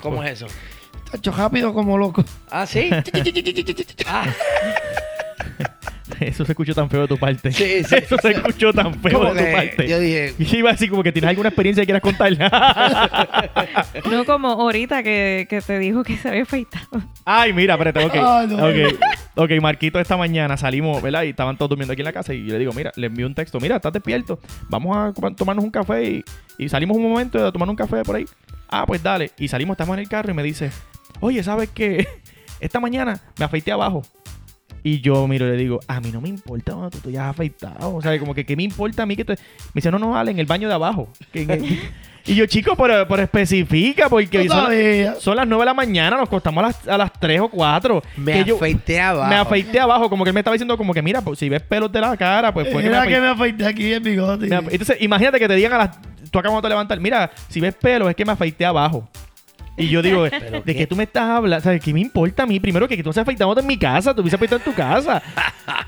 [0.00, 0.46] ¿Cómo es eso?
[1.10, 2.24] Tacho rápido como loco.
[2.48, 2.90] Ah, sí.
[4.06, 4.24] Ah,
[6.28, 7.50] Eso se escuchó tan feo de tu parte.
[7.52, 9.88] Sí, sí, Eso se escuchó tan feo como de tu que parte.
[9.88, 12.32] yo dije, Y iba así como que tienes alguna experiencia que quieras contar.
[14.10, 16.86] No como ahorita que, que te dijo que se había afeitado.
[17.24, 18.14] Ay, mira, espérate, ok.
[18.16, 18.56] Ah, no.
[18.56, 18.94] ok.
[19.36, 21.22] Ok, Marquito, esta mañana salimos, ¿verdad?
[21.24, 22.34] Y estaban todos durmiendo aquí en la casa.
[22.34, 24.38] Y yo le digo, mira, le envío un texto, mira, estás despierto.
[24.68, 26.04] Vamos a tomarnos un café.
[26.04, 26.24] Y,
[26.58, 28.26] y salimos un momento de tomar un café por ahí.
[28.68, 29.30] Ah, pues dale.
[29.38, 30.70] Y salimos, estamos en el carro y me dice,
[31.20, 32.06] oye, ¿sabes qué?
[32.60, 34.02] Esta mañana me afeité abajo.
[34.82, 37.30] Y yo miro y le digo, a mí no me importa cuando tú te hayas
[37.30, 37.94] afeitado.
[37.96, 39.32] O sea, como que, ¿qué me importa a mí que te...?
[39.34, 39.38] Me
[39.76, 41.08] dice, no, no, vale, en el baño de abajo.
[41.32, 41.78] Que-
[42.26, 44.46] y yo, chico, pero, pero especifica, porque
[45.18, 48.02] son, las 9 de la mañana, nos costamos a las, a las 3 o 4.
[48.16, 49.28] me que yo- afeité abajo.
[49.28, 51.62] Me afeité abajo, como que él me estaba diciendo como que, mira, pues, si ves
[51.62, 54.46] pelos de la cara, pues fue que me Mira que me afeité aquí el bigote.
[54.46, 55.98] Entonces, imagínate que te digan a las...
[56.30, 59.08] Tú acabas de levantar, mira, si ves pelos es que me afeité abajo.
[59.78, 60.30] Y yo digo, ¿de
[60.64, 60.74] qué?
[60.74, 61.62] qué tú me estás hablando?
[61.62, 62.58] ¿Sabes qué me importa a mí?
[62.60, 65.22] Primero que, que tú se afeitamos en mi casa, tú hubiese afeitado en tu casa.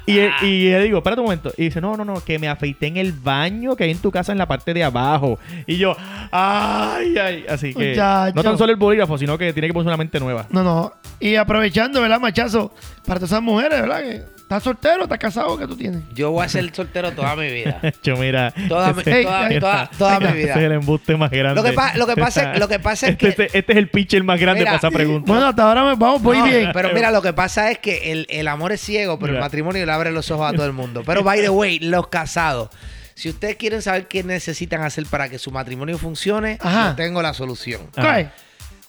[0.07, 1.53] y, él- y le digo, espérate un momento.
[1.57, 4.11] Y dice, no, no, no, que me afeité en el baño que hay en tu
[4.11, 5.39] casa en la parte de abajo.
[5.67, 5.97] Y yo,
[6.31, 7.45] ay, ay.
[7.49, 8.35] Así que Muchacho.
[8.37, 10.47] no tan solo el bolígrafo, sino que tiene que ponerse una mente nueva.
[10.51, 10.93] No, no.
[11.19, 12.73] Y aprovechando, ¿verdad, machazo?
[13.07, 14.01] Para todas esas mujeres, ¿verdad?
[14.03, 15.05] Que ¿Estás soltero?
[15.05, 15.57] ¿Estás casado?
[15.57, 16.03] ¿Qué tú tienes?
[16.13, 17.81] Yo voy a ser soltero toda mi vida.
[18.03, 18.53] Yo, mira.
[18.69, 20.75] Toda, mi- ese- toda, Ey, toda- toda mi ese es el vida.
[20.75, 21.55] embuste más grande.
[21.55, 23.79] Lo que pa- lo que pasa- lo que pasa es este, que- Este, este es
[23.79, 25.31] el pitcher más grande Mira, para esa pregunta.
[25.31, 26.71] Bueno, hasta ahora me vamos, voy No, bien.
[26.75, 29.39] Pero mira, lo que pasa es que el, el amor es ciego, pero Mira.
[29.39, 31.05] el matrimonio le abre los ojos a todo el mundo.
[31.07, 32.71] Pero, by the way, los casados.
[33.15, 36.89] Si ustedes quieren saber qué necesitan hacer para que su matrimonio funcione, Ajá.
[36.91, 37.83] yo tengo la solución.
[37.95, 38.33] Ajá.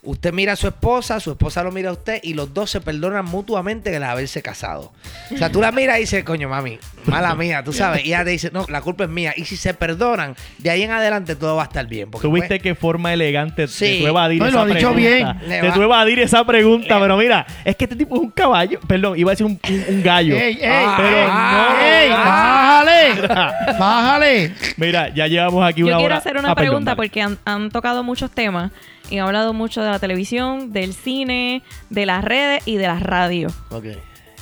[0.04, 2.82] Usted mira a su esposa, su esposa lo mira a usted y los dos se
[2.82, 4.92] perdonan mutuamente de haberse casado.
[5.32, 8.04] O sea, tú la miras y dices, coño, mami, mala mía, tú sabes.
[8.04, 9.32] Y ella te dice, no, la culpa es mía.
[9.38, 12.10] Y si se perdonan, de ahí en adelante todo va a estar bien.
[12.10, 13.86] Porque, Tú viste pues, qué forma elegante Sí.
[13.86, 15.34] de tú evadir No, esa lo ha dicho pregunta.
[15.40, 15.50] bien.
[15.62, 18.32] De va- tú evadir esa pregunta, Le- pero mira, es que este tipo es un
[18.32, 18.80] caballo.
[18.88, 20.36] Perdón, iba a decir un, un- un gallo.
[20.36, 20.68] ¡Ey, ey!
[20.68, 22.10] Ah, pero ¡Ey!
[22.10, 22.16] no.
[22.16, 23.78] ¡Bájale!
[23.80, 24.54] ¡Bájale!
[24.78, 26.18] Mira, ya llevamos aquí una Yo quiero hora.
[26.18, 28.72] hacer una Ah, perdón, pregunta porque han, han tocado muchos temas
[29.12, 33.04] y han hablado mucho de la televisión, del cine, de las redes y de las
[33.04, 33.54] radios.
[33.70, 33.86] ok.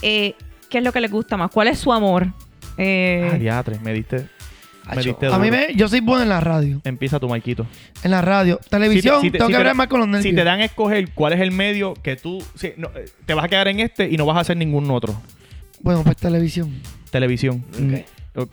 [0.02, 0.36] Eh,
[0.70, 1.50] ¿Qué es lo que les gusta más?
[1.52, 2.28] ¿Cuál es su amor?
[2.78, 4.28] Eh, Ah, diatre, me diste.
[4.86, 5.02] Me Acho.
[5.10, 5.42] diste A duro.
[5.42, 6.80] mí me, yo soy bueno en la radio.
[6.84, 7.66] Empieza tu Marquito.
[8.04, 8.60] En la radio.
[8.70, 10.24] Televisión, Si te- si te- tengo si que te hablar más con los nervios.
[10.24, 12.44] Si te dan a escoger cuál es el medio que tú
[12.78, 15.20] no, eh, te vas a quedar en este y no vas a hacer ningún otro.
[15.82, 16.72] Bueno, pues televisión.
[17.12, 17.64] Televisión.
[17.74, 17.80] Ok.
[17.80, 18.50] Mm, ok,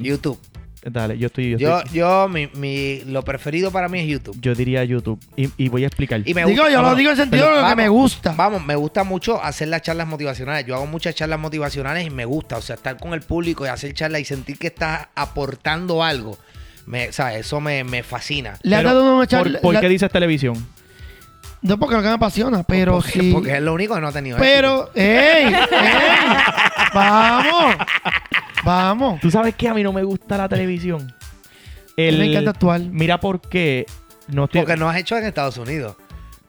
[0.00, 0.38] YouTube.
[0.84, 1.50] Dale, yo estoy.
[1.52, 4.36] Yo, Yo, estoy- yo mi, mi- lo preferido para mí es YouTube.
[4.40, 5.18] yo diría YouTube.
[5.36, 6.20] Y, y voy a explicar.
[6.24, 6.98] Y me Digo, gusta- yo lo vámonos.
[6.98, 8.32] digo en sentido de lo que Vamos, me gusta.
[8.36, 10.64] Vamos, me gusta mucho hacer las charlas motivacionales.
[10.66, 12.56] Yo hago muchas charlas motivacionales y me gusta.
[12.56, 16.38] O sea, estar con el público y hacer charlas y sentir que estás aportando algo.
[16.86, 17.40] Me, ¿sabes?
[17.46, 18.54] Eso me, me fascina.
[18.62, 19.60] Le ha Pero, dado una ¿Por, charla.
[19.60, 20.54] por la- qué dices televisión?
[21.60, 23.30] No porque lo que me apasiona, pero porque, sí.
[23.32, 25.46] porque es lo único que no he tenido Pero, ¡ey!
[25.46, 25.52] ¡ey!
[26.94, 27.76] ¡Vamos!
[28.64, 29.20] ¡Vamos!
[29.20, 31.12] ¿Tú sabes que a mí no me gusta la televisión?
[31.96, 32.80] Mí me encanta actuar.
[32.80, 33.86] Mira por qué
[34.28, 34.60] no estoy...
[34.60, 35.96] Porque no has hecho en Estados Unidos.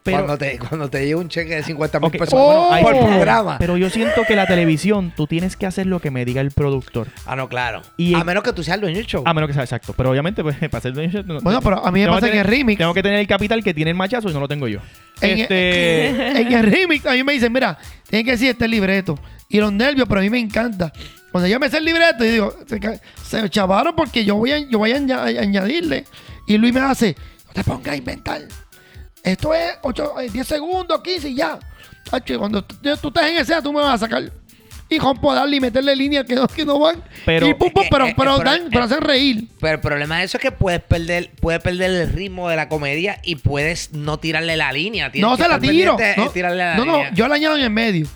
[0.04, 2.70] Pero- cuando, te, cuando te llega un cheque de 50 mil Ok, pesos Oh.
[2.82, 3.58] por programa.
[3.60, 6.52] Pero yo siento que la televisión, tú tienes que hacer lo que me diga el
[6.52, 7.08] productor.
[7.26, 7.82] ah, no, claro.
[7.98, 9.24] Y a en- menos que tú seas el dueño del show.
[9.26, 9.94] A menos que sea exacto.
[9.96, 12.46] Pero obviamente, pues, para hacer dueño, no- Bueno, pero a mí me pasa que tener-
[12.46, 12.78] en remix.
[12.78, 14.80] Tengo que tener el capital que tiene el machazo y no lo tengo yo.
[15.22, 16.08] En, este...
[16.42, 17.78] en el remix a mí me dicen, mira,
[18.10, 19.20] tienen que decir este libreto.
[19.50, 20.94] Y los nervios, pero a mí me encanta.
[21.32, 22.54] Cuando yo me sé el libreto, yo digo,
[23.24, 26.06] se, chavaron porque yo voy a, yo voy a añadirle.
[26.48, 27.16] Y Luis me hace,
[27.48, 28.42] no te pongas a inventar.
[29.24, 31.60] Esto es 8, 10 segundos, 15 y ya.
[32.10, 34.32] Tacho, cuando tú, estés en escena, tú me vas a sacar.
[34.92, 34.98] Y
[35.36, 37.04] darle y meterle líneas que no, que no van.
[37.24, 39.48] Pero- y pum, pum, Eh, pero, eh, pero, eh, pero- dan, pero hacen reír.
[39.60, 42.70] Pero el problema de eso es que puedes perder, puedes perder el ritmo de la
[42.70, 45.12] comedia y puedes no tirarle la línea.
[45.12, 45.96] Tienes No se la tiro.
[46.18, 48.08] No, tirarle la no, no, yo la añado en el medio.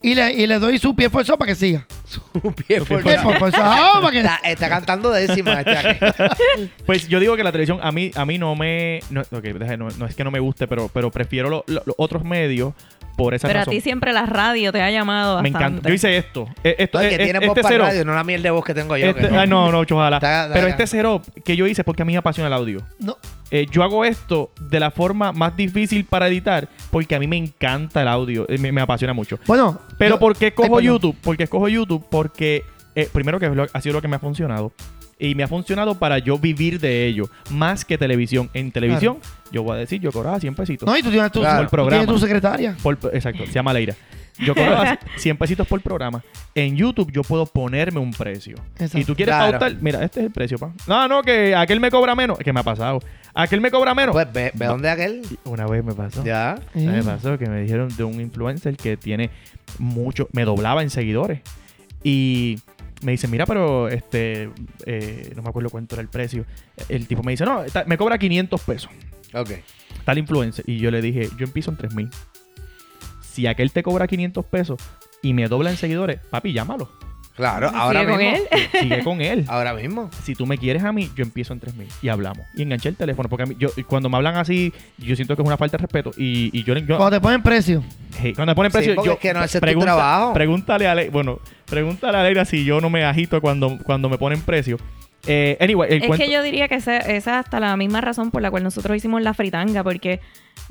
[0.00, 1.84] Y le, y le doy su pie forzado para que siga.
[2.04, 2.20] Su
[2.54, 3.32] pie forzado.
[3.38, 4.18] forzado para que...
[4.20, 6.70] está, está cantando décimas este aquí.
[6.86, 9.00] Pues yo digo que la televisión a mí, a mí no me...
[9.10, 11.82] No, ok, deja- no, no es que no me guste, pero, pero prefiero lo- lo-
[11.84, 12.74] los otros medios
[13.18, 15.66] por esa pero a ti siempre la radio te ha llamado me bastante.
[15.66, 15.88] encanta.
[15.88, 16.48] Yo hice esto.
[16.62, 17.84] Eh, esto No, el eh, que eh, tiene voz este para cero.
[17.84, 19.06] radio, no la miel de voz que tengo yo.
[19.08, 19.40] Este- que no.
[19.40, 20.16] ay, no, no, ojalá.
[20.18, 22.80] Está Pero este setup que yo hice porque a mí me apasiona el audio.
[23.00, 23.18] No,
[23.50, 27.36] Eh, yo hago esto de la forma más difícil para editar porque a mí me
[27.36, 28.46] encanta el audio.
[28.48, 29.38] eh, me, me apasiona mucho.
[29.46, 29.80] bueno.
[29.98, 30.80] Pero yo- ¿por qué escojo.
[30.80, 31.16] YouTube?
[31.22, 32.62] Porque escojo YouTube porque,
[32.94, 34.72] eh, primero que es lo- ha sido lo que me ha funcionado.
[35.20, 38.48] Y me ha funcionado para yo vivir de ello, más que televisión.
[38.54, 39.18] En televisión,
[39.50, 40.86] yo voy a decir, yo cobraba 100 pesitos.
[40.88, 41.54] No, y tú tienes tu, Claro.
[41.54, 42.06] tú tienes Programa.
[42.06, 42.76] tu secretaria.
[42.82, 43.94] Por- exacto, se llama Leira.
[44.38, 46.22] Yo cobraba 100 pesitos por programa.
[46.54, 48.54] En YouTube yo puedo ponerme un precio.
[48.74, 48.98] Exacto.
[48.98, 49.58] Y tú quieres Claro.
[49.58, 50.70] pautar, mira, este es el precio, pa.
[50.86, 52.38] No, no, que aquel me cobra menos.
[52.38, 53.00] Que me ha pasado.
[53.34, 54.12] Aquel me cobra menos.
[54.12, 55.22] Pues ve, ve dónde aquel.
[55.44, 56.22] Una vez me pasó.
[56.24, 56.54] Ya.
[56.72, 56.86] Sí.
[56.86, 59.30] Me pasó que me dijeron de un influencer que tiene
[59.80, 61.40] mucho, me doblaba en seguidores.
[62.04, 62.60] Y
[63.02, 64.50] me dice, mira, pero este,
[64.86, 66.44] eh, no me acuerdo cuánto era el precio.
[66.88, 68.90] El tipo me dice, no, ta- me cobra 500 pesos.
[69.34, 69.50] Ok.
[70.04, 70.64] Tal influencer.
[70.68, 72.10] Y yo le dije, yo empiezo en 3000.
[73.22, 74.80] Si aquel te cobra 500 pesos
[75.22, 76.90] y me dobla en seguidores, papi, llámalo.
[77.36, 78.36] Claro, ahora Sigue con mismo.
[78.50, 78.68] él.
[78.80, 79.44] Sigue con él.
[79.48, 80.10] Ahora mismo.
[80.24, 82.44] Si tú me quieres a mí, yo empiezo en 3000 y hablamos.
[82.56, 83.28] Y enganché el teléfono.
[83.28, 85.82] Porque a mí, yo, cuando me hablan así, yo siento que es una falta de
[85.82, 86.10] respeto.
[86.16, 87.84] Y, y yo, yo- Cuando te ponen precio.
[88.20, 90.32] Hey, cuando me ponen Sí, precio, porque yo es que no ese es tu trabajo.
[90.32, 91.38] Pregúntale a Le- bueno,
[91.68, 94.78] pregúntale a Leira si yo no me agito cuando, cuando me ponen precio.
[95.26, 98.30] Eh, anyway, el Es cuento- que yo diría que esa, es hasta la misma razón
[98.30, 100.20] por la cual nosotros hicimos la fritanga, porque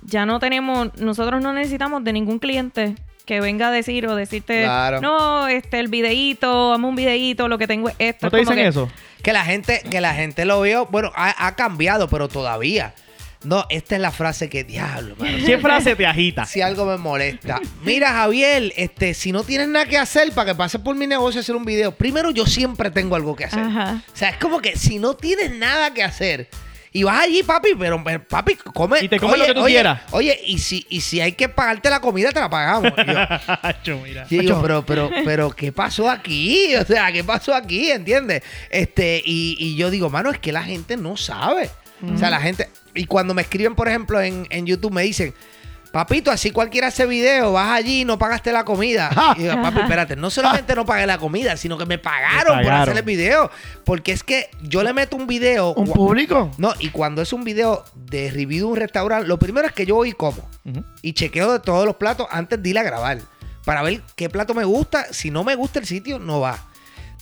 [0.04, 2.96] ya no tenemos, nosotros no necesitamos de ningún cliente
[3.26, 5.02] que venga a decir o decirte, Claro.
[5.02, 8.28] no, este, el videíto, hazme un videíto, lo que tengo es esto.
[8.28, 8.90] ¿No te dicen que- eso?
[9.22, 12.94] Que la gente, que la gente lo vio, bueno, ha, ha cambiado, pero todavía.
[13.44, 15.38] No, esta es la frase que diablo, mano.
[15.46, 16.46] ¿Qué frase te agita?
[16.46, 17.60] Si algo me molesta.
[17.84, 21.40] Mira, Javier, este, si no tienes nada que hacer para que pases por mi negocio
[21.40, 23.60] a hacer un video, primero yo siempre tengo algo que hacer.
[23.60, 24.02] Ajá.
[24.12, 26.50] O sea, es como que si no tienes nada que hacer
[26.92, 29.00] y vas allí, papi, pero pero, papi, come.
[29.04, 30.02] Y te comes lo que tú oye, quieras.
[30.12, 32.92] Oye, y si, y si hay que pagarte la comida, te la pagamos.
[32.98, 33.20] Y yo,
[33.62, 34.26] Acho, mira.
[34.30, 34.62] y digo, Macho.
[34.64, 36.76] pero, pero, pero, ¿qué pasó aquí?
[36.76, 37.92] O sea, ¿qué pasó aquí?
[37.92, 38.42] ¿Entiendes?
[38.72, 41.70] Este, y, y yo digo, mano, es que la gente no sabe.
[42.02, 42.70] O sea, la gente.
[42.98, 45.34] Y cuando me escriben, por ejemplo, en, en YouTube, me dicen.
[45.92, 49.10] Papito, así cualquiera hace video, vas allí y no pagaste la comida.
[49.38, 52.64] Y digo, papi, espérate, no solamente no pagué la comida, sino que me pagaron, Me
[52.64, 53.50] por hacer el video.
[53.86, 55.74] Porque es que yo le meto un video.
[55.74, 56.52] Un público.
[56.58, 59.86] No, y cuando es un video de review de un restaurante, lo primero es que
[59.86, 60.48] yo voy y como
[61.02, 63.20] y chequeo de todos los platos antes de ir a grabar.
[63.64, 65.12] Para ver qué plato me gusta.
[65.12, 66.67] Si no me gusta el sitio, no va.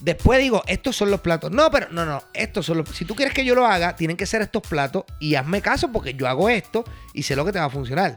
[0.05, 1.49] Después digo, estos son los platos.
[1.51, 2.21] No, pero no, no.
[2.31, 2.89] Estos son los.
[2.89, 5.03] Si tú quieres que yo lo haga, tienen que ser estos platos.
[5.19, 8.15] Y hazme caso porque yo hago esto y sé lo que te va a funcionar.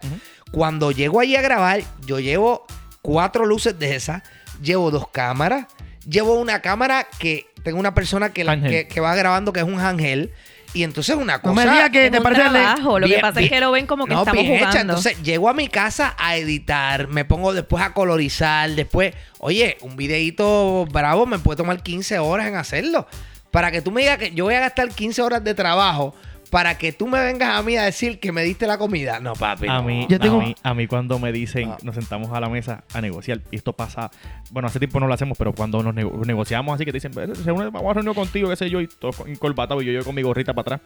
[0.52, 2.66] Cuando llego allí a grabar, yo llevo
[3.00, 4.22] cuatro luces de esas.
[4.62, 5.66] Llevo dos cámaras.
[6.06, 9.66] Llevo una cámara que tengo una persona que, la- que, que va grabando que es
[9.66, 10.30] un ángel.
[10.74, 11.48] Y entonces una cosa.
[11.48, 12.42] No me digas que te parece...
[12.42, 12.98] trabajo.
[12.98, 13.44] Lo que Bien, pasa bien.
[13.44, 14.68] es que lo ven como que No, estamos bien hecha.
[14.70, 14.92] jugando.
[14.94, 19.96] Entonces llego a mi casa a editar, me pongo después a colorizar, después, oye, un
[19.96, 23.06] videito bravo me puede tomar 15 horas en hacerlo.
[23.50, 26.14] Para que tú me digas que yo voy a gastar 15 horas de trabajo
[26.50, 29.20] para que tú me vengas a mí a decir que me diste la comida.
[29.20, 29.66] No, papi.
[29.68, 31.76] A mí, Yo tengo- a, mí, a mí cuando me dicen, Ah.
[31.82, 34.10] nos sentamos a la mesa a negociar, y esto pasa,
[34.50, 37.12] bueno, hace tiempo no lo hacemos, pero cuando nos nego- negociamos así, que te dicen,
[37.14, 39.92] "Ven, se une- vamos a reunir contigo, qué sé yo, y todo encorbatado, y yo,
[39.92, 40.80] yo con mi gorrita para atrás,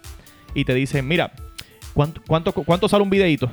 [0.54, 1.32] y te dicen, mira,
[1.94, 3.50] ¿cuánto, cuánto, cuánto sale un videíto?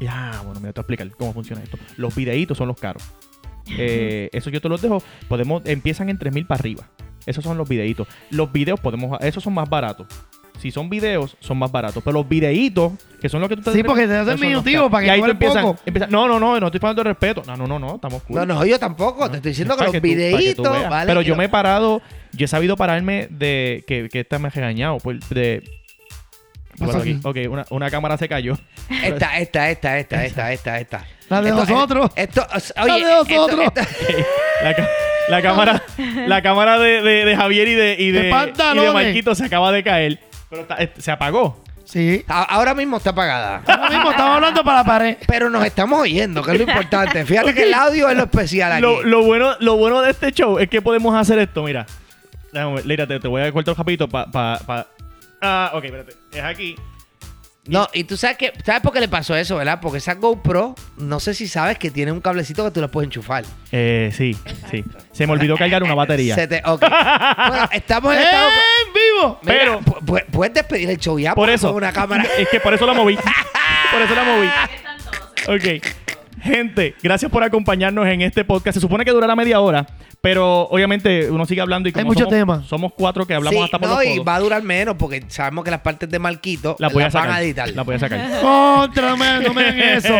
[0.00, 1.78] Y, ah, bueno, mira, te voy a explicar cómo funciona esto.
[1.96, 3.02] Los videitos son los caros.
[3.78, 6.88] Eh, eso yo te los dejo, podemos, empiezan en 3000 para arriba.
[7.24, 8.06] Esos son los videitos.
[8.30, 10.06] Los videos podemos, esos son más baratos.
[10.66, 12.02] Si son videos, son más baratos.
[12.02, 15.06] Pero los videitos, que son los que tú Sí, porque te hacen minutivo para que
[15.06, 15.80] Y ahí tú cobre empiezas, poco.
[16.10, 17.44] No, no, no, no estoy falando de respeto.
[17.46, 18.34] No, no, no, no, estamos cool.
[18.36, 19.30] No, no, yo tampoco.
[19.30, 20.88] Te estoy diciendo que los que tú videitos.
[20.90, 21.06] ¿vale?
[21.06, 22.02] Pero yo lo- me he parado,
[22.32, 24.98] yo he sabido pararme de que, que esta me ha regañado.
[24.98, 25.62] Pues, de,
[26.98, 27.20] aquí.
[27.22, 28.58] Ok, una, una cámara se cayó.
[29.04, 31.04] Esta, esta, esta, esta, esta, esta, esta.
[31.28, 32.10] La de Esto- nosotros.
[32.16, 32.46] Esto,
[32.76, 33.72] La oye, de esto- nosotros.
[33.76, 33.80] esto-
[34.62, 34.74] La,
[35.28, 35.82] la cámara,
[36.26, 39.44] la cámara de, de- de Javier y de, y De de, y de Marquito se
[39.44, 40.20] acaba de caer.
[40.50, 41.62] Pero está- eh, se apagó.
[41.84, 42.24] Sí.
[42.26, 43.62] a- ahora mismo está apagada.
[43.66, 45.16] Ahora mismo estamos hablando para la pared.
[45.28, 47.24] Pero nos estamos oyendo, que es lo importante.
[47.24, 48.82] Fíjate que el audio es lo especial aquí.
[48.82, 51.86] Lo, lo bueno, lo bueno de este show es que podemos hacer esto, mira.
[52.52, 54.26] Déjame ver, Leira, te, te voy a cortar un rapidito para...
[54.30, 54.86] Pa, pa-
[55.40, 56.14] Ah, ok, espérate.
[56.32, 56.74] Es aquí.
[57.68, 59.78] No, y tú sabes que, ¿sabes por qué le pasó eso, verdad?
[59.80, 63.06] Porque esa GoPro, no sé si sabes que tiene un cablecito que tú le puedes
[63.08, 63.44] enchufar.
[63.72, 64.36] Eh, sí,
[64.70, 64.84] sí.
[65.12, 66.34] Se me olvidó cargar una batería.
[66.34, 66.80] Se te- ok.
[66.80, 68.52] bueno, estamos en Estados
[68.86, 69.38] ¡En vivo!
[69.42, 71.68] Mira, Pero- pu- pu- puedes despedir el show ya Por porque eso.
[71.68, 72.24] con una cámara.
[72.38, 73.16] Es que por eso la moví.
[73.92, 74.48] por eso la moví.
[75.48, 75.84] Ok.
[76.46, 78.74] Gente, gracias por acompañarnos en este podcast.
[78.74, 79.86] Se supone que durará media hora,
[80.20, 82.62] pero obviamente uno sigue hablando y como mucho somos, tema.
[82.64, 84.28] somos cuatro que hablamos Sí, hasta por no, los y codos.
[84.28, 87.14] va a durar menos porque sabemos que las partes de Marquito La voy a las
[87.14, 87.38] van sacar.
[87.38, 87.68] a editar.
[87.70, 88.30] La voy a sacar.
[88.40, 90.14] Contra, no me, no me den eso.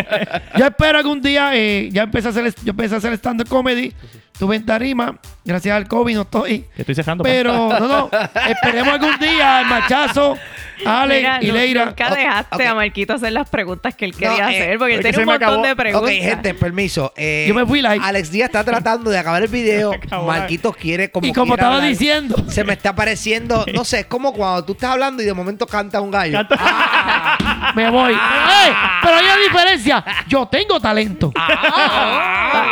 [0.59, 3.93] Yo espero algún día, eh, ya empecé a hacer, yo empecé a hacer stand-up comedy.
[4.39, 5.19] Tuve en tarima.
[5.47, 6.67] Gracias al COVID no estoy.
[6.77, 7.25] Te estoy cerrando.
[7.25, 7.31] pa.
[7.31, 8.11] Pero, no, no.
[8.51, 10.37] Esperemos algún día el machazo
[10.85, 11.85] Ale Mira, y Leira.
[11.87, 12.61] Nunca Ok, dejaste ok.
[12.67, 15.25] a Marquito hacer las preguntas que él quería No, eh, hacer, porque él tiene un
[15.25, 15.63] montón acabó.
[15.63, 16.11] de Ok, preguntas.
[16.15, 17.13] gente, permiso.
[17.17, 17.99] Eh, Yo me fui live.
[18.03, 19.93] Alex Díaz está tratando de acabar el video.
[20.03, 20.27] acabó.
[20.27, 21.89] Marquitos quiere como y como estaba hablar.
[21.91, 25.35] diciendo, Se me está pareciendo, no sé, es como cuando tú estás hablando y de
[25.35, 26.39] momento canta un gallo.
[26.39, 28.13] Canta- Ah, me voy.
[28.13, 28.17] ¡Eh!
[29.03, 30.05] Pero hay una diferencia.
[30.29, 31.33] Yo tengo talento.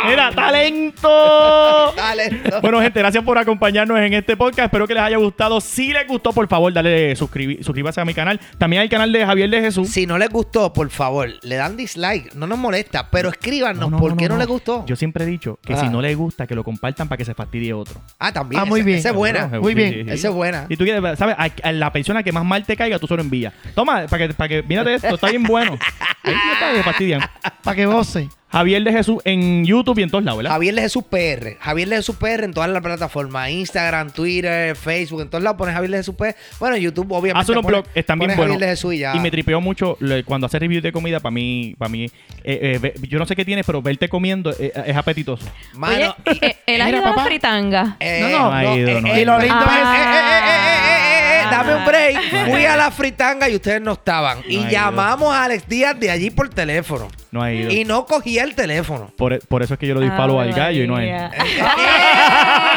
[0.07, 1.93] Mira, talento.
[1.95, 2.41] dale.
[2.61, 4.65] Bueno, gente, gracias por acompañarnos en este podcast.
[4.67, 5.59] Espero que les haya gustado.
[5.61, 7.63] Si les gustó, por favor, dale suscribir,
[8.01, 8.39] a mi canal.
[8.57, 9.89] También al canal de Javier de Jesús.
[9.89, 12.33] Si no les gustó, por favor, le dan dislike.
[12.35, 14.85] No nos molesta, pero escríbanos por qué no, les gustó.
[14.85, 15.77] Yo siempre he dicho que Ah.
[15.81, 18.01] si no les gusta, que lo compartan para que se fastidie otro.
[18.19, 18.61] Ah, también.
[18.61, 18.97] Ah, muy bien.
[18.99, 19.47] Esa es buena.
[19.47, 19.93] Muy sí, bien.
[19.93, 20.09] sí, sí.
[20.11, 20.67] Esa es buena.
[20.67, 21.35] Si tú quieres, ¿sabes?
[21.37, 23.53] A, a la persona que más mal te caiga, tú solo envías.
[23.73, 25.77] Toma, para que, para que, mírate esto, está bien bueno.
[26.23, 27.21] Ahí está, que fastidian.
[27.63, 28.29] Para que goce.
[28.55, 30.51] Javier de Jesús en YouTube y en todos lados, ¿verdad?
[30.51, 31.57] Javier de Jesús PR.
[31.59, 33.49] Javier de Jesús PR en todas las plataformas.
[33.49, 35.21] Instagram, Twitter, Facebook.
[35.23, 36.35] En todos lados pones Javier de Jesús PR.
[36.59, 37.41] Bueno, YouTube obviamente.
[37.41, 38.53] Hace unos blogs, están bien buenos.
[38.53, 39.13] Javier de Jesús y ya.
[39.15, 41.19] Y me tripeó mucho cuando hace reviews de comida.
[41.19, 42.05] Para mí, para mí
[42.45, 45.45] eh, eh, yo no sé qué tienes, pero verte comiendo eh, es apetitoso.
[45.73, 47.97] Mano, Oye, eh, él ha ido a fritanga.
[47.99, 49.21] eh, No, no, no ha ido, no eh.
[49.21, 52.49] Y lo lindo eh, es- eh, eh, eh, eh, eh, eh, Dame un break.
[52.51, 54.39] Fui a la fritanga y ustedes no estaban.
[54.39, 57.07] No y llamamos a Alex Díaz de allí por teléfono.
[57.31, 57.69] No ha ido.
[57.69, 59.11] Y no cogía el teléfono.
[59.17, 61.11] Por, por eso es que yo lo di follow al gallo y no a él.
[61.11, 61.31] María.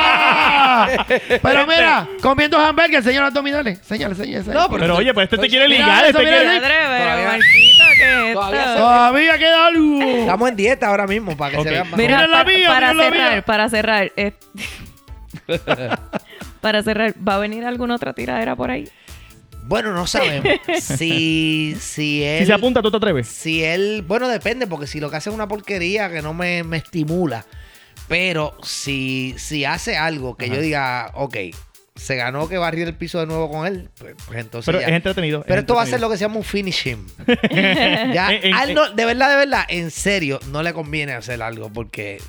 [1.42, 3.78] Pero mira, comiendo hamburger, señor abdominales.
[3.82, 4.44] Señale, señale.
[4.44, 4.60] señale.
[4.68, 6.04] No, Pero oye, pues este te quiere ligar.
[6.04, 6.60] eso, Este mira quiere...
[6.60, 8.76] Madre, pero Marquito, ¿qué es Todavía esto?
[8.78, 10.02] Todavía queda algo.
[10.02, 11.98] Estamos en dieta ahora mismo para que se vean más.
[11.98, 13.42] Mira, Mira la mía, para mira la cerrar, mía.
[13.42, 14.12] para cerrar.
[14.16, 14.32] eh,
[16.60, 18.88] para cerrar, ¿va a venir alguna otra tiradera por ahí?
[19.68, 20.48] Bueno, no sabemos.
[20.80, 22.40] si, si él.
[22.40, 23.28] Si se apunta, ¿tú te atreves?
[23.28, 24.02] Si él.
[24.06, 27.44] Bueno, depende, porque si lo que hace es una porquería que no me, me estimula.
[28.08, 30.54] Pero si, si hace algo que Ajá.
[30.54, 31.36] yo diga, ok,
[31.94, 34.64] se ganó que barrir el piso de nuevo con él, pues, pues entonces.
[34.66, 34.86] Pero ya.
[34.86, 35.42] es entretenido.
[35.46, 37.06] Pero es esto va a ser lo que se llama un finishing.
[37.52, 41.70] ya, En- en- no- de verdad, de verdad, en serio, no le conviene hacer algo
[41.70, 42.22] porque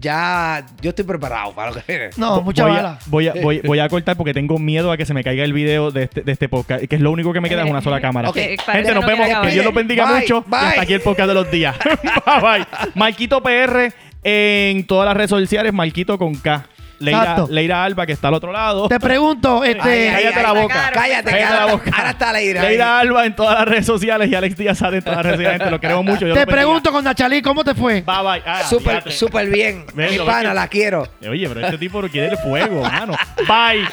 [0.00, 2.10] ya yo estoy preparado para lo que viene.
[2.16, 2.90] No, mucha voy bala.
[2.90, 5.44] A, voy, a, voy, voy a cortar porque tengo miedo a que se me caiga
[5.44, 6.84] el video de este, de este podcast.
[6.84, 8.28] Que es lo único que me queda es una sola cámara.
[8.28, 9.28] Ok, parece Gente, nos vemos.
[9.42, 10.42] Que Dios los bendiga Bye, mucho.
[10.42, 10.60] bye.
[10.60, 11.76] Y hasta aquí el podcast de los días.
[12.26, 12.66] bye bye.
[12.94, 15.72] Marquito PR en todas las redes sociales.
[15.72, 16.66] Marquito con K.
[16.98, 17.44] Leira.
[17.48, 18.88] Leira Alba, que está al otro lado.
[18.88, 19.80] Te pregunto, este.
[20.10, 20.90] ay, Cállate ay, la boca.
[20.94, 21.90] Cállate, Cállate la boca.
[21.96, 22.62] Ahora está Leira.
[22.62, 22.68] ahí.
[22.68, 25.70] Leira Alba en todas las redes sociales y Alex Díaz en todas las redes sociales.
[25.70, 26.32] Lo queremos mucho.
[26.34, 28.02] Te pregunto con Nachalí, ¿cómo te fue?
[28.02, 28.42] Bye bye.
[28.46, 29.10] Ah, Súper, fíjate.
[29.12, 29.86] súper bien.
[29.94, 31.08] Ven, Mi pana, que- la quiero.
[31.28, 33.14] Oye, pero este tipo quiere el fuego, mano.
[33.48, 33.84] Bye.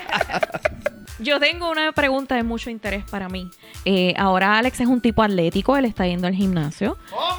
[1.19, 3.49] Yo tengo una pregunta de mucho interés para mí.
[3.85, 6.97] Eh, ahora Alex es un tipo atlético, él está yendo al gimnasio.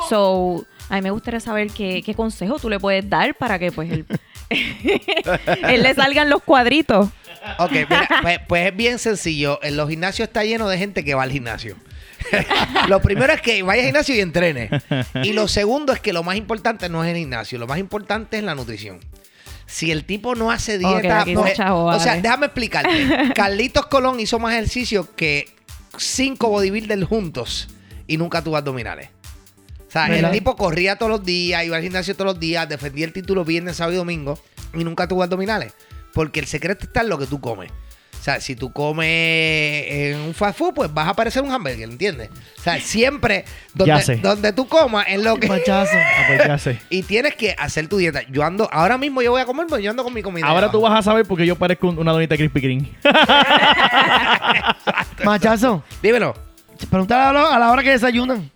[0.08, 3.72] So, a mí me gustaría saber qué, qué consejo tú le puedes dar para que
[3.72, 4.06] pues él,
[5.68, 7.08] él le salgan los cuadritos.
[7.58, 9.58] Ok, mira, pues, pues es bien sencillo.
[9.62, 11.76] En los gimnasios está lleno de gente que va al gimnasio.
[12.88, 14.70] lo primero es que vaya al gimnasio y entrene.
[15.22, 18.38] Y lo segundo es que lo más importante no es el gimnasio, lo más importante
[18.38, 19.00] es la nutrición.
[19.66, 23.32] Si el tipo no hace dieta, pues- o sea, déjame explicarte.
[23.34, 25.48] Carlitos Colón hizo más ejercicio que
[25.96, 27.68] cinco bodybuilders juntos
[28.06, 29.08] y nunca tuvo abdominales.
[29.92, 30.30] O sea, ¿Verdad?
[30.30, 33.44] el tipo corría todos los días, iba al gimnasio todos los días, defendía el título
[33.44, 34.38] viernes, sábado y domingo
[34.72, 35.74] y nunca tuvo abdominales.
[36.14, 37.70] Porque el secreto está en lo que tú comes.
[38.18, 41.90] O sea, si tú comes en un fast food, pues vas a parecer un hamburger,
[41.90, 42.30] ¿entiendes?
[42.58, 45.48] O sea, siempre donde, donde tú comas es lo que...
[45.48, 45.90] Machazo.
[45.96, 46.78] Ah, pues ya sé.
[46.88, 48.22] Y tienes que hacer tu dieta.
[48.30, 50.46] Yo ando, ahora mismo yo voy a comer, pero yo ando con mi comida.
[50.46, 52.88] Ahora tú vas a saber porque yo parezco un- una donita Krispy Kreme.
[55.24, 55.82] Machazo.
[56.02, 56.34] Dímelo.
[56.90, 58.50] Pregúntale a la, a la hora que desayunan.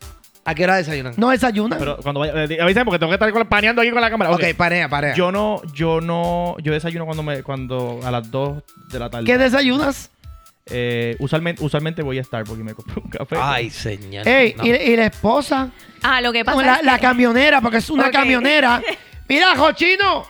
[0.46, 1.12] ¿A qué hora desayunan?
[1.16, 1.78] No desayunan.
[1.78, 4.30] Pero cuando vaya, eh, avísame porque tengo que estar con- paneando aquí con la cámara.
[4.30, 5.14] ok, parea, parea.
[5.14, 9.26] Yo no, yo no, yo desayuno cuando me, cuando a las 2 de la tarde.
[9.26, 10.10] ¿Qué desayunas?
[10.68, 13.36] Eh, usualmente, usualmente voy a Starbucks y me compro un café.
[13.40, 14.26] Ay, señor.
[14.26, 14.64] Ey, No.
[14.66, 15.70] y, y la esposa.
[16.02, 18.12] Ah, lo que pasa la, es la que- camionera, porque es una Ok.
[18.12, 18.82] camionera.
[19.28, 20.24] Mira, cochino.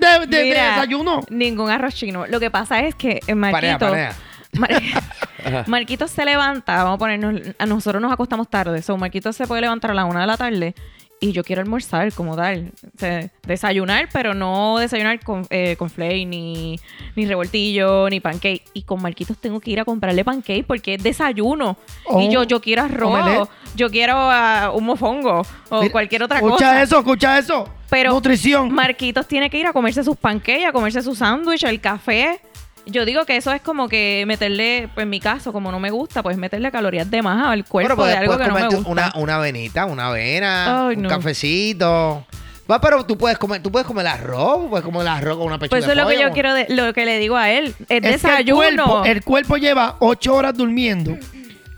[0.00, 1.20] De, de- de Mira, desayuno.
[1.30, 2.26] Ningún arroz chino.
[2.26, 3.78] Lo que pasa es que eh, Parea, Marquito...
[3.90, 4.16] parea.
[4.58, 4.82] Mar-
[5.66, 9.60] Marquito se levanta, vamos a ponernos, a nosotros nos acostamos tarde, so Marquito se puede
[9.62, 10.74] levantar a la una de la tarde
[11.18, 15.88] y yo quiero almorzar como tal, O sea, desayunar, pero no desayunar con, eh, con
[15.88, 16.78] flake, ni,
[17.14, 18.62] ni revoltillo, ni pancake.
[18.74, 21.78] Y con Marquitos tengo que ir a comprarle pancake porque es desayuno.
[22.04, 23.48] Oh, y yo, yo quiero arroz, omelette.
[23.76, 25.40] yo quiero ah, un mofongo
[25.70, 26.82] o Mira, cualquier otra escucha cosa.
[26.82, 27.66] eso, escucha eso.
[27.88, 28.70] Pero Nutrición.
[28.74, 32.42] Marquitos tiene que ir a comerse sus pancakes, a comerse su sándwich, el café.
[32.88, 35.90] Yo digo que eso es como que meterle, pues en mi caso, como no me
[35.90, 38.88] gusta, pues meterle calorías de más al cuerpo Bueno, de algo que no me gusta.
[38.90, 41.08] una, una avenita, una avena, un no.
[41.08, 42.24] cafecito.
[42.70, 45.70] Va, pero tú puedes comer, tú puedes comer arroz, puedes comer arroz con una pechuga
[45.70, 47.66] Pues eso es lo que yo quiero, de- lo que le digo a él.
[47.66, 48.56] Es, Es que el desayuno.
[48.84, 51.16] cuerpo, el cuerpo lleva ocho horas durmiendo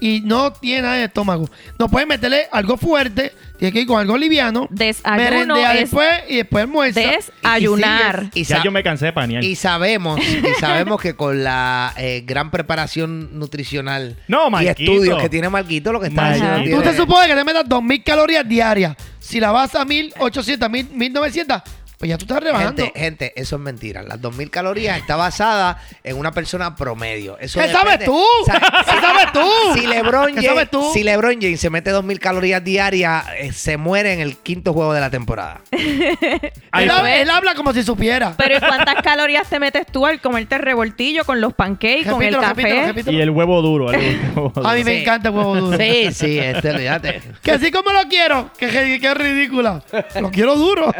[0.01, 1.49] y no tiene nada de estómago.
[1.79, 4.67] No puedes meterle algo fuerte, tienes que ir con algo liviano.
[4.71, 7.01] Desayuno merendea es después y después almuerza.
[7.01, 8.31] desayunar.
[8.35, 9.43] Y, Ya yo me cansé de panear.
[9.45, 14.93] y sabemos, y sabemos que con la eh, gran preparación nutricional No, y Marquito.
[14.93, 16.47] estudios que tiene Marquito, lo que está Marquito.
[16.47, 18.97] haciendo Tú tiene- te supone que te metas 2.000 calorías diarias.
[19.19, 21.63] Si la vas a 1.800, 1.000, 1.900,
[21.99, 22.83] pues ya tú estás rebajando.
[22.85, 24.03] Gente, gente, eso es mentira.
[24.03, 27.37] Las 2.000 calorías está basada en una persona promedio.
[27.41, 28.17] Eso ¿Qué depende- sabes tú?
[28.19, 29.49] O sea, ¿Qué sabes tú?
[29.75, 30.91] Si LeBron, ¿Qué James, sabes tú?
[30.95, 34.93] si LeBron James se mete 2.000 calorías diarias, eh, se muere en el quinto juego
[34.93, 35.61] de la temporada.
[35.73, 36.91] Él, pues.
[36.91, 38.35] habla, él habla como si supiera.
[38.37, 42.23] Pero ¿y cuántas calorías te metes tú al comerte el revoltillo con los pancakes, con
[42.23, 42.63] el Repítelo, café?
[42.63, 43.19] repítelo, repítelo.
[43.19, 43.91] Y el huevo duro.
[43.93, 44.69] el huevo duro.
[44.69, 45.03] A mí me Sí.
[45.03, 45.79] encanta el huevo duro.
[45.79, 47.23] Sí, sí, este, olvídate.
[47.43, 49.83] Que así como lo quiero, que, que, que es ridícula.
[50.21, 50.93] Lo quiero duro.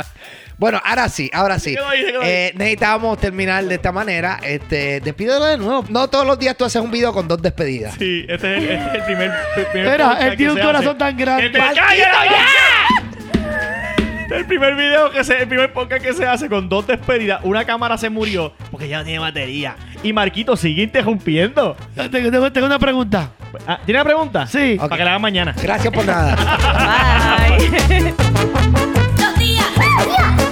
[0.56, 1.76] Bueno, ahora sí, ahora sí.
[2.24, 4.40] Eh, necesitábamos terminar de esta manera.
[4.44, 5.84] Este, despídelo de nuevo.
[5.90, 7.96] No todos los días tú haces un video con dos despedidas.
[7.98, 9.32] Sí, este es el, este es el primer,
[9.72, 11.00] primer Mira, él tiene un corazón hace.
[11.00, 11.46] tan grande.
[11.48, 12.46] Este- ¡Maldito ¡Cállate ya!
[14.22, 16.86] Este es el primer video que se, el primer podcast que se hace con dos
[16.88, 17.42] despedidas.
[17.44, 19.76] Una cámara se murió porque ya no tiene batería.
[20.04, 21.76] Y Marquito sigue interrumpiendo.
[21.96, 23.32] Tengo, tengo- tengo una pregunta.
[23.68, 24.48] Ah, ¿Tiene una pregunta?
[24.48, 24.78] Sí.
[24.80, 25.56] Para que la haga mañana.
[25.62, 26.36] Gracias por nada.
[27.90, 28.14] Bye.
[29.76, 30.43] 报应